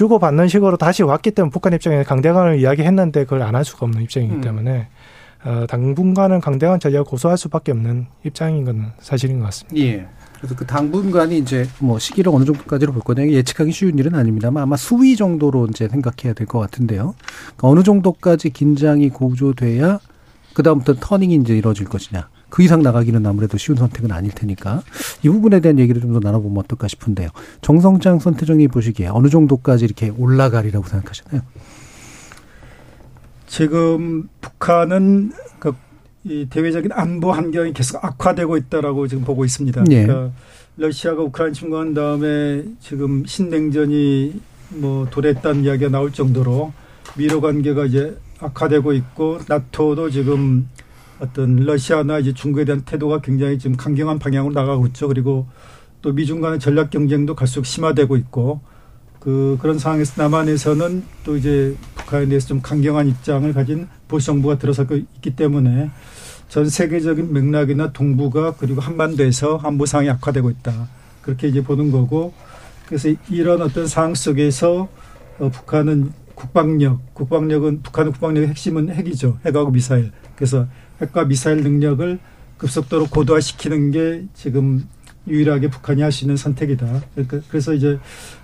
주고받는 0.00 0.46
식으로 0.48 0.76
다시 0.76 1.02
왔기 1.02 1.30
때문에 1.30 1.50
북한 1.50 1.72
입장에 1.72 2.02
강대강을 2.02 2.60
이야기했는데 2.60 3.24
그걸 3.24 3.40
안 3.42 3.54
할 3.56 3.64
수가 3.64 3.86
없는 3.86 4.02
입장이기 4.02 4.34
음. 4.34 4.40
때문에 4.42 4.88
어, 5.42 5.64
당분간은 5.66 6.40
강대강 6.42 6.80
전략을 6.80 7.04
고수할 7.04 7.38
수밖에 7.38 7.72
없는 7.72 8.06
입장인 8.24 8.64
건 8.66 8.92
사실인 9.00 9.38
것 9.38 9.46
같습니다. 9.46 9.78
예. 9.80 10.06
그래서 10.36 10.54
그 10.54 10.66
당분간이 10.66 11.38
이제 11.38 11.66
뭐 11.78 11.98
시기를 11.98 12.30
어느 12.34 12.44
정도까지로 12.44 12.92
볼 12.92 13.00
거냐 13.00 13.26
예측하기 13.26 13.72
쉬운 13.72 13.98
일은 13.98 14.14
아닙니다만 14.14 14.62
아마 14.62 14.76
수위 14.76 15.16
정도로 15.16 15.68
이제 15.70 15.88
생각해야 15.88 16.34
될 16.34 16.46
것 16.46 16.58
같은데요. 16.58 17.14
그러니까 17.56 17.68
어느 17.68 17.82
정도까지 17.82 18.50
긴장이 18.50 19.08
고조돼야 19.08 19.98
그 20.52 20.62
다음부터 20.62 20.96
터닝이 21.00 21.36
이제 21.36 21.56
이루어질 21.56 21.86
것이냐. 21.86 22.28
그 22.56 22.62
이상 22.62 22.82
나가기는 22.82 23.26
아무래도 23.26 23.58
쉬운 23.58 23.76
선택은 23.76 24.10
아닐 24.12 24.30
테니까 24.32 24.82
이 25.22 25.28
부분에 25.28 25.60
대한 25.60 25.78
얘기를 25.78 26.00
좀 26.00 26.14
더 26.14 26.20
나눠보면 26.20 26.56
어떨까 26.64 26.88
싶은데요. 26.88 27.28
정성장 27.60 28.18
선태정이 28.18 28.68
보시기에 28.68 29.08
어느 29.08 29.28
정도까지 29.28 29.84
이렇게 29.84 30.08
올라가리라고 30.16 30.86
생각하시나요? 30.86 31.42
지금 33.46 34.30
북한은 34.40 35.32
그이 35.58 36.46
대외적인 36.48 36.92
안보 36.92 37.30
환경이 37.30 37.74
계속 37.74 38.02
악화되고 38.02 38.56
있다라고 38.56 39.06
지금 39.06 39.24
보고 39.24 39.44
있습니다. 39.44 39.84
네. 39.84 40.06
그러니까 40.06 40.34
러시아가 40.78 41.20
우크라이나 41.24 41.52
침공한 41.52 41.92
다음에 41.92 42.64
지금 42.80 43.26
신냉전이 43.26 44.40
뭐 44.76 45.06
도래했다는 45.10 45.64
이야기가 45.64 45.90
나올 45.90 46.10
정도로 46.10 46.72
미로 47.18 47.42
관계가 47.42 47.84
이제 47.84 48.16
악화되고 48.40 48.94
있고 48.94 49.40
나토도 49.46 50.08
지금 50.08 50.68
어떤 51.18 51.56
러시아나 51.56 52.18
이제 52.18 52.32
중국에 52.34 52.64
대한 52.64 52.82
태도가 52.82 53.20
굉장히 53.20 53.58
지금 53.58 53.76
강경한 53.76 54.18
방향으로 54.18 54.52
나가고 54.52 54.86
있죠. 54.88 55.08
그리고 55.08 55.46
또 56.02 56.12
미중 56.12 56.40
간의 56.40 56.58
전략 56.58 56.90
경쟁도 56.90 57.34
갈수록 57.34 57.64
심화되고 57.64 58.16
있고 58.16 58.60
그 59.18 59.58
그런 59.60 59.78
상황에서 59.78 60.22
남한에서는 60.22 61.02
또 61.24 61.36
이제 61.36 61.76
북한에 61.96 62.26
대해서 62.26 62.46
좀 62.48 62.62
강경한 62.62 63.08
입장을 63.08 63.52
가진 63.52 63.88
보수 64.06 64.26
정부가 64.26 64.58
들어서고 64.58 64.94
있기 64.96 65.34
때문에 65.34 65.90
전 66.48 66.68
세계적인 66.68 67.32
맥락이나 67.32 67.92
동북아 67.92 68.54
그리고 68.56 68.80
한반도에서 68.80 69.58
안보 69.64 69.84
상황이 69.84 70.08
악화되고 70.10 70.50
있다. 70.50 70.88
그렇게 71.22 71.48
이제 71.48 71.62
보는 71.62 71.90
거고 71.90 72.34
그래서 72.86 73.08
이런 73.28 73.62
어떤 73.62 73.88
상황 73.88 74.14
속에서 74.14 74.88
어, 75.38 75.48
북한은 75.50 76.12
국방력, 76.36 77.14
국방력은 77.14 77.82
북한의 77.82 78.12
국방력의 78.12 78.48
핵심은 78.50 78.90
핵이죠. 78.90 79.38
핵하고 79.44 79.70
미사일. 79.70 80.12
그래서 80.36 80.66
핵과 81.00 81.24
미사일 81.24 81.62
능력을 81.62 82.18
급속도로 82.58 83.06
고도화시키는 83.08 83.90
게 83.90 84.24
지금 84.34 84.88
유일하게 85.28 85.68
북한이 85.68 86.02
할 86.02 86.12
수 86.12 86.24
있는 86.24 86.36
선택이다. 86.36 87.02
그러니까 87.14 87.40
그래서 87.48 87.74
이제 87.74 87.98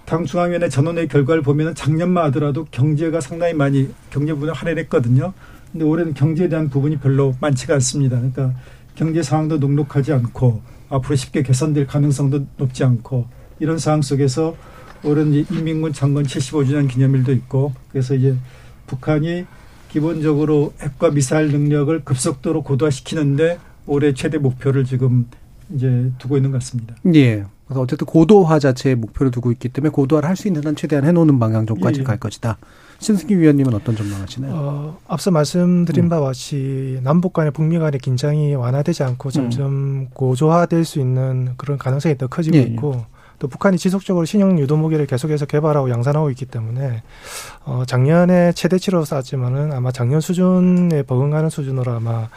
당 0.04 0.24
중앙위원회 0.24 0.68
전원의 0.68 1.08
결과를 1.08 1.42
보면은 1.42 1.74
작년만 1.74 2.24
하더라도 2.26 2.66
경제가 2.70 3.20
상당히 3.20 3.54
많이 3.54 3.88
경제 4.10 4.32
부분을 4.32 4.52
할애했거든요. 4.52 5.32
근데 5.70 5.84
올해는 5.84 6.12
경제에 6.14 6.48
대한 6.48 6.68
부분이 6.68 6.98
별로 6.98 7.34
많지가 7.40 7.74
않습니다. 7.74 8.16
그러니까 8.16 8.52
경제 8.94 9.22
상황도 9.22 9.58
녹록하지 9.58 10.12
않고 10.12 10.60
앞으로 10.90 11.16
쉽게 11.16 11.42
개선될 11.42 11.86
가능성도 11.86 12.46
높지 12.58 12.84
않고 12.84 13.26
이런 13.60 13.78
상황 13.78 14.02
속에서 14.02 14.54
올해는 15.04 15.46
이민군 15.50 15.92
장관 15.92 16.24
75주년 16.24 16.88
기념일도 16.88 17.32
있고 17.32 17.72
그래서 17.90 18.14
이제 18.14 18.36
북한이 18.86 19.46
기본적으로 19.92 20.72
핵과 20.80 21.10
미사일 21.10 21.52
능력을 21.52 22.04
급속도로 22.04 22.62
고도화시키는데 22.62 23.58
올해 23.86 24.14
최대 24.14 24.38
목표를 24.38 24.84
지금 24.84 25.28
이제 25.74 26.10
두고 26.18 26.36
있는 26.36 26.50
것 26.50 26.58
같습니다. 26.58 26.94
예. 27.14 27.44
그래서 27.66 27.80
어쨌든 27.82 28.06
고도화 28.06 28.58
자체의 28.58 28.96
목표를 28.96 29.30
두고 29.30 29.52
있기 29.52 29.68
때문에 29.68 29.90
고도화를 29.90 30.28
할 30.28 30.36
수 30.36 30.48
있는 30.48 30.64
한 30.66 30.76
최대한 30.76 31.04
해놓는 31.04 31.38
방향 31.38 31.66
정도까지 31.66 32.00
예, 32.00 32.02
예. 32.02 32.04
갈 32.04 32.18
것이다. 32.18 32.58
신승기 32.98 33.38
위원님은 33.38 33.74
어떤 33.74 33.96
전망하시나요? 33.96 34.52
어, 34.54 34.98
앞서 35.08 35.30
말씀드린 35.30 36.04
음. 36.04 36.08
바와 36.08 36.26
같이 36.28 37.00
남북 37.02 37.32
간의 37.32 37.50
북미 37.52 37.78
간의 37.78 37.98
긴장이 38.00 38.54
완화되지 38.54 39.02
않고 39.02 39.30
점점 39.30 39.72
음. 39.72 40.08
고조화될 40.14 40.84
수 40.84 41.00
있는 41.00 41.50
그런 41.56 41.78
가능성이 41.78 42.16
더 42.16 42.28
커지고 42.28 42.56
예, 42.56 42.60
예. 42.60 42.64
있고 42.64 43.04
또 43.42 43.48
북한이 43.48 43.76
지속적으로 43.76 44.24
신형 44.24 44.60
유도 44.60 44.76
무기를 44.76 45.04
계속해서 45.04 45.46
개발하고 45.46 45.90
양산하고 45.90 46.30
있기 46.30 46.46
때문에 46.46 47.02
어 47.64 47.82
작년에 47.84 48.52
최대치로 48.52 49.04
쐈지만은 49.04 49.72
아마 49.72 49.90
작년 49.90 50.20
수준에 50.20 51.02
버금가는 51.02 51.50
수준으로 51.50 51.90
아마 51.90 52.28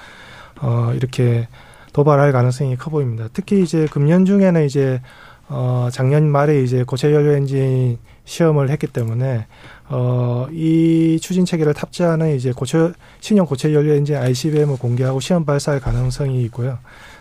어 0.62 0.94
이렇게 0.96 1.48
도발할 1.94 2.32
가능성이 2.32 2.76
커 2.76 2.90
보입니다. 2.90 3.28
특히 3.34 3.62
이제 3.62 3.86
금년 3.92 4.26
중에는 4.26 4.66
이제 4.66 5.00
어 5.48 5.90
작년 5.92 6.28
말에 6.28 6.64
이제 6.64 6.84
고체 6.84 7.14
연료 7.14 7.34
엔진 7.34 8.00
시험을 8.24 8.72
했기 8.72 8.88
때문에 8.88 9.46
어 9.90 10.26
이 10.52 11.20
추진 11.22 11.46
체계를 11.46 11.74
탑재하는 11.74 12.36
이제 12.36 12.52
고체 12.52 12.92
신형 13.20 13.46
고체 13.46 13.74
연료 13.74 13.94
엔진 13.94 14.16
ICBM을 14.16 14.78
공개하고 14.78 15.20
시험 15.20 15.46
발사할 15.46 15.80
가능성이 15.80 16.44
있고요. 16.46 16.80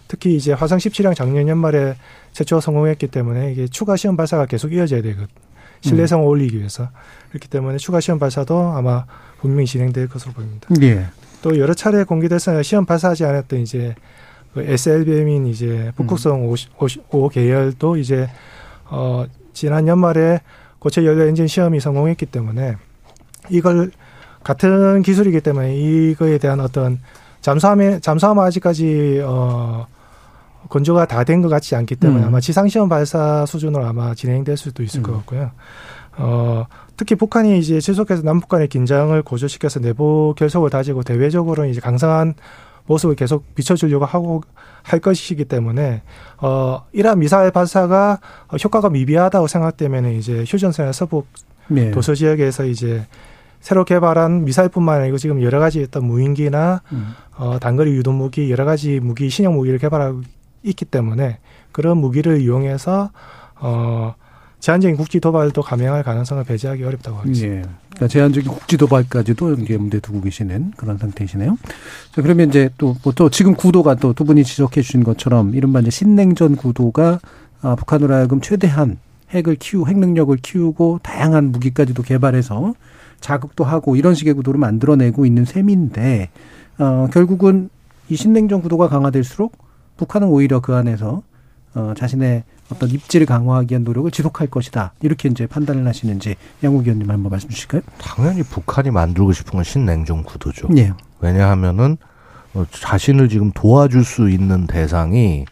특히 0.08 0.36
이제 0.36 0.52
화성 0.52 0.78
17형 0.78 1.14
작년 1.14 1.48
연말에 1.48 1.96
최초 2.32 2.60
성공했기 2.60 3.08
때문에 3.08 3.52
이게 3.52 3.66
추가 3.68 3.96
시험 3.96 4.16
발사가 4.16 4.46
계속 4.46 4.72
이어져야 4.72 5.02
되거든. 5.02 5.28
신뢰성을 5.80 6.24
음. 6.24 6.28
올리기 6.28 6.58
위해서. 6.58 6.88
그렇기 7.28 7.48
때문에 7.48 7.78
추가 7.78 8.00
시험 8.00 8.18
발사도 8.18 8.58
아마 8.58 9.04
분명히 9.40 9.66
진행될 9.66 10.08
것으로 10.08 10.32
보입니다. 10.32 10.68
예. 10.82 11.06
또 11.42 11.58
여러 11.58 11.74
차례 11.74 12.04
공개돼서 12.04 12.62
시험 12.62 12.86
발사하지 12.86 13.24
않았던 13.24 13.60
이제 13.60 13.94
그 14.54 14.62
SLBM인 14.62 15.46
이제 15.46 15.92
북극성 15.96 16.48
음. 16.48 16.54
5, 17.10 17.28
계열도 17.28 17.96
이제 17.98 18.28
어 18.86 19.26
지난 19.52 19.86
연말에 19.86 20.40
고체 20.78 21.04
연료 21.04 21.24
엔진 21.24 21.46
시험이 21.46 21.80
성공했기 21.80 22.26
때문에 22.26 22.76
이걸 23.50 23.90
같은 24.42 25.02
기술이기 25.02 25.40
때문에 25.40 25.76
이거에 25.76 26.38
대한 26.38 26.60
어떤 26.60 27.00
잠수함에 27.40 28.00
잠수함 28.00 28.38
아직까지 28.38 29.22
어 29.24 29.86
건조가 30.68 31.06
다 31.06 31.24
된 31.24 31.42
것 31.42 31.48
같지 31.48 31.74
않기 31.76 31.96
때문에 31.96 32.22
음. 32.22 32.28
아마 32.28 32.40
지상시험 32.40 32.88
발사 32.88 33.44
수준으로 33.46 33.84
아마 33.86 34.14
진행될 34.14 34.56
수도 34.56 34.82
있을 34.82 35.00
음. 35.00 35.02
것 35.02 35.12
같고요. 35.18 35.50
어, 36.16 36.66
특히 36.96 37.14
북한이 37.16 37.58
이제 37.58 37.80
지속해서 37.80 38.22
남북 38.22 38.48
간의 38.48 38.68
긴장을 38.68 39.20
고조시켜서 39.22 39.80
내부 39.80 40.34
결속을 40.38 40.70
다지고 40.70 41.02
대외적으로는 41.02 41.70
이제 41.70 41.80
강성한 41.80 42.34
모습을 42.86 43.16
계속 43.16 43.54
비춰주려고 43.54 44.04
하고 44.04 44.42
할 44.82 45.00
것이기 45.00 45.46
때문에 45.46 46.02
어 46.42 46.84
이러한 46.92 47.18
미사일 47.18 47.50
발사가 47.50 48.20
효과가 48.62 48.90
미비하다고 48.90 49.46
생각되면 49.46 50.12
이제 50.12 50.44
휴전선의 50.46 50.92
서북 50.92 51.26
네. 51.68 51.90
도서 51.90 52.14
지역에서 52.14 52.66
이제 52.66 53.06
새로 53.60 53.86
개발한 53.86 54.44
미사일뿐만 54.44 55.00
아니고 55.00 55.16
지금 55.16 55.42
여러 55.42 55.58
가지 55.58 55.82
어떤 55.82 56.04
무인기나 56.04 56.82
음. 56.92 57.14
어 57.38 57.58
단거리 57.58 57.90
유도 57.92 58.12
무기 58.12 58.50
여러 58.50 58.66
가지 58.66 59.00
무기 59.00 59.30
신형 59.30 59.54
무기를 59.54 59.78
개발하고 59.78 60.20
있기 60.64 60.84
때문에 60.86 61.38
그런 61.72 61.98
무기를 61.98 62.40
이용해서 62.40 63.10
어 63.60 64.14
제한적인 64.60 64.96
국지 64.96 65.20
도발도 65.20 65.60
감행할 65.62 66.02
가능성을 66.02 66.42
배제하기 66.44 66.82
어렵다고 66.82 67.18
하겠습니다. 67.18 67.56
예. 67.56 67.62
그러니까 67.90 68.08
제한적인 68.08 68.50
국지 68.50 68.78
도발까지도 68.78 69.52
이게 69.54 69.76
문제 69.76 70.00
두고 70.00 70.22
계시는 70.22 70.72
그런 70.76 70.96
상태이시네요. 70.96 71.58
자, 72.12 72.22
그러면 72.22 72.48
이제 72.48 72.70
또, 72.78 72.96
뭐 73.02 73.12
또 73.12 73.28
지금 73.28 73.54
구도가 73.54 73.96
또 73.96 74.14
두 74.14 74.24
분이 74.24 74.42
지적해 74.42 74.80
주신 74.80 75.04
것처럼 75.04 75.54
이른바 75.54 75.80
이제 75.80 75.90
신냉전 75.90 76.56
구도가 76.56 77.20
아, 77.60 77.74
북한으로 77.76 78.14
하여금 78.14 78.40
최대한 78.40 78.98
핵을 79.30 79.56
키우, 79.56 79.86
핵 79.86 79.98
능력을 79.98 80.34
키우고 80.38 81.00
다양한 81.02 81.52
무기까지도 81.52 82.02
개발해서 82.02 82.74
자극도 83.20 83.64
하고 83.64 83.96
이런 83.96 84.14
식의 84.14 84.34
구도를 84.34 84.58
만들어내고 84.60 85.24
있는 85.26 85.44
셈인데, 85.44 86.30
어, 86.78 87.08
결국은 87.12 87.68
이 88.08 88.16
신냉전 88.16 88.60
구도가 88.62 88.88
강화될수록 88.88 89.56
북한은 89.96 90.28
오히려 90.28 90.60
그 90.60 90.74
안에서 90.74 91.22
어, 91.74 91.94
자신의 91.96 92.44
어떤 92.70 92.88
입지를 92.88 93.26
강화하기 93.26 93.72
위한 93.72 93.84
노력을 93.84 94.10
지속할 94.10 94.48
것이다. 94.48 94.92
이렇게 95.02 95.28
이제 95.28 95.46
판단을 95.46 95.86
하시는지 95.86 96.36
양국 96.62 96.82
의원님 96.86 97.10
한번 97.10 97.30
말씀 97.30 97.48
주실까요? 97.48 97.82
당연히 97.98 98.42
북한이 98.42 98.90
만들고 98.90 99.32
싶은 99.32 99.52
건 99.52 99.64
신냉전 99.64 100.22
구도죠. 100.24 100.68
예. 100.76 100.92
왜냐하면은 101.20 101.96
어, 102.54 102.64
자신을 102.70 103.28
지금 103.28 103.50
도와줄 103.52 104.04
수 104.04 104.30
있는 104.30 104.66
대상이 104.66 105.44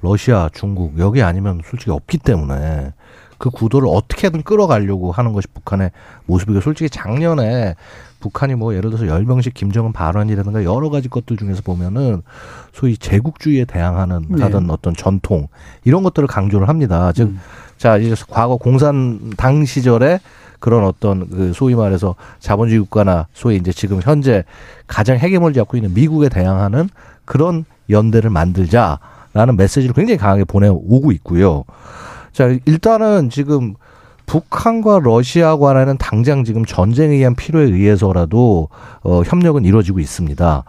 러시아, 0.00 0.48
중국 0.52 0.98
여기 0.98 1.22
아니면 1.22 1.60
솔직히 1.64 1.90
없기 1.90 2.18
때문에 2.18 2.92
그 3.38 3.50
구도를 3.50 3.88
어떻게든 3.88 4.42
끌어가려고 4.42 5.12
하는 5.12 5.32
것이 5.32 5.46
북한의 5.54 5.92
모습이고 6.26 6.60
솔직히 6.60 6.90
작년에 6.90 7.76
북한이 8.20 8.56
뭐 8.56 8.74
예를 8.74 8.90
들어서 8.90 9.06
열병식 9.06 9.54
김정은 9.54 9.92
발언이라든가 9.92 10.64
여러 10.64 10.90
가지 10.90 11.08
것들 11.08 11.36
중에서 11.36 11.62
보면은 11.62 12.22
소위 12.72 12.96
제국주의에 12.96 13.64
대항하는 13.64 14.26
네. 14.28 14.42
하던 14.42 14.68
어떤 14.70 14.94
전통 14.94 15.46
이런 15.84 16.02
것들을 16.02 16.26
강조를 16.26 16.68
합니다. 16.68 17.12
즉, 17.12 17.28
음. 17.28 17.40
자 17.76 17.96
이제 17.96 18.14
과거 18.28 18.56
공산당 18.56 19.64
시절에 19.64 20.18
그런 20.58 20.84
어떤 20.84 21.28
그 21.28 21.52
소위 21.52 21.76
말해서 21.76 22.16
자본주의 22.40 22.80
국가나 22.80 23.28
소위 23.32 23.56
이제 23.56 23.70
지금 23.72 24.00
현재 24.02 24.44
가장 24.88 25.16
헤게모니 25.16 25.54
잡고 25.54 25.76
있는 25.76 25.94
미국에 25.94 26.28
대항하는 26.28 26.88
그런 27.24 27.64
연대를 27.88 28.30
만들자라는 28.30 29.56
메시지를 29.56 29.94
굉장히 29.94 30.18
강하게 30.18 30.42
보내오고 30.42 31.12
있고요. 31.12 31.64
자 32.32 32.56
일단은 32.64 33.30
지금 33.30 33.74
북한과 34.26 35.00
러시아 35.02 35.56
간에는 35.56 35.96
당장 35.98 36.44
지금 36.44 36.64
전쟁에 36.64 37.14
의한 37.14 37.34
필요에 37.34 37.64
의해서라도 37.64 38.68
어, 39.02 39.22
협력은 39.24 39.64
이루어지고 39.64 40.00
있습니다. 40.00 40.64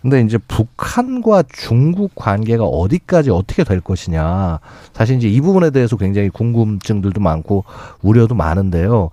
근데 0.00 0.22
이제 0.22 0.38
북한과 0.38 1.44
중국 1.52 2.12
관계가 2.14 2.64
어디까지 2.64 3.30
어떻게 3.30 3.64
될 3.64 3.82
것이냐. 3.82 4.58
사실 4.94 5.16
이제 5.16 5.28
이 5.28 5.42
부분에 5.42 5.70
대해서 5.70 5.96
굉장히 5.98 6.30
궁금증들도 6.30 7.20
많고 7.20 7.64
우려도 8.00 8.34
많은데요. 8.34 9.10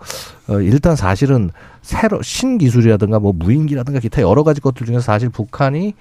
어, 0.48 0.60
일단 0.62 0.96
사실은 0.96 1.52
새로 1.82 2.22
신기술이라든가 2.22 3.20
뭐 3.20 3.34
무인기라든가 3.34 4.00
기타 4.00 4.22
여러 4.22 4.44
가지 4.44 4.62
것들 4.62 4.86
중에서 4.86 5.02
사실 5.02 5.28
북한이 5.28 5.94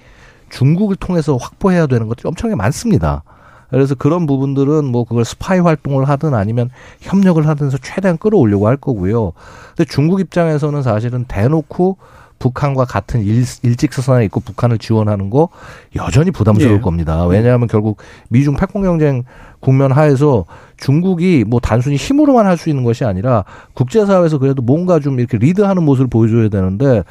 중국을 0.49 0.95
통해서 0.95 1.35
확보해야 1.35 1.87
되는 1.87 2.07
것들이 2.07 2.29
엄청나게 2.29 2.55
많습니다. 2.55 3.23
그래서 3.69 3.95
그런 3.95 4.25
부분들은 4.25 4.85
뭐 4.85 5.03
그걸 5.03 5.25
스파이 5.25 5.59
활동을 5.59 6.07
하든 6.07 6.33
아니면 6.33 6.69
협력을 7.01 7.45
하든 7.45 7.67
해서 7.67 7.77
최대한 7.81 8.17
끌어오려고 8.17 8.67
할 8.67 8.77
거고요. 8.77 9.33
근데 9.75 9.89
중국 9.89 10.19
입장에서는 10.19 10.81
사실은 10.83 11.25
대놓고 11.27 11.97
북한과 12.39 12.85
같은 12.85 13.21
일, 13.21 13.43
일직선상에 13.63 14.23
있고 14.25 14.39
북한을 14.39 14.77
지원하는 14.77 15.29
거 15.29 15.49
여전히 15.95 16.31
부담스러울 16.31 16.77
예. 16.77 16.81
겁니다. 16.81 17.25
왜냐하면 17.25 17.67
결국 17.67 17.97
미중 18.29 18.55
패권 18.55 18.83
경쟁 18.83 19.23
국면 19.59 19.91
하에서 19.91 20.45
중국이 20.77 21.43
뭐 21.47 21.59
단순히 21.59 21.95
힘으로만 21.95 22.45
할 22.45 22.57
수 22.57 22.69
있는 22.69 22.83
것이 22.83 23.05
아니라 23.05 23.43
국제사회에서 23.73 24.37
그래도 24.37 24.61
뭔가 24.61 24.99
좀 24.99 25.19
이렇게 25.19 25.37
리드하는 25.37 25.83
모습을 25.83 26.07
보여줘야 26.07 26.49
되는데 26.49 27.03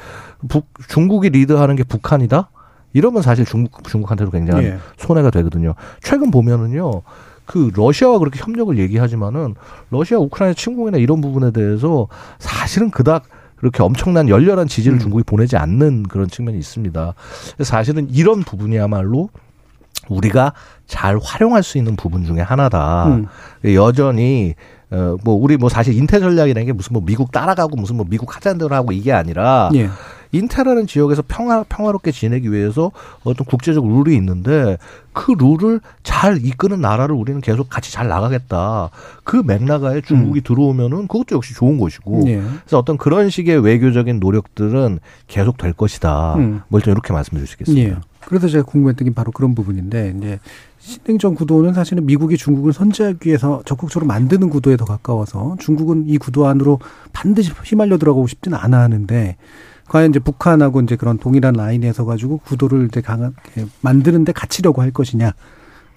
북, 0.47 0.65
중국이 0.87 1.29
리드하는 1.29 1.75
게 1.75 1.83
북한이다? 1.83 2.49
이러면 2.93 3.21
사실 3.21 3.45
중국, 3.45 3.83
중국한테도 3.83 4.31
굉장한 4.31 4.63
예. 4.63 4.77
손해가 4.97 5.29
되거든요. 5.31 5.73
최근 6.01 6.31
보면은요. 6.31 7.01
그 7.45 7.71
러시아와 7.73 8.19
그렇게 8.19 8.39
협력을 8.41 8.77
얘기하지만은 8.77 9.55
러시아 9.89 10.19
우크라이나 10.19 10.53
침공이나 10.53 10.97
이런 10.97 11.21
부분에 11.21 11.51
대해서 11.51 12.07
사실은 12.39 12.91
그닥 12.91 13.23
그렇게 13.55 13.81
엄청난 13.81 14.29
열렬한 14.29 14.67
지지를 14.67 14.97
음. 14.97 14.99
중국이 14.99 15.23
보내지 15.23 15.57
않는 15.57 16.03
그런 16.03 16.27
측면이 16.27 16.57
있습니다. 16.57 17.13
사실은 17.63 18.09
이런 18.11 18.43
부분이야말로 18.43 19.29
우리가 20.09 20.53
잘 20.85 21.17
활용할 21.21 21.63
수 21.63 21.77
있는 21.77 21.95
부분 21.95 22.25
중에 22.25 22.41
하나다. 22.41 23.07
음. 23.07 23.27
여전히 23.73 24.55
어뭐 24.89 25.35
우리 25.35 25.57
뭐 25.57 25.69
사실 25.69 25.93
인텔 25.95 26.21
전략이라는 26.21 26.65
게 26.65 26.71
무슨 26.71 26.93
뭐 26.93 27.01
미국 27.05 27.31
따라가고 27.31 27.75
무슨 27.75 27.97
뭐 27.97 28.05
미국 28.07 28.35
하자는 28.35 28.57
대로 28.57 28.73
하고 28.73 28.91
이게 28.93 29.11
아니라 29.11 29.69
예. 29.73 29.89
인테라는 30.31 30.87
지역에서 30.87 31.23
평화 31.27 31.63
평화롭게 31.63 32.11
지내기 32.11 32.51
위해서 32.51 32.91
어떤 33.23 33.45
국제적 33.45 33.87
룰이 33.87 34.15
있는데 34.15 34.77
그 35.13 35.31
룰을 35.31 35.81
잘 36.03 36.37
이끄는 36.45 36.81
나라를 36.81 37.15
우리는 37.15 37.41
계속 37.41 37.69
같이 37.69 37.91
잘 37.91 38.07
나가겠다. 38.07 38.89
그 39.23 39.41
맥락하에 39.45 40.01
중국이 40.01 40.41
들어오면은 40.41 41.07
그것도 41.07 41.35
역시 41.35 41.53
좋은 41.55 41.77
것이고. 41.79 42.23
예. 42.27 42.35
그래서 42.37 42.77
어떤 42.77 42.97
그런 42.97 43.29
식의 43.29 43.63
외교적인 43.63 44.19
노력들은 44.19 44.99
계속 45.27 45.57
될 45.57 45.73
것이다. 45.73 46.35
음. 46.35 46.61
뭐 46.67 46.79
일단 46.79 46.91
이렇게 46.91 47.13
말씀드릴 47.13 47.47
수 47.47 47.55
있겠습니다. 47.55 47.89
예. 47.89 47.97
그래서 48.27 48.47
제가 48.49 48.65
궁금했던 48.65 49.07
게 49.07 49.13
바로 49.13 49.31
그런 49.31 49.55
부분인데 49.55 50.13
이제 50.17 50.39
신냉전 50.79 51.35
구도는 51.35 51.73
사실은 51.73 52.05
미국이 52.05 52.37
중국을 52.37 52.73
선제하기 52.73 53.27
위해서 53.27 53.61
적극적으로 53.65 54.05
만드는 54.05 54.49
구도에 54.49 54.75
더 54.77 54.85
가까워서 54.85 55.55
중국은 55.59 56.05
이 56.07 56.17
구도 56.17 56.45
안으로 56.45 56.79
반드시 57.13 57.51
휘말려 57.63 57.97
들어가고 57.97 58.27
싶지는 58.27 58.57
않아 58.57 58.79
하는데 58.81 59.37
과연 59.89 60.09
이제 60.11 60.19
북한하고 60.19 60.81
이제 60.81 60.95
그런 60.95 61.17
동일한 61.17 61.53
라인에서 61.53 62.05
가지고 62.05 62.37
구도를 62.39 62.87
이제 62.91 63.01
강하게 63.01 63.65
만드는데 63.81 64.31
갇히려고 64.33 64.81
할 64.81 64.91
것이냐. 64.91 65.33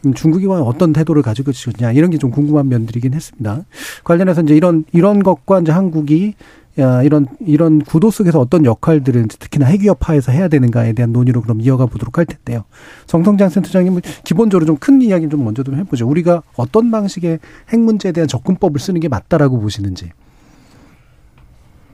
음, 0.06 0.14
중국이 0.14 0.46
과연 0.46 0.62
어떤 0.62 0.92
태도를 0.92 1.22
가지고 1.22 1.50
있느냐 1.50 1.92
이런 1.92 2.10
게 2.10 2.18
좀 2.18 2.30
궁금한 2.30 2.68
면들이긴 2.68 3.12
했습니다. 3.14 3.64
관련해서 4.04 4.42
이제 4.42 4.54
이런 4.56 4.84
이런 4.92 5.22
것과 5.22 5.60
이제 5.60 5.72
한국이 5.72 6.34
야, 6.78 7.02
이런 7.02 7.26
이런 7.40 7.80
구도 7.80 8.10
속에서 8.12 8.38
어떤 8.40 8.64
역할들을 8.64 9.26
특히나 9.28 9.66
핵위협화에서 9.66 10.30
해야 10.32 10.46
되는가에 10.48 10.92
대한 10.92 11.12
논의로 11.12 11.42
그럼 11.42 11.60
이어가 11.60 11.86
보도록 11.86 12.16
할 12.16 12.24
텐데요. 12.26 12.62
정성장 13.06 13.48
센터장님 13.50 13.96
은 13.96 14.00
기본적으로 14.24 14.64
좀 14.66 14.76
큰 14.76 15.02
이야기 15.02 15.28
좀 15.28 15.44
먼저 15.44 15.62
좀 15.64 15.74
해보죠. 15.74 16.08
우리가 16.08 16.42
어떤 16.56 16.90
방식의 16.92 17.40
핵 17.70 17.80
문제에 17.80 18.12
대한 18.12 18.28
접근법을 18.28 18.78
쓰는 18.80 19.00
게 19.00 19.08
맞다라고 19.08 19.60
보시는지. 19.60 20.10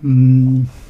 음, 0.05 0.69
이- 0.69 0.86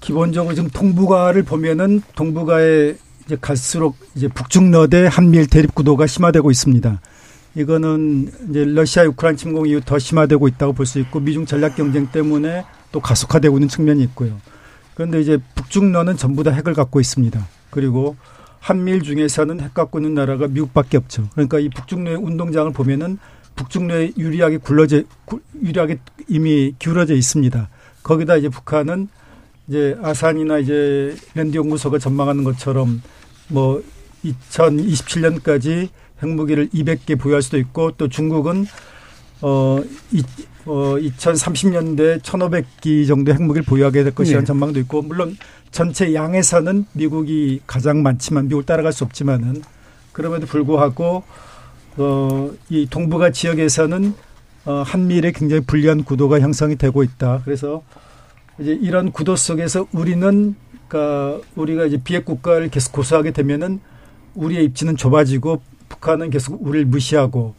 기본적으로 0.00 0.54
지금 0.54 0.70
동북아를 0.70 1.42
보면은 1.42 2.02
동북아에 2.14 2.96
이제 3.26 3.36
갈수록 3.40 3.96
이제 4.14 4.28
북중러대 4.28 5.08
한미일 5.10 5.46
대립 5.48 5.74
구도가 5.74 6.06
심화되고 6.06 6.50
있습니다. 6.50 7.00
이거는 7.54 8.30
이제 8.50 8.64
러시아 8.64 9.04
우크라이나 9.04 9.36
침공 9.36 9.66
이후 9.66 9.80
더 9.84 9.98
심화되고 9.98 10.48
있다고 10.48 10.72
볼 10.72 10.86
수 10.86 10.98
있고 11.00 11.20
미중 11.20 11.44
전략 11.44 11.76
경쟁 11.76 12.06
때문에 12.06 12.64
또 12.92 13.00
가속화되고 13.00 13.56
있는 13.58 13.68
측면이 13.68 14.02
있고요. 14.04 14.40
그런데 14.94 15.20
이제 15.20 15.38
북중러는 15.54 16.16
전부 16.16 16.42
다 16.42 16.50
핵을 16.50 16.74
갖고 16.74 17.00
있습니다. 17.00 17.46
그리고 17.70 18.16
한미일 18.60 19.02
중에서는 19.02 19.60
핵 19.60 19.74
갖고 19.74 19.98
있는 19.98 20.14
나라가 20.14 20.48
미국밖에 20.48 20.96
없죠. 20.96 21.28
그러니까 21.32 21.58
이 21.58 21.68
북중러의 21.68 22.16
운동장을 22.16 22.72
보면은 22.72 23.18
북중러에 23.56 24.12
유리하게 24.16 24.58
굴러져 24.58 25.02
구- 25.24 25.40
유리하게 25.62 25.98
이미 26.28 26.74
기울어져 26.78 27.14
있습니다. 27.14 27.68
거기다 28.02 28.36
이제 28.36 28.48
북한은 28.48 29.08
이제 29.68 29.96
아산이나 30.02 30.58
이제 30.58 31.14
랜드 31.34 31.56
연구소가 31.56 31.98
전망하는 31.98 32.42
것처럼 32.42 33.02
뭐 33.48 33.82
2027년까지 34.24 35.88
핵무기를 36.22 36.70
200개 36.70 37.18
보유할 37.18 37.42
수도 37.42 37.58
있고 37.58 37.92
또 37.92 38.08
중국은 38.08 38.66
어, 39.40 39.80
이, 40.10 40.22
어 40.64 40.96
2030년대 40.96 42.20
1,500기 42.22 43.06
정도 43.06 43.32
핵무기를 43.32 43.64
보유하게 43.64 44.04
될 44.04 44.14
것이라는 44.14 44.42
네. 44.42 44.46
전망도 44.46 44.80
있고 44.80 45.02
물론 45.02 45.36
전체 45.70 46.12
양에서는 46.14 46.86
미국이 46.92 47.60
가장 47.66 48.02
많지만 48.02 48.44
미국을 48.44 48.64
따라갈 48.64 48.92
수 48.92 49.04
없지만은 49.04 49.62
그럼에도 50.12 50.46
불구하고 50.46 51.22
어, 51.98 52.50
이 52.68 52.86
동북아 52.88 53.30
지역에서는 53.30 54.14
어, 54.64 54.82
한미일에 54.84 55.32
굉장히 55.32 55.62
불리한 55.62 56.04
구도가 56.04 56.40
형성이 56.40 56.76
되고 56.76 57.02
있다. 57.02 57.42
그래서 57.44 57.82
이제 58.58 58.72
이런 58.72 59.12
구도 59.12 59.36
속에서 59.36 59.86
우리는 59.92 60.54
그러니까 60.88 61.40
우리가 61.54 61.84
이제 61.84 62.00
비핵 62.02 62.24
국가를 62.24 62.70
계속 62.70 62.92
고수하게 62.92 63.32
되면은 63.32 63.80
우리의 64.34 64.64
입지는 64.64 64.96
좁아지고 64.96 65.60
북한은 65.88 66.30
계속 66.30 66.64
우리를 66.64 66.86
무시하고 66.86 67.54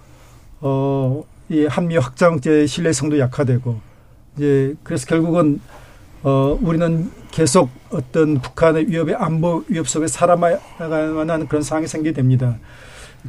어, 0.61 1.23
이 1.49 1.65
한미 1.65 1.97
확장제 1.97 2.65
신뢰성도 2.67 3.19
약화되고 3.19 3.79
이제 4.35 4.75
그래서 4.83 5.05
결국은 5.05 5.61
어, 6.21 6.57
우리는 6.61 7.09
계속 7.31 7.69
어떤 7.91 8.39
북한의 8.41 8.87
위협의 8.89 9.15
안보 9.15 9.63
위협 9.67 9.87
속에 9.87 10.07
살아가야만 10.07 11.29
하는 11.29 11.47
그런 11.47 11.61
상황이 11.61 11.87
생기게 11.87 12.13
됩니다. 12.13 12.57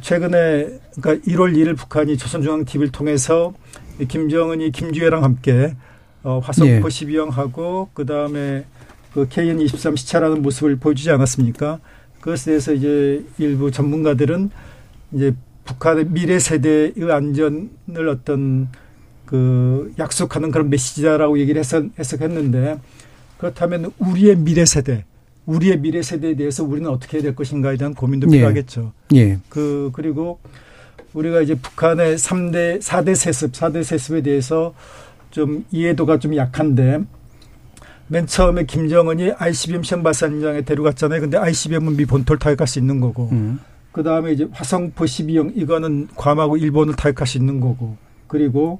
최근에 0.01 0.79
그러니까 0.99 1.25
1월 1.31 1.55
1일 1.55 1.77
북한이 1.77 2.17
조선중앙 2.17 2.65
TV를 2.65 2.91
통해서 2.91 3.53
이 3.99 4.05
김정은이 4.05 4.71
김주애랑 4.71 5.23
함께 5.23 5.75
어, 6.23 6.39
화성포 6.39 6.71
예. 6.71 6.79
12형하고 6.79 7.87
그 7.93 8.05
다음에 8.05 8.65
그 9.13 9.27
KN23 9.27 9.97
시찰하는 9.97 10.41
모습을 10.41 10.77
보여주지 10.77 11.11
않았습니까? 11.11 11.79
그것에 12.19 12.51
대해서 12.51 12.73
이제 12.73 13.25
일부 13.37 13.71
전문가들은 13.71 14.51
이제 15.13 15.33
북한의 15.65 16.05
미래 16.09 16.39
세대의 16.39 16.93
안전을 17.09 18.07
어떤 18.09 18.69
그 19.25 19.93
약속하는 19.97 20.51
그런 20.51 20.69
메시지다라고 20.69 21.39
얘기를 21.39 21.59
해서 21.59 21.83
해석했는데 21.97 22.79
그렇다면 23.37 23.91
우리의 23.97 24.37
미래 24.37 24.65
세대 24.65 25.05
우리의 25.45 25.79
미래 25.79 26.01
세대에 26.01 26.35
대해서 26.35 26.63
우리는 26.63 26.89
어떻게 26.89 27.17
해야 27.17 27.23
될 27.23 27.35
것인가에 27.35 27.77
대한 27.77 27.93
고민도 27.93 28.27
예. 28.27 28.31
필요하겠죠. 28.31 28.93
예. 29.15 29.39
그 29.49 29.89
그리고 29.93 30.39
우리가 31.13 31.41
이제 31.41 31.55
북한의 31.55 32.17
3대 32.17 32.79
4대 32.79 33.15
세습, 33.15 33.51
4대 33.51 33.83
세습에 33.83 34.21
대해서 34.21 34.73
좀 35.31 35.65
이해도가 35.71 36.19
좀 36.19 36.35
약한데 36.35 36.99
맨 38.07 38.27
처음에 38.27 38.65
김정은이 38.65 39.31
ICBM 39.37 39.83
시험 39.83 40.03
발사장에 40.03 40.61
데려갔잖아요. 40.63 41.21
근데 41.21 41.37
ICBM은 41.37 41.95
미 41.95 42.05
본토를 42.05 42.39
타격할 42.39 42.67
수 42.67 42.77
있는 42.79 42.99
거고. 42.99 43.29
음. 43.31 43.59
그 43.93 44.03
다음에 44.03 44.31
이제 44.33 44.47
화성포 44.51 45.05
12형 45.05 45.51
이거는 45.55 46.07
괌하고 46.15 46.57
일본을 46.57 46.95
타격할 46.95 47.25
수 47.27 47.37
있는 47.37 47.59
거고. 47.61 47.95
그리고 48.27 48.79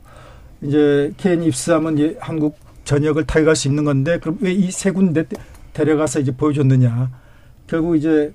이제 0.61 1.11
KN-23은 1.17 1.93
이제 1.97 2.17
한국 2.19 2.57
전역을 2.83 3.25
타격할 3.25 3.55
수 3.55 3.67
있는 3.67 3.85
건데 3.85 4.19
그럼 4.19 4.37
왜 4.41 4.51
이 4.53 4.69
세 4.71 4.91
군데 4.91 5.25
데려가서 5.73 6.19
이제 6.19 6.31
보여줬느냐. 6.35 7.09
결국 7.67 7.95
이제 7.95 8.33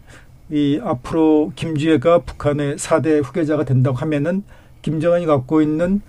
이 0.50 0.80
앞으로 0.82 1.52
김주애가 1.56 2.20
북한의 2.20 2.76
4대 2.76 3.22
후계자가 3.22 3.64
된다고 3.64 3.96
하면은 3.98 4.44
김정은이 4.80 5.26
갖고 5.26 5.60
있는 5.60 6.00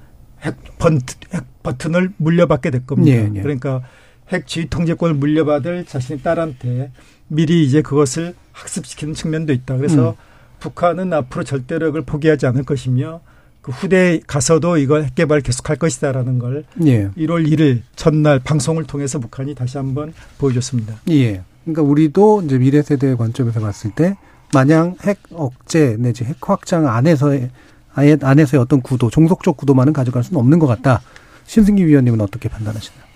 핵, 0.47 0.77
번, 0.77 0.99
핵 1.33 1.43
버튼을 1.63 2.11
물려받게 2.17 2.71
될 2.71 2.85
겁니다. 2.85 3.17
예, 3.17 3.29
예. 3.33 3.41
그러니까 3.41 3.81
핵 4.29 4.47
지휘 4.47 4.69
통제권을 4.69 5.15
물려받을 5.15 5.85
자신의 5.85 6.21
딸한테 6.21 6.91
미리 7.27 7.63
이제 7.63 7.81
그것을 7.81 8.35
학습시키는 8.51 9.13
측면도 9.13 9.53
있다. 9.53 9.77
그래서 9.77 10.11
음. 10.11 10.15
북한은 10.59 11.13
앞으로 11.13 11.43
절대력을 11.43 12.01
포기하지 12.01 12.47
않을 12.47 12.63
것이며 12.63 13.21
그 13.61 13.71
후대에 13.71 14.21
가서도 14.25 14.77
이걸 14.77 15.03
핵 15.03 15.15
개발 15.15 15.41
계속할 15.41 15.75
것이다라는 15.75 16.39
걸 16.39 16.63
예. 16.85 17.09
1월 17.09 17.47
1일 17.47 17.81
전날 17.95 18.39
방송을 18.39 18.85
통해서 18.85 19.19
북한이 19.19 19.55
다시 19.55 19.77
한번 19.77 20.13
보여줬습니다. 20.37 21.01
예. 21.09 21.43
그러니까 21.63 21.81
우리도 21.81 22.43
이제 22.43 22.57
미래 22.57 22.81
세대의 22.81 23.17
관점에서 23.17 23.59
봤을 23.59 23.91
때 23.91 24.15
마냥 24.53 24.95
핵 25.01 25.19
억제 25.33 25.97
내지 25.99 26.23
핵 26.23 26.37
확장 26.41 26.87
안에서의 26.87 27.49
안에서의 27.97 28.61
어떤 28.61 28.81
구도, 28.81 29.09
종속적 29.09 29.57
구도만은 29.57 29.93
가져갈 29.93 30.23
수는 30.23 30.39
없는 30.39 30.59
것 30.59 30.67
같다. 30.67 31.01
신승기 31.45 31.85
위원님은 31.87 32.21
어떻게 32.21 32.49
판단하시나요? 32.49 33.07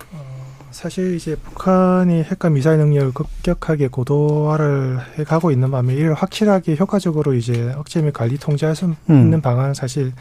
사실 0.72 1.16
이제 1.16 1.36
북한이 1.36 2.24
핵과 2.24 2.50
미사일 2.50 2.80
능력을 2.80 3.12
급격하게 3.14 3.90
고도화를 3.90 5.00
해가고 5.20 5.52
있는 5.52 5.70
반면 5.70 5.96
이를 5.96 6.14
확실하게 6.14 6.78
효과적으로 6.78 7.34
이제 7.34 7.74
억제 7.78 8.02
및 8.02 8.14
관리 8.14 8.38
통제할 8.38 8.76
수 8.76 8.86
음. 8.86 8.96
있는 9.10 9.42
방안은 9.42 9.74
사실 9.74 10.14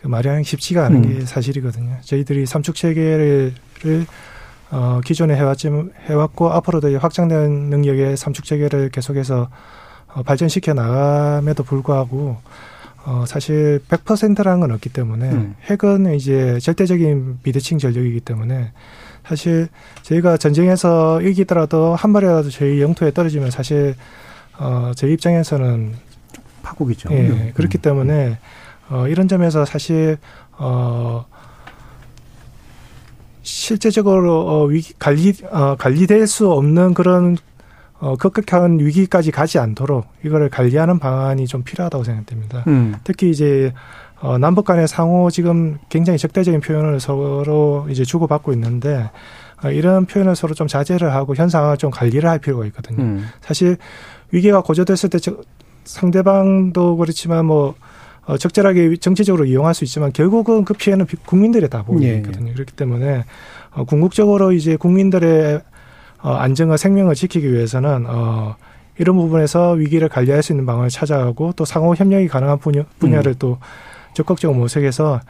그 0.00 0.06
마련하기 0.06 0.44
쉽지가 0.44 0.86
않은 0.86 1.04
음. 1.04 1.18
게 1.18 1.26
사실이거든요. 1.26 1.98
저희들이 2.02 2.46
삼축 2.46 2.76
체계를 2.76 3.54
어, 4.70 5.00
기존에 5.04 5.36
해왔지 5.36 5.70
해왔고 6.08 6.52
앞으로도 6.52 6.88
이 6.90 6.94
확장된 6.96 7.68
능력의 7.68 8.16
삼축 8.16 8.44
체계를 8.44 8.90
계속해서 8.90 9.48
어, 10.14 10.22
발전시켜 10.22 10.74
나감에도 10.74 11.64
불구하고 11.64 12.38
어, 13.06 13.24
사실 13.24 13.80
100%라는 13.88 14.58
건 14.58 14.72
없기 14.72 14.88
때문에 14.88 15.30
음. 15.30 15.54
핵은 15.70 16.12
이제 16.16 16.58
절대적인 16.58 17.38
비대칭 17.44 17.78
전력이기 17.78 18.18
때문에 18.20 18.72
사실 19.24 19.68
저희가 20.02 20.36
전쟁에서 20.36 21.22
이기더라도 21.22 21.94
한 21.94 22.12
발이라도 22.12 22.50
저희 22.50 22.82
영토에 22.82 23.12
떨어지면 23.12 23.52
사실 23.52 23.94
어, 24.58 24.90
저희 24.96 25.12
입장에서는 25.12 25.94
파국이죠. 26.62 27.08
예, 27.12 27.28
음. 27.28 27.52
그렇기 27.54 27.78
때문에 27.78 28.38
어, 28.88 29.06
이런 29.06 29.28
점에서 29.28 29.64
사실 29.64 30.18
어, 30.58 31.26
실제적으로 33.42 34.40
어, 34.48 34.64
위기 34.64 34.94
관리 34.98 35.32
어, 35.52 35.76
관리될 35.76 36.26
수 36.26 36.50
없는 36.50 36.94
그런 36.94 37.36
어, 37.98 38.14
급격한 38.16 38.78
위기까지 38.78 39.30
가지 39.30 39.58
않도록 39.58 40.06
이거를 40.24 40.50
관리하는 40.50 40.98
방안이 40.98 41.46
좀 41.46 41.62
필요하다고 41.62 42.04
생각됩니다. 42.04 42.64
음. 42.66 42.94
특히 43.04 43.30
이제 43.30 43.72
어, 44.20 44.38
남북 44.38 44.64
간의 44.66 44.86
상호 44.88 45.30
지금 45.30 45.78
굉장히 45.88 46.18
적대적인 46.18 46.60
표현을 46.60 47.00
서로 47.00 47.86
이제 47.90 48.04
주고받고 48.04 48.52
있는데 48.52 49.10
어, 49.64 49.70
이런 49.70 50.04
표현을 50.06 50.36
서로 50.36 50.52
좀 50.54 50.66
자제를 50.66 51.14
하고 51.14 51.34
현 51.34 51.48
상황을 51.48 51.78
좀 51.78 51.90
관리를 51.90 52.28
할 52.28 52.38
필요가 52.38 52.66
있거든요. 52.66 53.02
음. 53.02 53.26
사실 53.40 53.76
위기가 54.30 54.60
고조됐을 54.62 55.08
때 55.10 55.18
저- 55.18 55.36
상대방도 55.84 56.96
그렇지만 56.96 57.46
뭐 57.46 57.74
어, 58.26 58.36
적절하게 58.36 58.96
정치적으로 58.96 59.44
이용할 59.44 59.72
수 59.72 59.84
있지만 59.84 60.12
결국은 60.12 60.64
그 60.64 60.74
피해는 60.74 61.06
비- 61.06 61.16
국민들이 61.24 61.68
다 61.70 61.82
보고 61.84 62.02
예, 62.02 62.08
예. 62.08 62.16
있거든요. 62.16 62.52
그렇기 62.54 62.72
때문에 62.72 63.24
어, 63.72 63.84
궁극적으로 63.84 64.52
이제 64.52 64.76
국민들의 64.76 65.60
어, 66.22 66.32
안정과 66.34 66.76
생명을 66.76 67.14
지키기 67.14 67.52
위해서는 67.52 68.06
어, 68.08 68.56
이런 68.98 69.16
부분에서 69.16 69.72
위기를 69.72 70.08
관리할 70.08 70.42
수 70.42 70.52
있는 70.52 70.66
방안을 70.66 70.88
찾아가고 70.88 71.52
또 71.56 71.64
상호 71.64 71.94
협력이 71.94 72.28
가능한 72.28 72.58
분야, 72.58 72.84
분야를 72.98 73.32
음. 73.32 73.36
또 73.38 73.58
적극적으으로 74.14 74.58
모색해서 74.60 75.20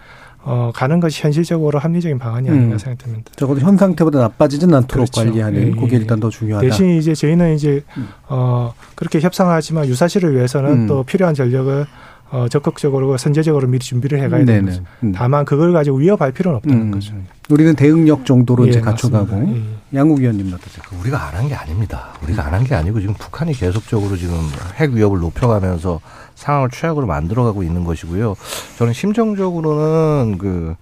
어, 0.49 0.70
가는 0.72 1.01
것이 1.01 1.22
현실적으로 1.24 1.80
합리적인 1.80 2.20
방안이 2.20 2.49
아닌가 2.49 2.76
음. 2.76 2.78
생각됩니다. 2.78 3.32
적어도 3.34 3.61
현 3.61 3.76
상태보다 3.76 4.20
나빠지진 4.20 4.72
않도록 4.72 5.11
그렇죠. 5.11 5.28
관리하는 5.28 5.61
예, 5.61 5.70
그게 5.72 5.97
예. 5.97 6.01
일단 6.01 6.20
더 6.20 6.30
중요하다. 6.30 6.68
대신 6.68 6.97
이제 6.97 7.16
저희는 7.16 7.57
이제 7.57 7.82
음. 7.97 8.09
어 8.28 8.72
그렇게 8.95 9.18
협상하지만 9.18 9.87
유사시를 9.87 10.37
위해서는 10.37 10.70
음. 10.70 10.87
또 10.87 11.03
필요한 11.03 11.34
전력을 11.34 11.87
어 12.31 12.49
적극적으로 12.49 13.16
선제적으로 13.16 13.68
미리 13.68 13.79
준비를 13.79 14.20
해가야 14.20 14.45
되는 14.45 14.64
네네. 14.64 14.77
거죠. 14.79 14.83
음. 15.05 15.12
다만 15.12 15.45
그걸 15.45 15.72
가지고 15.72 15.99
위협할 15.99 16.33
필요는 16.33 16.57
없다는 16.59 16.81
음. 16.83 16.91
거죠. 16.91 17.14
우리는 17.49 17.74
대응력 17.77 18.27
정도로 18.27 18.66
예, 18.66 18.70
이제 18.70 18.81
갖춰가고. 18.81 19.37
예. 19.55 19.62
양국 19.97 20.18
위원님 20.18 20.49
어떠세요? 20.53 20.83
그 20.89 20.97
우리가 21.01 21.29
안 21.29 21.35
한 21.37 21.49
게 21.49 21.55
아닙니다. 21.55 22.09
우리가 22.24 22.45
안한 22.47 22.64
게 22.64 22.74
아니고 22.74 23.01
지금 23.01 23.14
북한이 23.14 23.53
계속적으로 23.53 24.16
지금 24.16 24.35
핵 24.74 24.91
위협을 24.91 25.20
높여가면서 25.20 26.01
상황을 26.35 26.70
최악으로 26.70 27.07
만들어가고 27.07 27.62
있는 27.62 27.85
것이고요. 27.85 28.35
저는 28.79 28.93
심정적으로는 28.93 30.39
그 30.39 30.74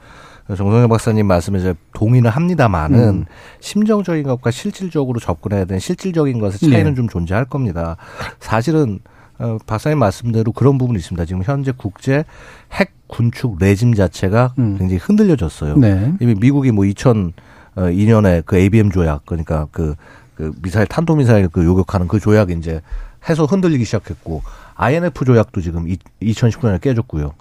정성현 0.57 0.88
박사님 0.88 1.26
말씀에 1.26 1.59
이제 1.59 1.74
동의는 1.95 2.30
합니다만은 2.30 2.99
음. 3.09 3.24
심정적인 3.61 4.24
것과 4.24 4.51
실질적으로 4.51 5.20
접근해야 5.20 5.64
되는 5.66 5.78
실질적인 5.80 6.38
것의 6.38 6.53
차이는 6.59 6.90
네. 6.90 6.95
좀 6.95 7.09
존재할 7.09 7.45
겁니다. 7.45 7.97
사실은 8.40 8.99
어, 9.39 9.59
박사님 9.66 9.99
말씀대로 9.99 10.53
그런 10.53 10.78
부분이 10.78 10.99
있습니다. 10.99 11.24
지금 11.24 11.43
현재 11.43 11.72
국제 11.76 12.24
핵 12.72 12.93
군축 13.07 13.59
레짐 13.59 13.95
자체가 13.95 14.55
음. 14.59 14.76
굉장히 14.78 14.99
흔들려졌어요. 14.99 15.76
네. 15.76 16.12
이미 16.20 16.35
미국이 16.35 16.70
뭐 16.70 16.85
2002년에 16.85 18.45
그 18.47 18.57
ABM 18.57 18.91
조약 18.91 19.26
그러니까 19.26 19.66
그, 19.70 19.95
그 20.37 20.53
미사일 20.62 20.87
탄도 20.87 21.16
미사일 21.16 21.49
그 21.49 21.64
요격하는 21.64 22.09
그 22.09 22.20
조약이 22.20 22.55
이제 22.55 22.80
해서 23.28 23.45
흔들리기 23.45 23.85
시작했고 23.85 24.43
INF 24.76 25.24
조약도 25.24 25.61
지금 25.61 25.89
이, 25.89 25.97
2019년에 26.22 26.80
깨졌고요. 26.80 27.32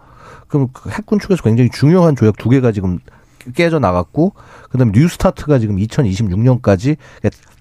그럼 0.47 0.67
그 0.73 0.89
핵군 0.89 1.19
축에서 1.19 1.43
굉장히 1.43 1.69
중요한 1.69 2.15
조약 2.15 2.37
두 2.37 2.49
개가 2.49 2.71
지금 2.71 2.99
깨져 3.55 3.79
나갔고 3.79 4.33
그다음에 4.69 4.91
뉴스타트가 4.95 5.59
지금 5.59 5.77
2026년까지 5.77 6.97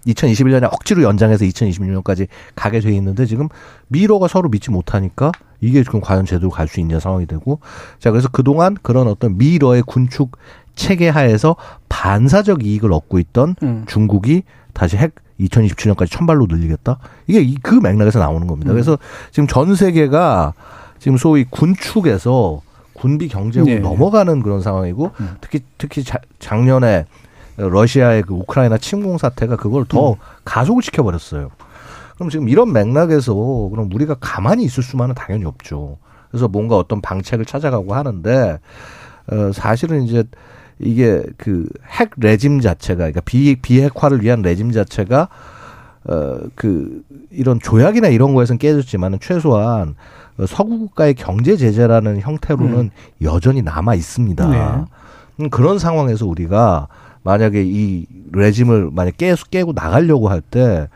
2021년에 0.07 0.65
억지로 0.73 1.03
연장해서 1.03 1.45
2026년까지 1.45 2.27
가게 2.55 2.81
돼 2.81 2.93
있는데 2.93 3.27
지금 3.27 3.49
미러가 3.89 4.29
서로 4.29 4.49
믿지 4.49 4.71
못하니까 4.71 5.33
이게 5.61 5.83
지금 5.85 6.01
과연 6.01 6.27
제대로 6.27 6.51
갈 6.51 6.67
수 6.69 6.81
있는 6.81 6.99
상황이 7.01 7.27
되고 7.27 7.61
자 7.99 8.11
그래서 8.11 8.29
그동안 8.29 8.77
그런 8.83 9.07
어떤 9.09 9.39
미러의 9.39 9.83
군축 9.87 10.37
체계 10.75 11.09
하에서 11.09 11.55
반사적 11.89 12.65
이익을 12.65 12.93
얻고 12.93 13.19
있던 13.19 13.55
음. 13.63 13.85
중국이 13.87 14.43
다시 14.73 14.97
핵 14.97 15.15
2027년까지 15.41 16.11
천발로 16.11 16.47
늘리겠다. 16.49 16.99
이게 17.27 17.41
이- 17.43 17.57
그 17.63 17.75
맥락에서 17.75 18.19
나오는 18.21 18.47
겁니다. 18.47 18.71
음. 18.71 18.75
그래서 18.75 18.97
지금 19.33 19.47
전 19.47 19.75
세계가 19.75 20.55
지금 20.99 21.17
소위 21.19 21.45
군축에서 21.45 22.63
군비 22.95 23.29
경제로 23.29 23.67
네. 23.67 23.79
넘어가는 23.81 24.41
그런 24.43 24.63
상황이고 24.63 25.11
음. 25.21 25.31
특히 25.41 25.61
특히 25.79 26.05
자- 26.05 26.21
작년에 26.39 27.05
러시아의 27.57 28.23
그 28.23 28.35
우크라이나 28.35 28.79
침공 28.79 29.19
사태가 29.19 29.57
그걸 29.57 29.85
더 29.87 30.13
음. 30.13 30.17
가속을 30.45 30.83
시켜 30.83 31.03
버렸어요. 31.03 31.51
그럼 32.15 32.31
지금 32.31 32.49
이런 32.49 32.73
맥락에서 32.73 33.35
그럼 33.35 33.91
우리가 33.93 34.17
가만히 34.21 34.65
있을 34.65 34.83
수만은 34.83 35.15
당연히 35.15 35.45
없죠. 35.45 35.99
그래서 36.31 36.49
뭔가 36.49 36.77
어떤 36.77 37.01
방책을 37.01 37.45
찾아가고 37.45 37.95
하는데 37.95 38.59
어 39.29 39.53
사실은 39.53 40.03
이제 40.03 40.25
이게 40.79 41.23
그 41.37 41.67
핵 42.01 42.11
레짐 42.17 42.61
자체가 42.61 42.97
그러니까 42.99 43.21
비 43.25 43.57
비핵화를 43.57 44.23
위한 44.23 44.43
레짐 44.43 44.73
자체가 44.73 45.29
어 46.09 46.39
그 46.57 47.03
이런 47.31 47.61
조약이나 47.61 48.09
이런 48.09 48.35
거에서는 48.35 48.59
깨졌지만은 48.59 49.19
최소한 49.21 49.95
어, 50.39 50.47
서구 50.47 50.79
국가의 50.79 51.15
경제 51.15 51.57
제재라는 51.57 52.21
형태로는 52.21 52.75
음. 52.79 52.91
여전히 53.21 53.63
남아 53.63 53.95
있습니다. 53.95 54.49
네. 54.49 54.85
음, 55.41 55.51
그런 55.51 55.79
상황에서 55.79 56.27
우리가 56.27 56.89
만약에 57.25 57.63
이 57.65 58.07
레짐을 58.33 58.91
만약 58.93 59.17
깨, 59.17 59.35
깨고 59.51 59.73
나가려고 59.75 60.29
할 60.29 60.41
때 60.41 60.89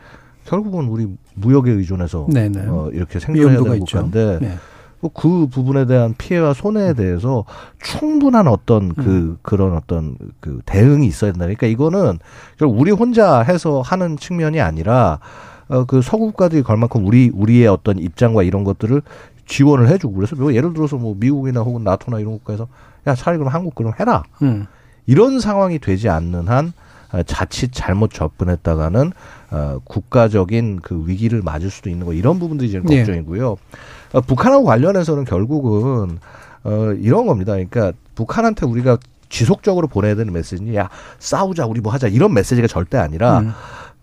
결국은 0.45 0.85
우리 0.87 1.07
무역에 1.35 1.71
의존해서 1.71 2.27
네네. 2.31 2.67
어, 2.67 2.89
이렇게 2.93 3.19
생존해야 3.19 3.61
되는. 3.63 3.79
국가인데 3.79 4.39
네. 4.41 4.55
뭐그 5.01 5.47
부분에 5.51 5.85
대한 5.85 6.15
피해와 6.17 6.53
손해에 6.53 6.93
대해서 6.93 7.45
충분한 7.83 8.47
어떤 8.47 8.93
그 8.95 9.01
음. 9.01 9.37
그런 9.41 9.75
어떤 9.75 10.15
그 10.39 10.61
대응이 10.65 11.05
있어야 11.05 11.31
된다. 11.31 11.45
그러니까 11.45 11.67
이거는 11.67 12.17
결국 12.57 12.79
우리 12.79 12.91
혼자 12.91 13.41
해서 13.41 13.81
하는 13.81 14.17
측면이 14.17 14.59
아니라 14.61 15.19
어, 15.67 15.83
그 15.83 16.01
서구 16.01 16.27
국가들이 16.27 16.63
걸만큼 16.63 17.05
우리 17.05 17.29
우리의 17.33 17.67
어떤 17.67 17.99
입장과 17.99 18.43
이런 18.43 18.63
것들을 18.63 19.01
지원을 19.45 19.89
해주고 19.89 20.15
그래서 20.15 20.35
뭐 20.35 20.53
예를 20.53 20.73
들어서 20.73 20.97
뭐 20.97 21.15
미국이나 21.19 21.59
혹은 21.61 21.83
나토나 21.83 22.19
이런 22.19 22.33
국가에서 22.33 22.67
야 23.05 23.15
차라리 23.15 23.37
그럼 23.37 23.53
한국 23.53 23.75
그럼 23.75 23.93
해라 23.99 24.23
음. 24.41 24.65
이런 25.07 25.39
상황이 25.39 25.79
되지 25.79 26.09
않는 26.09 26.47
한 26.47 26.73
어, 27.11 27.23
자칫 27.23 27.71
잘못 27.73 28.11
접근했다가는 28.11 29.13
어, 29.51 29.79
국가적인 29.85 30.81
그 30.81 31.03
위기를 31.07 31.41
맞을 31.41 31.69
수도 31.69 31.89
있는 31.89 32.05
거 32.05 32.13
이런 32.13 32.37
부분들이 32.37 32.69
지금 32.69 32.85
네. 32.85 32.97
걱정이고요. 32.97 33.55
어, 34.13 34.21
북한하고 34.21 34.65
관련해서는 34.65 35.23
결국은 35.23 36.19
어, 36.63 36.93
이런 36.99 37.25
겁니다. 37.25 37.53
그러니까 37.53 37.93
북한한테 38.15 38.65
우리가 38.65 38.97
지속적으로 39.29 39.87
보내야 39.87 40.15
되는 40.15 40.31
메시지는 40.33 40.75
야 40.75 40.89
싸우자 41.19 41.65
우리 41.65 41.81
뭐 41.81 41.91
하자 41.91 42.07
이런 42.07 42.33
메시지가 42.33 42.67
절대 42.67 42.97
아니라 42.97 43.39
음. 43.39 43.53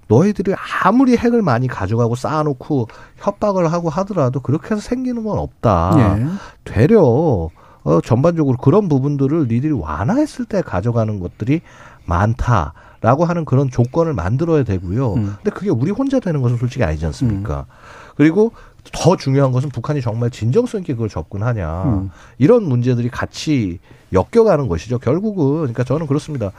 너희들이 0.09 0.55
아무리 0.82 1.16
핵을 1.16 1.40
많이 1.42 1.66
가져가고 1.66 2.14
쌓아놓고 2.14 2.88
협박을 3.16 3.72
하고 3.72 3.88
하더라도 3.88 4.40
그렇게 4.40 4.74
해서 4.74 4.80
생기는 4.80 5.24
건 5.24 5.38
없다. 5.38 6.18
예. 6.18 6.26
되려 6.64 7.48
어, 7.85 8.01
전반적으로 8.01 8.57
그런 8.57 8.89
부분들을 8.89 9.47
니들이 9.49 9.72
완화했을 9.72 10.47
때 10.47 10.62
가져가는 10.62 11.20
것들이 11.20 11.61
많다라고 12.07 13.24
하는 13.24 13.45
그런 13.45 13.70
조건을 13.70 14.14
만들어야 14.14 14.64
되고요. 14.64 15.14
음. 15.14 15.35
근데 15.37 15.51
그게 15.51 15.70
우리 15.70 15.91
혼자 15.91 16.18
되는 16.18 16.43
것은 16.43 16.57
솔직히 16.57 16.82
아니지 16.82 17.07
않습니까? 17.07 17.66
그리고 18.16 18.53
더 18.93 19.16
중요한 19.16 19.53
것은 19.53 19.70
북한이 19.70 20.01
정말 20.01 20.30
진정성 20.30 20.80
있게 20.80 20.95
그걸 20.95 21.09
접근하냐. 21.09 21.85
음. 21.85 22.11
이런 22.39 22.64
문제들이 22.64 23.09
같이 23.11 23.78
엮여가는 24.12 24.68
것이죠. 24.68 24.99
결국은 24.99 25.59
그러니까 25.59 25.85
저는 25.85 26.07
그렇습니다. 26.07 26.53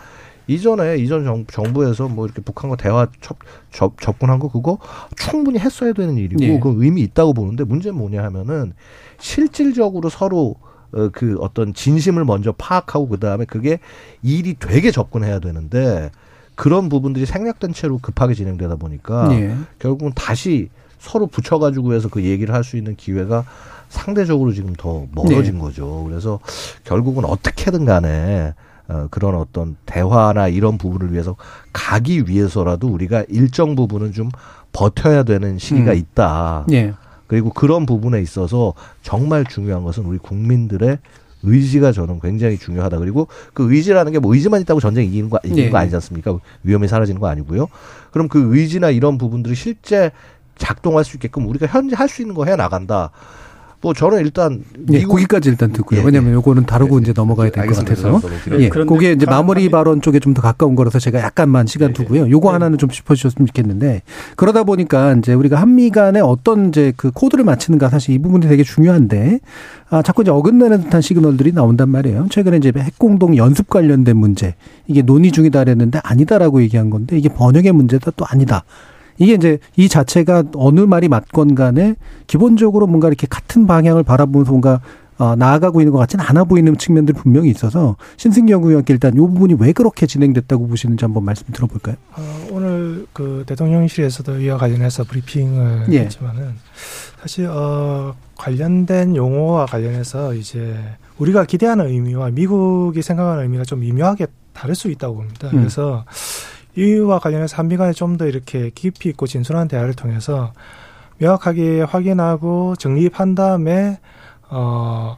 이전에 0.47 0.97
이전 0.97 1.23
정, 1.23 1.45
정부에서 1.47 2.07
뭐 2.07 2.25
이렇게 2.25 2.41
북한과 2.41 2.75
대화 2.75 3.07
접, 3.19 3.37
접, 3.71 3.99
접근한 3.99 4.37
거 4.37 4.47
그거 4.47 4.77
충분히 5.15 5.57
했어야 5.57 5.93
되는 5.93 6.17
일이고 6.17 6.43
예. 6.43 6.59
그 6.59 6.75
의미 6.77 7.01
있다고 7.01 7.33
보는데 7.33 7.63
문제는 7.63 7.97
뭐냐 7.97 8.23
하면은 8.25 8.73
실질적으로 9.17 10.09
서로 10.09 10.55
어, 10.59 10.65
그 11.11 11.37
어떤 11.39 11.73
진심을 11.73 12.25
먼저 12.25 12.53
파악하고 12.57 13.09
그 13.09 13.19
다음에 13.19 13.45
그게 13.45 13.79
일이 14.23 14.55
되게 14.57 14.91
접근해야 14.91 15.39
되는데 15.39 16.11
그런 16.55 16.87
부분들이 16.89 17.25
생략된 17.25 17.73
채로 17.73 17.97
급하게 17.97 18.33
진행되다 18.33 18.75
보니까 18.77 19.29
예. 19.33 19.55
결국은 19.79 20.13
다시 20.15 20.69
서로 20.99 21.27
붙여가지고 21.27 21.93
해서 21.93 22.07
그 22.09 22.23
얘기를 22.23 22.53
할 22.55 22.63
수 22.63 22.77
있는 22.77 22.95
기회가 22.95 23.43
상대적으로 23.89 24.51
지금 24.53 24.73
더 24.73 25.05
멀어진 25.11 25.55
네. 25.55 25.59
거죠. 25.59 26.03
그래서 26.07 26.39
결국은 26.83 27.25
어떻게든 27.25 27.85
간에 27.85 28.53
어, 28.87 29.07
그런 29.11 29.35
어떤 29.35 29.75
대화나 29.85 30.47
이런 30.47 30.77
부분을 30.77 31.11
위해서 31.13 31.35
가기 31.73 32.25
위해서라도 32.27 32.87
우리가 32.87 33.25
일정 33.29 33.75
부분은 33.75 34.13
좀 34.13 34.29
버텨야 34.73 35.23
되는 35.23 35.57
시기가 35.57 35.91
음. 35.91 35.97
있다. 35.97 36.65
예. 36.71 36.93
그리고 37.27 37.49
그런 37.51 37.85
부분에 37.85 38.21
있어서 38.21 38.73
정말 39.01 39.45
중요한 39.45 39.83
것은 39.83 40.05
우리 40.05 40.17
국민들의 40.17 40.99
의지가 41.43 41.91
저는 41.91 42.19
굉장히 42.21 42.57
중요하다. 42.57 42.97
그리고 42.99 43.27
그 43.53 43.71
의지라는 43.73 44.11
게 44.11 44.19
뭐 44.19 44.33
의지만 44.33 44.61
있다고 44.61 44.79
전쟁 44.79 45.05
이기는 45.05 45.29
거, 45.29 45.39
이기는 45.43 45.63
예. 45.65 45.69
거 45.69 45.77
아니지 45.77 45.95
않습니까? 45.95 46.37
위험이 46.63 46.87
사라지는 46.87 47.21
거 47.21 47.27
아니고요. 47.27 47.67
그럼 48.11 48.27
그 48.27 48.55
의지나 48.55 48.89
이런 48.89 49.17
부분들이 49.17 49.53
실제 49.55 50.11
작동할 50.57 51.03
수 51.03 51.17
있게끔 51.17 51.47
우리가 51.47 51.67
현재 51.67 51.95
할 51.95 52.07
수 52.09 52.21
있는 52.21 52.33
거 52.33 52.45
해 52.45 52.55
나간다. 52.55 53.11
뭐 53.85 53.93
저는 53.93 54.17
일단 54.21 54.63
예, 54.91 54.97
미국 54.97 55.11
거기까지 55.11 55.47
일단 55.49 55.71
듣고요. 55.71 55.99
예, 55.99 56.03
왜냐하면 56.03 56.33
요거는 56.33 56.65
다루고 56.65 56.97
예, 56.97 57.01
이제 57.03 57.13
넘어가야 57.15 57.51
될 57.51 57.67
것. 57.67 57.75
같아서. 57.75 58.19
예, 58.57 58.67
그게 58.69 59.11
이제 59.11 59.27
한- 59.27 59.35
마무리 59.35 59.61
한- 59.65 59.71
발언 59.71 60.01
쪽에 60.01 60.17
좀 60.19 60.33
더 60.33 60.41
가까운 60.41 60.73
거라서 60.75 60.97
제가 60.97 61.19
약간만 61.19 61.67
시간 61.67 61.93
두고요. 61.93 62.27
요거 62.31 62.51
하나는 62.51 62.79
좀 62.79 62.89
짚어주셨으면 62.89 63.45
좋겠는데 63.45 64.01
그러다 64.37 64.63
보니까 64.63 65.13
이제 65.13 65.35
우리가 65.35 65.61
한미 65.61 65.91
간에 65.91 66.19
어떤 66.19 66.69
이제 66.69 66.93
그 66.97 67.11
코드를 67.11 67.43
맞추는가 67.45 67.89
사실 67.89 68.15
이 68.15 68.17
부분이 68.17 68.47
되게 68.47 68.63
중요한데 68.63 69.39
아, 69.91 70.01
자꾸 70.01 70.23
이제 70.23 70.31
어긋나는 70.31 70.81
듯한 70.85 71.01
시그널들이 71.01 71.51
나온단 71.51 71.87
말이에요. 71.89 72.25
최근에 72.31 72.57
이제 72.57 72.73
핵공동 72.75 73.37
연습 73.37 73.69
관련된 73.69 74.17
문제 74.17 74.55
이게 74.87 75.03
논의 75.03 75.31
중이다 75.31 75.59
그랬는데 75.63 75.99
아니다라고 76.03 76.63
얘기한 76.63 76.89
건데 76.89 77.19
이게 77.19 77.29
번역의 77.29 77.71
문제다 77.71 78.11
또 78.17 78.25
아니다. 78.27 78.63
이게 79.17 79.33
이제 79.33 79.59
이 79.75 79.87
자체가 79.87 80.43
어느 80.55 80.81
말이 80.81 81.07
맞건 81.07 81.55
간에 81.55 81.95
기본적으로 82.27 82.87
뭔가 82.87 83.07
이렇게 83.07 83.27
같은 83.29 83.67
방향을 83.67 84.03
바라보면서 84.03 84.51
뭔가 84.51 84.81
어, 85.17 85.35
나아가고 85.35 85.79
있는 85.79 85.93
것 85.93 85.99
같지는 85.99 86.25
않아 86.25 86.43
보이는 86.43 86.75
측면들이 86.77 87.17
분명히 87.17 87.49
있어서 87.49 87.95
신승기 88.17 88.51
연구위원께 88.51 88.93
일단 88.93 89.13
이 89.13 89.17
부분이 89.17 89.55
왜 89.59 89.71
그렇게 89.71 90.05
진행됐다고 90.05 90.67
보시는지 90.67 91.05
한번 91.05 91.23
말씀 91.23 91.45
들어볼까요? 91.53 91.95
어, 92.17 92.47
오늘 92.51 93.07
그 93.13 93.43
대통령실에서도 93.47 94.41
이와 94.41 94.57
관련해서 94.57 95.05
브리핑을 95.05 95.85
예. 95.91 95.99
했지만은 96.01 96.55
사실 97.21 97.47
어 97.47 98.13
관련된 98.35 99.15
용어와 99.15 99.67
관련해서 99.67 100.33
이제 100.33 100.77
우리가 101.17 101.45
기대하는 101.45 101.87
의미와 101.87 102.31
미국이 102.31 103.01
생각하는 103.01 103.43
의미가 103.43 103.63
좀 103.63 103.79
미묘하게 103.79 104.27
다를 104.53 104.75
수 104.75 104.89
있다고 104.89 105.15
봅니다. 105.15 105.47
음. 105.49 105.59
그래서 105.59 106.03
이와 106.75 107.19
관련해서 107.19 107.57
한미 107.57 107.77
간에 107.77 107.93
좀 107.93 108.17
더 108.17 108.27
이렇게 108.27 108.69
깊이 108.73 109.09
있고 109.09 109.27
진솔한 109.27 109.67
대화를 109.67 109.93
통해서 109.93 110.53
명확하게 111.17 111.81
확인하고 111.81 112.75
정립한 112.77 113.35
다음에 113.35 113.99
어 114.49 115.17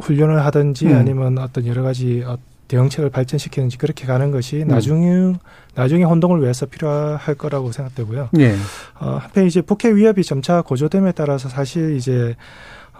훈련을 0.00 0.44
하든지 0.44 0.86
음. 0.86 0.96
아니면 0.96 1.38
어떤 1.38 1.66
여러 1.66 1.82
가지 1.82 2.22
어, 2.26 2.36
대응책을 2.68 3.10
발전시키는지 3.10 3.78
그렇게 3.78 4.06
가는 4.06 4.30
것이 4.30 4.62
음. 4.62 4.68
나중에 4.68 5.34
나중에 5.74 6.04
혼동을 6.04 6.40
위해서 6.42 6.66
필요할 6.66 7.34
거라고 7.36 7.72
생각되고요. 7.72 8.30
예. 8.38 8.54
어, 9.00 9.18
한편 9.20 9.46
이제 9.46 9.60
북핵 9.60 9.94
위협이 9.94 10.24
점차 10.24 10.62
고조됨에 10.62 11.12
따라서 11.12 11.48
사실 11.48 11.96
이제 11.96 12.34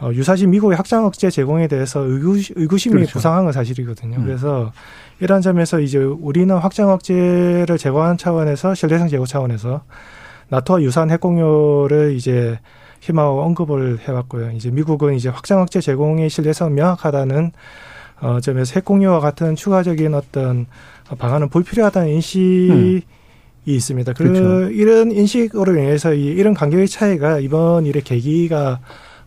어, 0.00 0.10
유사시 0.12 0.46
미국의 0.46 0.76
확장 0.76 1.04
억제 1.04 1.30
제공에 1.30 1.68
대해서 1.68 2.00
의구심, 2.00 2.54
의구심이 2.58 2.94
그렇죠. 2.94 3.12
부상한 3.12 3.44
건 3.44 3.52
사실이거든요. 3.52 4.16
음. 4.16 4.24
그래서 4.24 4.72
이러한 5.20 5.40
점에서 5.40 5.80
이제 5.80 5.98
우리는 5.98 6.54
확장 6.56 6.90
억제를 6.90 7.78
제거하는 7.78 8.16
차원에서 8.16 8.74
신뢰성 8.74 9.08
제고 9.08 9.24
차원에서 9.26 9.82
나토와 10.48 10.82
유사한 10.82 11.10
핵공유를 11.10 12.14
이제 12.16 12.58
희망하고 13.00 13.42
언급을 13.42 14.00
해왔고요. 14.00 14.50
이제 14.52 14.70
미국은 14.70 15.14
이제 15.14 15.28
확장 15.28 15.60
억제 15.60 15.80
제공의 15.80 16.28
신뢰성 16.28 16.74
명확하다는 16.74 17.52
어, 18.20 18.40
점에서 18.40 18.74
핵공유와 18.76 19.20
같은 19.20 19.54
추가적인 19.54 20.14
어떤 20.14 20.66
방안은 21.18 21.50
불필요하다는 21.50 22.08
인식이 22.08 22.70
음. 22.70 23.00
있습니다. 23.66 24.12
그 24.14 24.24
그렇죠. 24.24 24.70
이런 24.70 25.12
인식으로 25.12 25.72
인해서 25.72 26.14
이, 26.14 26.24
이런 26.24 26.54
간격의 26.54 26.88
차이가 26.88 27.38
이번 27.38 27.86
일의 27.86 28.02
계기가 28.02 28.80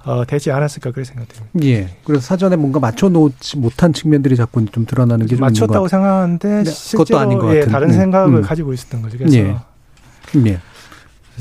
어, 0.07 0.25
되지 0.25 0.51
않았을까 0.51 0.91
그렇게 0.91 1.03
생각됩니다. 1.03 1.49
예. 1.63 1.89
그래서 2.05 2.21
사전에 2.21 2.55
뭔가 2.55 2.79
맞춰놓지 2.79 3.57
못한 3.57 3.91
측면들이 3.93 4.35
자꾸 4.37 4.65
좀 4.67 4.85
드러나는 4.85 5.25
게 5.25 5.35
좀 5.35 5.41
맞췄다고 5.41 5.83
것 5.83 5.89
생각하는데 5.89 6.63
네, 6.63 6.71
실제로 6.71 7.03
그것도 7.03 7.19
아닌 7.19 7.37
것 7.37 7.53
예, 7.53 7.59
같은. 7.59 7.71
다른 7.73 7.87
네. 7.89 7.93
생각을 7.95 8.37
음. 8.37 8.41
가지고 8.41 8.73
있었던 8.73 9.01
거죠. 9.01 9.17
그래서 9.17 9.35
예. 9.37 9.57
예. 10.45 10.59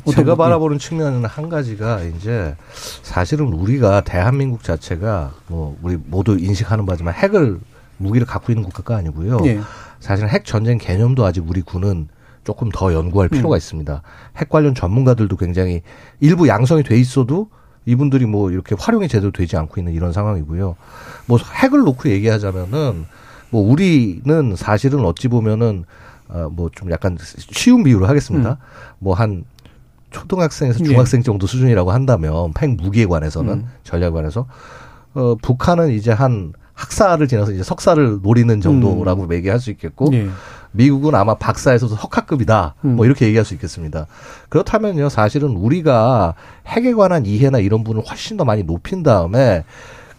어떤 0.02 0.14
제가 0.14 0.32
부분? 0.32 0.36
바라보는 0.36 0.78
측면은 0.78 1.24
한 1.24 1.48
가지가 1.48 2.02
이제 2.02 2.54
사실은 3.02 3.52
우리가 3.52 4.02
대한민국 4.02 4.62
자체가 4.62 5.32
뭐 5.46 5.78
우리 5.82 5.96
모두 5.96 6.36
인식하는 6.38 6.84
바지만 6.86 7.14
핵을 7.14 7.60
무기를 7.98 8.26
갖고 8.26 8.52
있는 8.52 8.64
국가가 8.64 8.96
아니고요. 8.96 9.38
예. 9.46 9.60
사실은 10.00 10.28
핵 10.28 10.44
전쟁 10.44 10.76
개념도 10.78 11.24
아직 11.24 11.48
우리 11.48 11.62
군은 11.62 12.08
조금 12.44 12.68
더 12.72 12.92
연구할 12.92 13.28
필요가 13.28 13.56
음. 13.56 13.58
있습니다. 13.58 14.02
핵 14.36 14.48
관련 14.48 14.74
전문가들도 14.74 15.36
굉장히 15.36 15.82
일부 16.20 16.46
양성이 16.48 16.82
돼 16.82 16.98
있어도 16.98 17.48
이분들이 17.86 18.26
뭐 18.26 18.50
이렇게 18.50 18.74
활용이 18.78 19.08
제대로 19.08 19.30
되지 19.30 19.56
않고 19.56 19.80
있는 19.80 19.94
이런 19.94 20.12
상황이고요. 20.12 20.76
뭐 21.26 21.38
핵을 21.38 21.80
놓고 21.80 22.10
얘기하자면은 22.10 23.06
뭐 23.50 23.62
우리는 23.62 24.54
사실은 24.56 25.04
어찌 25.04 25.28
보면은 25.28 25.84
어뭐 26.28 26.70
좀 26.74 26.90
약간 26.90 27.16
쉬운 27.52 27.84
비유를 27.84 28.08
하겠습니다. 28.08 28.50
음. 28.50 28.56
뭐한 28.98 29.44
초등학생에서 30.10 30.80
예. 30.80 30.84
중학생 30.84 31.22
정도 31.22 31.46
수준이라고 31.46 31.92
한다면 31.92 32.52
핵 32.58 32.70
무기에 32.70 33.06
관해서는 33.06 33.52
음. 33.52 33.68
전략에 33.84 34.12
관해서 34.12 34.46
어 35.14 35.36
북한은 35.36 35.92
이제 35.92 36.10
한 36.10 36.52
학사를 36.74 37.26
지나서 37.26 37.52
이제 37.52 37.62
석사를 37.62 38.20
노리는 38.22 38.60
정도라고 38.60 39.32
얘기할 39.34 39.60
수 39.60 39.70
있겠고 39.70 40.10
예. 40.12 40.28
미국은 40.76 41.14
아마 41.14 41.34
박사에서도 41.34 41.96
석학급이다. 41.96 42.74
음. 42.84 42.96
뭐 42.96 43.06
이렇게 43.06 43.26
얘기할 43.26 43.44
수 43.44 43.54
있겠습니다. 43.54 44.06
그렇다면요, 44.48 45.08
사실은 45.08 45.50
우리가 45.50 46.34
핵에 46.66 46.92
관한 46.94 47.26
이해나 47.26 47.58
이런 47.58 47.84
부분을 47.84 48.02
훨씬 48.08 48.36
더 48.36 48.44
많이 48.44 48.62
높인 48.62 49.02
다음에 49.02 49.64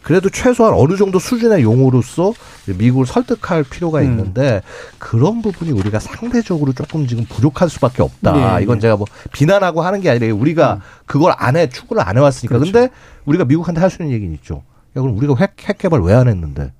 그래도 0.01 0.30
최소한 0.30 0.74
어느 0.74 0.95
정도 0.95 1.20
수준의 1.20 1.64
용어로서 1.64 2.32
미국을 2.78 3.05
설득할 3.05 3.64
필요가 3.64 3.99
음. 3.99 4.05
있는데 4.05 4.62
그런 4.99 5.41
부분이 5.41 5.72
우리가 5.72 5.99
상대적으로 5.99 6.72
조금 6.72 7.08
지금 7.08 7.26
부족할 7.26 7.70
수밖에 7.70 8.01
없다. 8.03 8.60
예, 8.60 8.64
이건 8.64 8.78
예. 8.78 8.82
제가 8.82 8.95
뭐 8.95 9.05
비난하고 9.34 9.82
하는 9.82 9.99
게 9.99 10.10
아니라 10.10 10.34
우리가 10.34 10.76
음. 10.76 10.80
그걸 11.05 11.34
안 11.38 11.58
해, 11.58 11.68
추구를 11.68 12.01
안 12.08 12.16
해왔으니까. 12.18 12.58
그렇죠. 12.58 12.72
근데 12.72 12.89
우리가 13.26 13.43
미국한테 13.43 13.82
할 13.82 13.89
수 13.89 14.01
있는 14.01 14.16
얘기는 14.16 14.34
있죠. 14.36 14.64
야, 14.95 15.01
그럼 15.01 15.18
우리가 15.18 15.36
핵, 15.39 15.55
핵 15.68 15.78
개발 15.78 15.99
왜 16.01 16.14
안 16.14 16.30
했는데? 16.30 16.72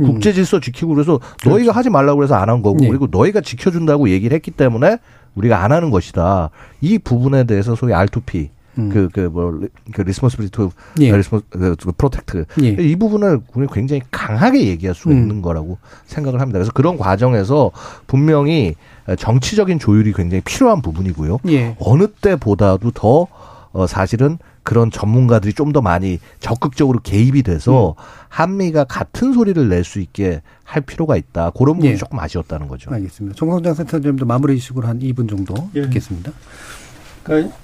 음. 0.00 0.06
국제 0.06 0.32
질서 0.32 0.60
지키고 0.60 0.94
그래서 0.94 1.20
너희가 1.46 1.72
하지 1.72 1.90
말라고 1.90 2.22
해서 2.22 2.34
안 2.34 2.48
한 2.48 2.62
거고 2.62 2.78
네. 2.80 2.88
그리고 2.88 3.08
너희가 3.10 3.40
지켜준다고 3.40 4.08
얘기를 4.10 4.34
했기 4.34 4.50
때문에 4.50 4.98
우리가 5.34 5.62
안 5.62 5.72
하는 5.72 5.90
것이다. 5.90 6.50
이 6.80 6.98
부분에 6.98 7.44
대해서 7.44 7.74
소위 7.74 7.92
R2P 7.92 8.48
음. 8.78 8.90
그, 8.92 9.08
그, 9.12 9.20
뭐, 9.20 9.60
그, 9.92 10.02
responsibility 10.02 10.50
to, 10.50 10.70
예. 11.00 11.16
respon, 11.16 11.42
그, 11.48 11.76
protect. 11.96 12.44
예. 12.62 12.68
이 12.70 12.96
부분을 12.96 13.40
굉장히 13.72 14.02
강하게 14.10 14.66
얘기할 14.66 14.94
수가 14.96 15.14
음. 15.14 15.18
있는 15.18 15.42
거라고 15.42 15.78
생각을 16.06 16.40
합니다. 16.40 16.58
그래서 16.58 16.72
그런 16.72 16.98
과정에서 16.98 17.70
분명히 18.08 18.74
정치적인 19.16 19.78
조율이 19.78 20.12
굉장히 20.12 20.40
필요한 20.44 20.82
부분이고요. 20.82 21.38
예. 21.50 21.76
어느 21.78 22.08
때보다도 22.08 22.90
더, 22.92 23.28
어, 23.74 23.86
사실은 23.86 24.38
그런 24.62 24.90
전문가들이 24.90 25.52
좀 25.52 25.72
더 25.74 25.80
많이 25.82 26.18
적극적으로 26.40 27.00
개입이 27.02 27.42
돼서 27.42 27.96
음. 27.98 28.02
한미가 28.28 28.84
같은 28.84 29.32
소리를 29.32 29.68
낼 29.68 29.82
수 29.84 29.98
있게 30.00 30.40
할 30.62 30.82
필요가 30.82 31.16
있다. 31.16 31.50
그런 31.50 31.76
부분이 31.76 31.92
예. 31.92 31.96
조금 31.96 32.18
아쉬웠다는 32.20 32.68
거죠. 32.68 32.90
알겠습니다. 32.92 33.34
정성장 33.36 33.74
센터장님도 33.74 34.24
마무리식으로 34.26 34.86
한 34.86 35.00
2분 35.00 35.28
정도 35.28 35.54
예. 35.74 35.82
듣겠습니다. 35.82 36.32
그러니까 37.24 37.54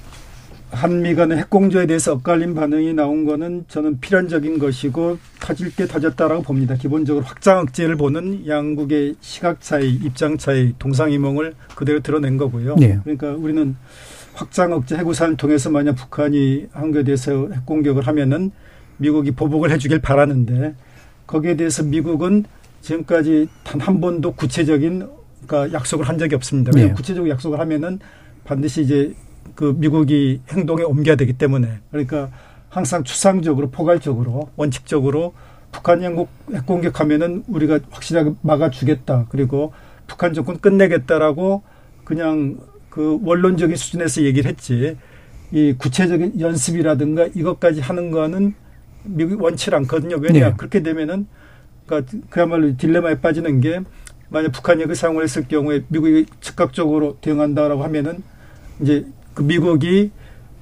한미 0.72 1.14
간의 1.14 1.38
핵공조에 1.38 1.86
대해서 1.86 2.12
엇갈린 2.12 2.54
반응이 2.54 2.94
나온 2.94 3.24
거는 3.24 3.64
저는 3.68 4.00
필연적인 4.00 4.58
것이고 4.58 5.18
터질 5.40 5.74
게 5.74 5.86
터졌다라고 5.86 6.42
봅니다. 6.42 6.74
기본적으로 6.76 7.24
확장 7.24 7.58
억제를 7.60 7.96
보는 7.96 8.46
양국의 8.46 9.16
시각 9.20 9.60
차이, 9.60 9.90
입장 9.90 10.38
차이, 10.38 10.74
동상이몽을 10.78 11.54
그대로 11.74 12.00
드러낸 12.00 12.36
거고요. 12.36 12.76
네. 12.76 12.98
그러니까 13.02 13.30
우리는 13.32 13.76
확장 14.34 14.72
억제 14.72 14.96
해구산을 14.96 15.36
통해서 15.36 15.70
만약 15.70 15.94
북한이 15.94 16.68
한국에 16.72 17.04
대해서 17.04 17.48
핵공격을 17.52 18.06
하면은 18.06 18.50
미국이 18.96 19.30
보복을 19.32 19.70
해주길 19.70 20.00
바라는데 20.00 20.74
거기에 21.26 21.56
대해서 21.56 21.82
미국은 21.82 22.44
지금까지 22.80 23.48
단 23.64 23.80
한 23.80 24.00
번도 24.00 24.32
구체적인 24.32 25.08
그러니까 25.46 25.76
약속을 25.78 26.08
한 26.08 26.18
적이 26.18 26.34
없습니다. 26.36 26.70
네. 26.72 26.92
구체적으로 26.92 27.30
약속을 27.30 27.58
하면은 27.60 27.98
반드시 28.44 28.82
이제 28.82 29.14
그 29.54 29.74
미국이 29.76 30.40
행동에 30.50 30.82
옮겨야 30.82 31.16
되기 31.16 31.32
때문에 31.32 31.80
그러니까 31.90 32.30
항상 32.68 33.04
추상적으로 33.04 33.70
포괄적으로 33.70 34.50
원칙적으로 34.56 35.34
북한 35.72 36.02
영국 36.02 36.28
핵공격하면은 36.52 37.44
우리가 37.48 37.80
확실하게 37.90 38.34
막아주겠다 38.42 39.26
그리고 39.28 39.72
북한 40.06 40.34
정권 40.34 40.60
끝내겠다라고 40.60 41.62
그냥 42.04 42.58
그 42.90 43.18
원론적인 43.22 43.76
수준에서 43.76 44.22
얘기를 44.22 44.50
했지 44.50 44.96
이 45.52 45.74
구체적인 45.78 46.40
연습이라든가 46.40 47.28
이것까지 47.34 47.80
하는 47.80 48.10
거는 48.10 48.54
미국이 49.04 49.42
원치 49.42 49.70
않거든요. 49.74 50.16
왜냐 50.16 50.50
네. 50.50 50.54
그렇게 50.56 50.82
되면은 50.82 51.26
그러니까 51.86 52.12
그야말로 52.28 52.76
딜레마에 52.76 53.20
빠지는 53.20 53.60
게 53.60 53.80
만약 54.28 54.52
북한이 54.52 54.84
그 54.86 54.94
사용을 54.94 55.24
했을 55.24 55.48
경우에 55.48 55.84
미국이 55.88 56.26
즉각적으로 56.40 57.16
대응한다라고 57.20 57.82
하면은 57.84 58.22
이제 58.80 59.06
그 59.34 59.42
미국이 59.42 60.10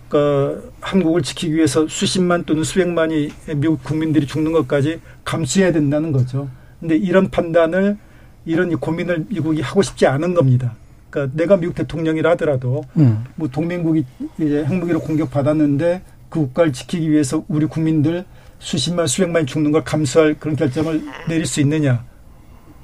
그 0.09 0.73
한국을 0.81 1.23
지키기 1.23 1.55
위해서 1.55 1.87
수십만 1.87 2.45
또는 2.45 2.65
수백만이 2.65 3.31
미국 3.57 3.85
국민들이 3.85 4.27
죽는 4.27 4.53
것까지 4.53 5.01
감수해야 5.25 5.73
된다는 5.73 6.13
거죠. 6.13 6.49
근데 6.81 6.97
이런 6.97 7.29
판단을 7.29 7.99
이런 8.47 8.75
고민을 8.79 9.27
미국이 9.29 9.61
하고 9.61 9.83
싶지 9.83 10.07
않은 10.07 10.33
겁니다. 10.33 10.75
그러니까 11.11 11.37
내가 11.37 11.57
미국 11.57 11.75
대통령이라 11.75 12.31
하더라도 12.31 12.83
음. 12.97 13.25
뭐 13.37 13.49
동맹국이 13.49 14.05
이제 14.39 14.65
핵무기로 14.65 15.01
공격받았는데 15.01 16.03
그 16.29 16.41
국가를 16.41 16.73
지키기 16.73 17.11
위해서 17.11 17.45
우리 17.49 17.67
국민들 17.67 18.25
수십만 18.59 19.07
수백만이 19.07 19.47
죽는 19.47 19.73
걸 19.73 19.85
감수할 19.85 20.35
그런 20.39 20.57
결정을 20.57 21.03
내릴 21.29 21.47
수 21.47 21.61
있느냐 21.61 22.05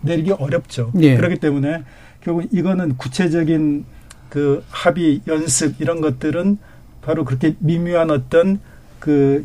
내리기 0.02 0.32
어렵죠. 0.32 0.92
예. 1.00 1.16
그렇기 1.16 1.36
때문에 1.36 1.82
결국 2.20 2.46
이거는 2.52 2.96
구체적인 2.96 3.84
그 4.28 4.64
합의 4.70 5.20
연습 5.26 5.80
이런 5.80 6.00
것들은 6.00 6.58
바로 7.02 7.24
그렇게 7.24 7.54
미묘한 7.58 8.10
어떤 8.10 8.60
그 8.98 9.44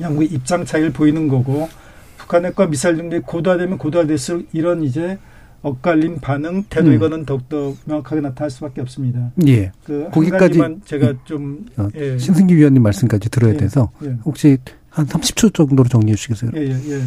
양국의 0.00 0.28
입장 0.28 0.64
차이를 0.64 0.92
보이는 0.92 1.28
거고 1.28 1.68
북한핵과 2.18 2.66
미사일 2.66 2.96
능력이 2.96 3.24
고도화되면 3.26 3.78
고도화될수록 3.78 4.46
이런 4.52 4.82
이제 4.82 5.18
엇갈린 5.64 6.20
반응 6.20 6.62
태도 6.68 6.88
음. 6.90 6.94
이거는 6.94 7.24
더욱더 7.24 7.74
명확하게 7.86 8.20
나타날 8.20 8.50
수밖에 8.50 8.80
없습니다. 8.82 9.32
예. 9.48 9.72
그 9.84 10.08
거기까지- 10.12 10.80
제가 10.84 11.14
좀 11.24 11.64
어, 11.78 11.88
예. 11.96 12.18
신승기 12.18 12.54
위원님 12.54 12.82
말씀까지 12.82 13.30
들어야 13.30 13.54
예, 13.54 13.56
돼서 13.56 13.90
예. 14.04 14.14
혹시 14.24 14.58
한 14.90 15.06
30초 15.06 15.52
정도로 15.54 15.88
정리해 15.88 16.14
주시겠어요? 16.14 16.50
예, 16.54 16.60
예, 16.68 16.70
예. 16.70 17.00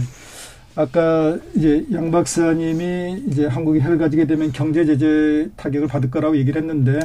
아까 0.76 1.38
이제 1.56 1.86
양 1.94 2.10
박사님이 2.12 3.24
이제 3.28 3.46
한국이 3.46 3.80
핵을 3.80 3.98
가지게 4.00 4.26
되면 4.26 4.52
경제 4.52 4.86
제재 4.86 5.48
타격을 5.56 5.88
받을 5.88 6.10
거라고 6.12 6.36
얘기를 6.38 6.60
했는데 6.62 7.00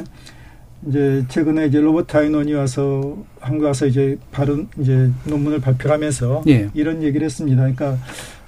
이제 0.87 1.23
최근에 1.29 1.67
이제 1.67 1.79
로버트 1.79 2.17
아이논이 2.17 2.53
와서 2.53 3.17
한국 3.39 3.65
와서 3.65 3.85
이제 3.85 4.17
발언 4.31 4.67
이제 4.79 5.09
논문을 5.25 5.61
발표하면서 5.61 6.43
예. 6.47 6.69
이런 6.73 7.01
얘기를 7.03 7.23
했습니다. 7.25 7.57
그러니까 7.61 7.97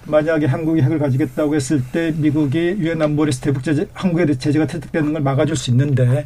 만약에 0.08 0.46
한국이 0.46 0.82
핵을 0.82 1.00
가지겠다고 1.00 1.56
했을 1.56 1.82
때 1.92 2.14
미국이 2.18 2.58
유엔 2.80 3.02
안보리에서 3.02 3.42
대북 3.42 3.64
제재 3.64 3.88
한국에 3.94 4.26
대해 4.26 4.38
제재가 4.38 4.68
채택되는 4.68 5.14
걸 5.14 5.22
막아줄 5.22 5.56
수 5.56 5.72
있는데 5.72 6.26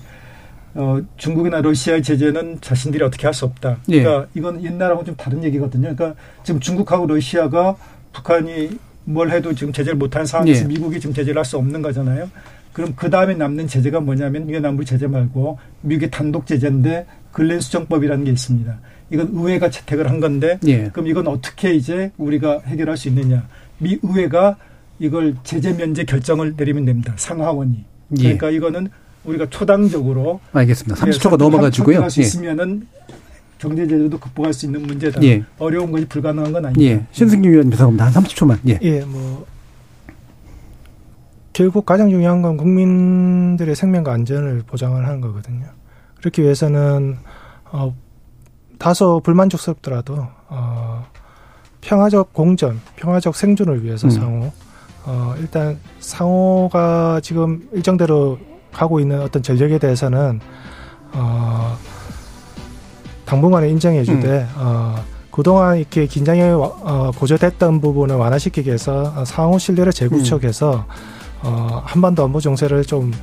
어, 0.76 1.00
중국이나 1.18 1.62
러시아의 1.62 2.04
제재는 2.04 2.60
자신들이 2.62 3.04
어떻게 3.04 3.26
할 3.26 3.34
수 3.34 3.46
없다. 3.46 3.78
예. 3.90 4.04
그러니까 4.04 4.28
이건 4.36 4.64
옛날하고 4.64 5.04
좀 5.04 5.16
다른 5.16 5.44
얘기거든요. 5.44 5.96
그러니까 5.96 6.14
지금 6.44 6.60
중국하고 6.60 7.08
러시아가 7.08 7.76
북한이 8.14 8.78
뭘 9.06 9.32
해도 9.32 9.54
지금 9.56 9.74
제재를 9.74 9.98
못하는 9.98 10.26
상황에서 10.28 10.64
예. 10.64 10.68
미국이 10.68 11.00
지금 11.00 11.14
제재를 11.16 11.38
할 11.40 11.46
수 11.46 11.58
없는 11.58 11.82
거잖아요. 11.82 12.30
그럼 12.74 12.94
그 12.96 13.10
다음에 13.10 13.34
남는 13.34 13.68
제재가 13.68 14.00
뭐냐면 14.02 14.48
유엔 14.50 14.64
안보리 14.64 14.86
제재 14.86 15.08
말고 15.08 15.58
미국의 15.82 16.12
단독 16.12 16.46
제재인데 16.46 17.06
근래 17.32 17.60
수정법이라는 17.60 18.26
게 18.26 18.32
있습니다. 18.32 18.78
이건 19.12 19.30
의회가 19.34 19.72
채택을 19.72 20.08
한 20.10 20.20
건데 20.20 20.60
예. 20.68 20.90
그럼 20.94 21.08
이건 21.08 21.28
어떻게 21.28 21.74
이제 21.74 22.12
우리가 22.18 22.60
해결할 22.68 22.96
수 22.96 23.08
있느냐? 23.08 23.48
미 23.80 23.98
의회가 24.02 24.58
이걸 25.00 25.36
제재 25.44 25.74
면제 25.74 26.04
결정을 26.04 26.54
내리면 26.58 26.86
됩니다. 26.86 27.14
상하원이. 27.16 27.86
예. 28.18 28.24
그러니까 28.24 28.50
이거는 28.50 28.90
우리가 29.24 29.50
초당적으로 29.50 30.40
알겠습니다. 30.54 30.96
예, 31.08 31.12
30초가 31.12 31.22
선택- 31.22 31.38
넘어가지고요. 31.40 31.96
선택할 31.96 32.12
수 32.12 32.20
예. 32.22 32.24
있으면은 32.26 32.88
경제 33.58 33.86
제재도 33.88 34.20
극복할 34.20 34.54
수 34.54 34.66
있는 34.66 34.82
문제다. 34.84 35.22
예. 35.24 35.44
어려운 35.58 35.92
것이 35.92 36.06
불가능한 36.06 36.52
건 36.52 36.66
아니다. 36.66 36.82
예. 36.82 37.06
신승기 37.12 37.50
위원님 37.50 37.72
죄송합니다. 37.72 38.06
한 38.06 38.14
30초만. 38.14 38.58
예. 38.68 38.80
예, 38.82 39.02
뭐 39.06 39.46
결국 41.54 41.86
가장 41.86 42.10
중요한 42.10 42.42
건 42.42 42.56
국민들의 42.58 43.76
생명과 43.76 44.14
안전을 44.14 44.64
보장을 44.66 45.06
하는 45.06 45.22
거거든요. 45.22 45.66
그렇기 46.20 46.42
위해서는 46.42 47.18
어 47.72 47.94
다소 48.78 49.20
불만족스럽더라도 49.22 50.26
어 50.48 51.06
평화적 51.82 52.34
공전, 52.34 52.80
평화적 52.96 53.36
생존을 53.36 53.84
위해서 53.84 54.08
음. 54.08 54.12
상호. 54.12 54.52
어 55.06 55.34
일단 55.40 55.80
상호가 56.00 57.20
지금 57.24 57.68
일정대로 57.72 58.38
가고 58.72 59.00
있는 59.00 59.22
어떤 59.22 59.42
전력에 59.42 59.80
대해서는 59.80 60.40
어 61.14 61.78
당분간은 63.26 63.70
인정해 63.70 64.04
주되 64.04 64.46
어 64.58 64.96
그동안 65.32 65.78
이렇게 65.78 66.06
긴장이 66.06 66.42
와- 66.42 66.68
어, 66.82 67.12
고조됐던 67.18 67.80
부분을 67.80 68.18
완화시키기 68.18 68.68
위해서 68.68 69.14
어, 69.16 69.24
상호 69.26 69.58
신뢰를 69.58 69.94
재구축해서 69.94 70.86
어, 71.44 71.82
한반도 71.86 72.26
안보 72.26 72.42
정세를 72.42 72.84
좀 72.84 73.14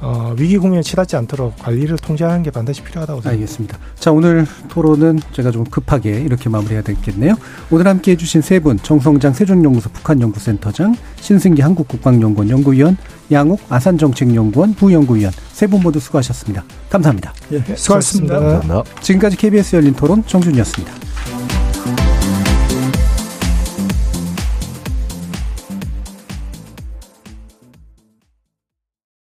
어, 0.00 0.34
위기 0.38 0.58
국면에 0.58 0.82
치닫지 0.82 1.16
않도록 1.16 1.58
관리를 1.58 1.96
통제하는 1.98 2.42
게 2.42 2.50
반드시 2.50 2.82
필요하다고 2.82 3.20
생각합니다. 3.22 3.30
알겠습니다. 3.42 3.78
자, 3.98 4.12
오늘 4.12 4.46
토론은 4.68 5.18
제가 5.32 5.50
좀 5.50 5.64
급하게 5.64 6.20
이렇게 6.20 6.48
마무리해야 6.48 6.82
되겠네요. 6.82 7.34
오늘 7.70 7.86
함께 7.88 8.12
해 8.12 8.16
주신 8.16 8.40
세 8.40 8.60
분, 8.60 8.78
정성장 8.78 9.32
세종연구소 9.32 9.90
북한연구센터장, 9.90 10.94
신승기 11.20 11.62
한국국방연구원 11.62 12.48
연구위원, 12.48 12.96
양옥 13.30 13.60
아산정책연구원 13.68 14.74
부연구위원, 14.74 15.32
세 15.52 15.66
분 15.66 15.82
모두 15.82 15.98
수고하셨습니다. 16.00 16.64
감사합니다. 16.88 17.34
예, 17.52 17.58
수고하셨습니다. 17.76 18.38
감사합니다. 18.38 18.82
지금까지 19.00 19.36
KBS 19.36 19.76
열린 19.76 19.92
토론 19.94 20.24
정준이었습니다. 20.26 20.92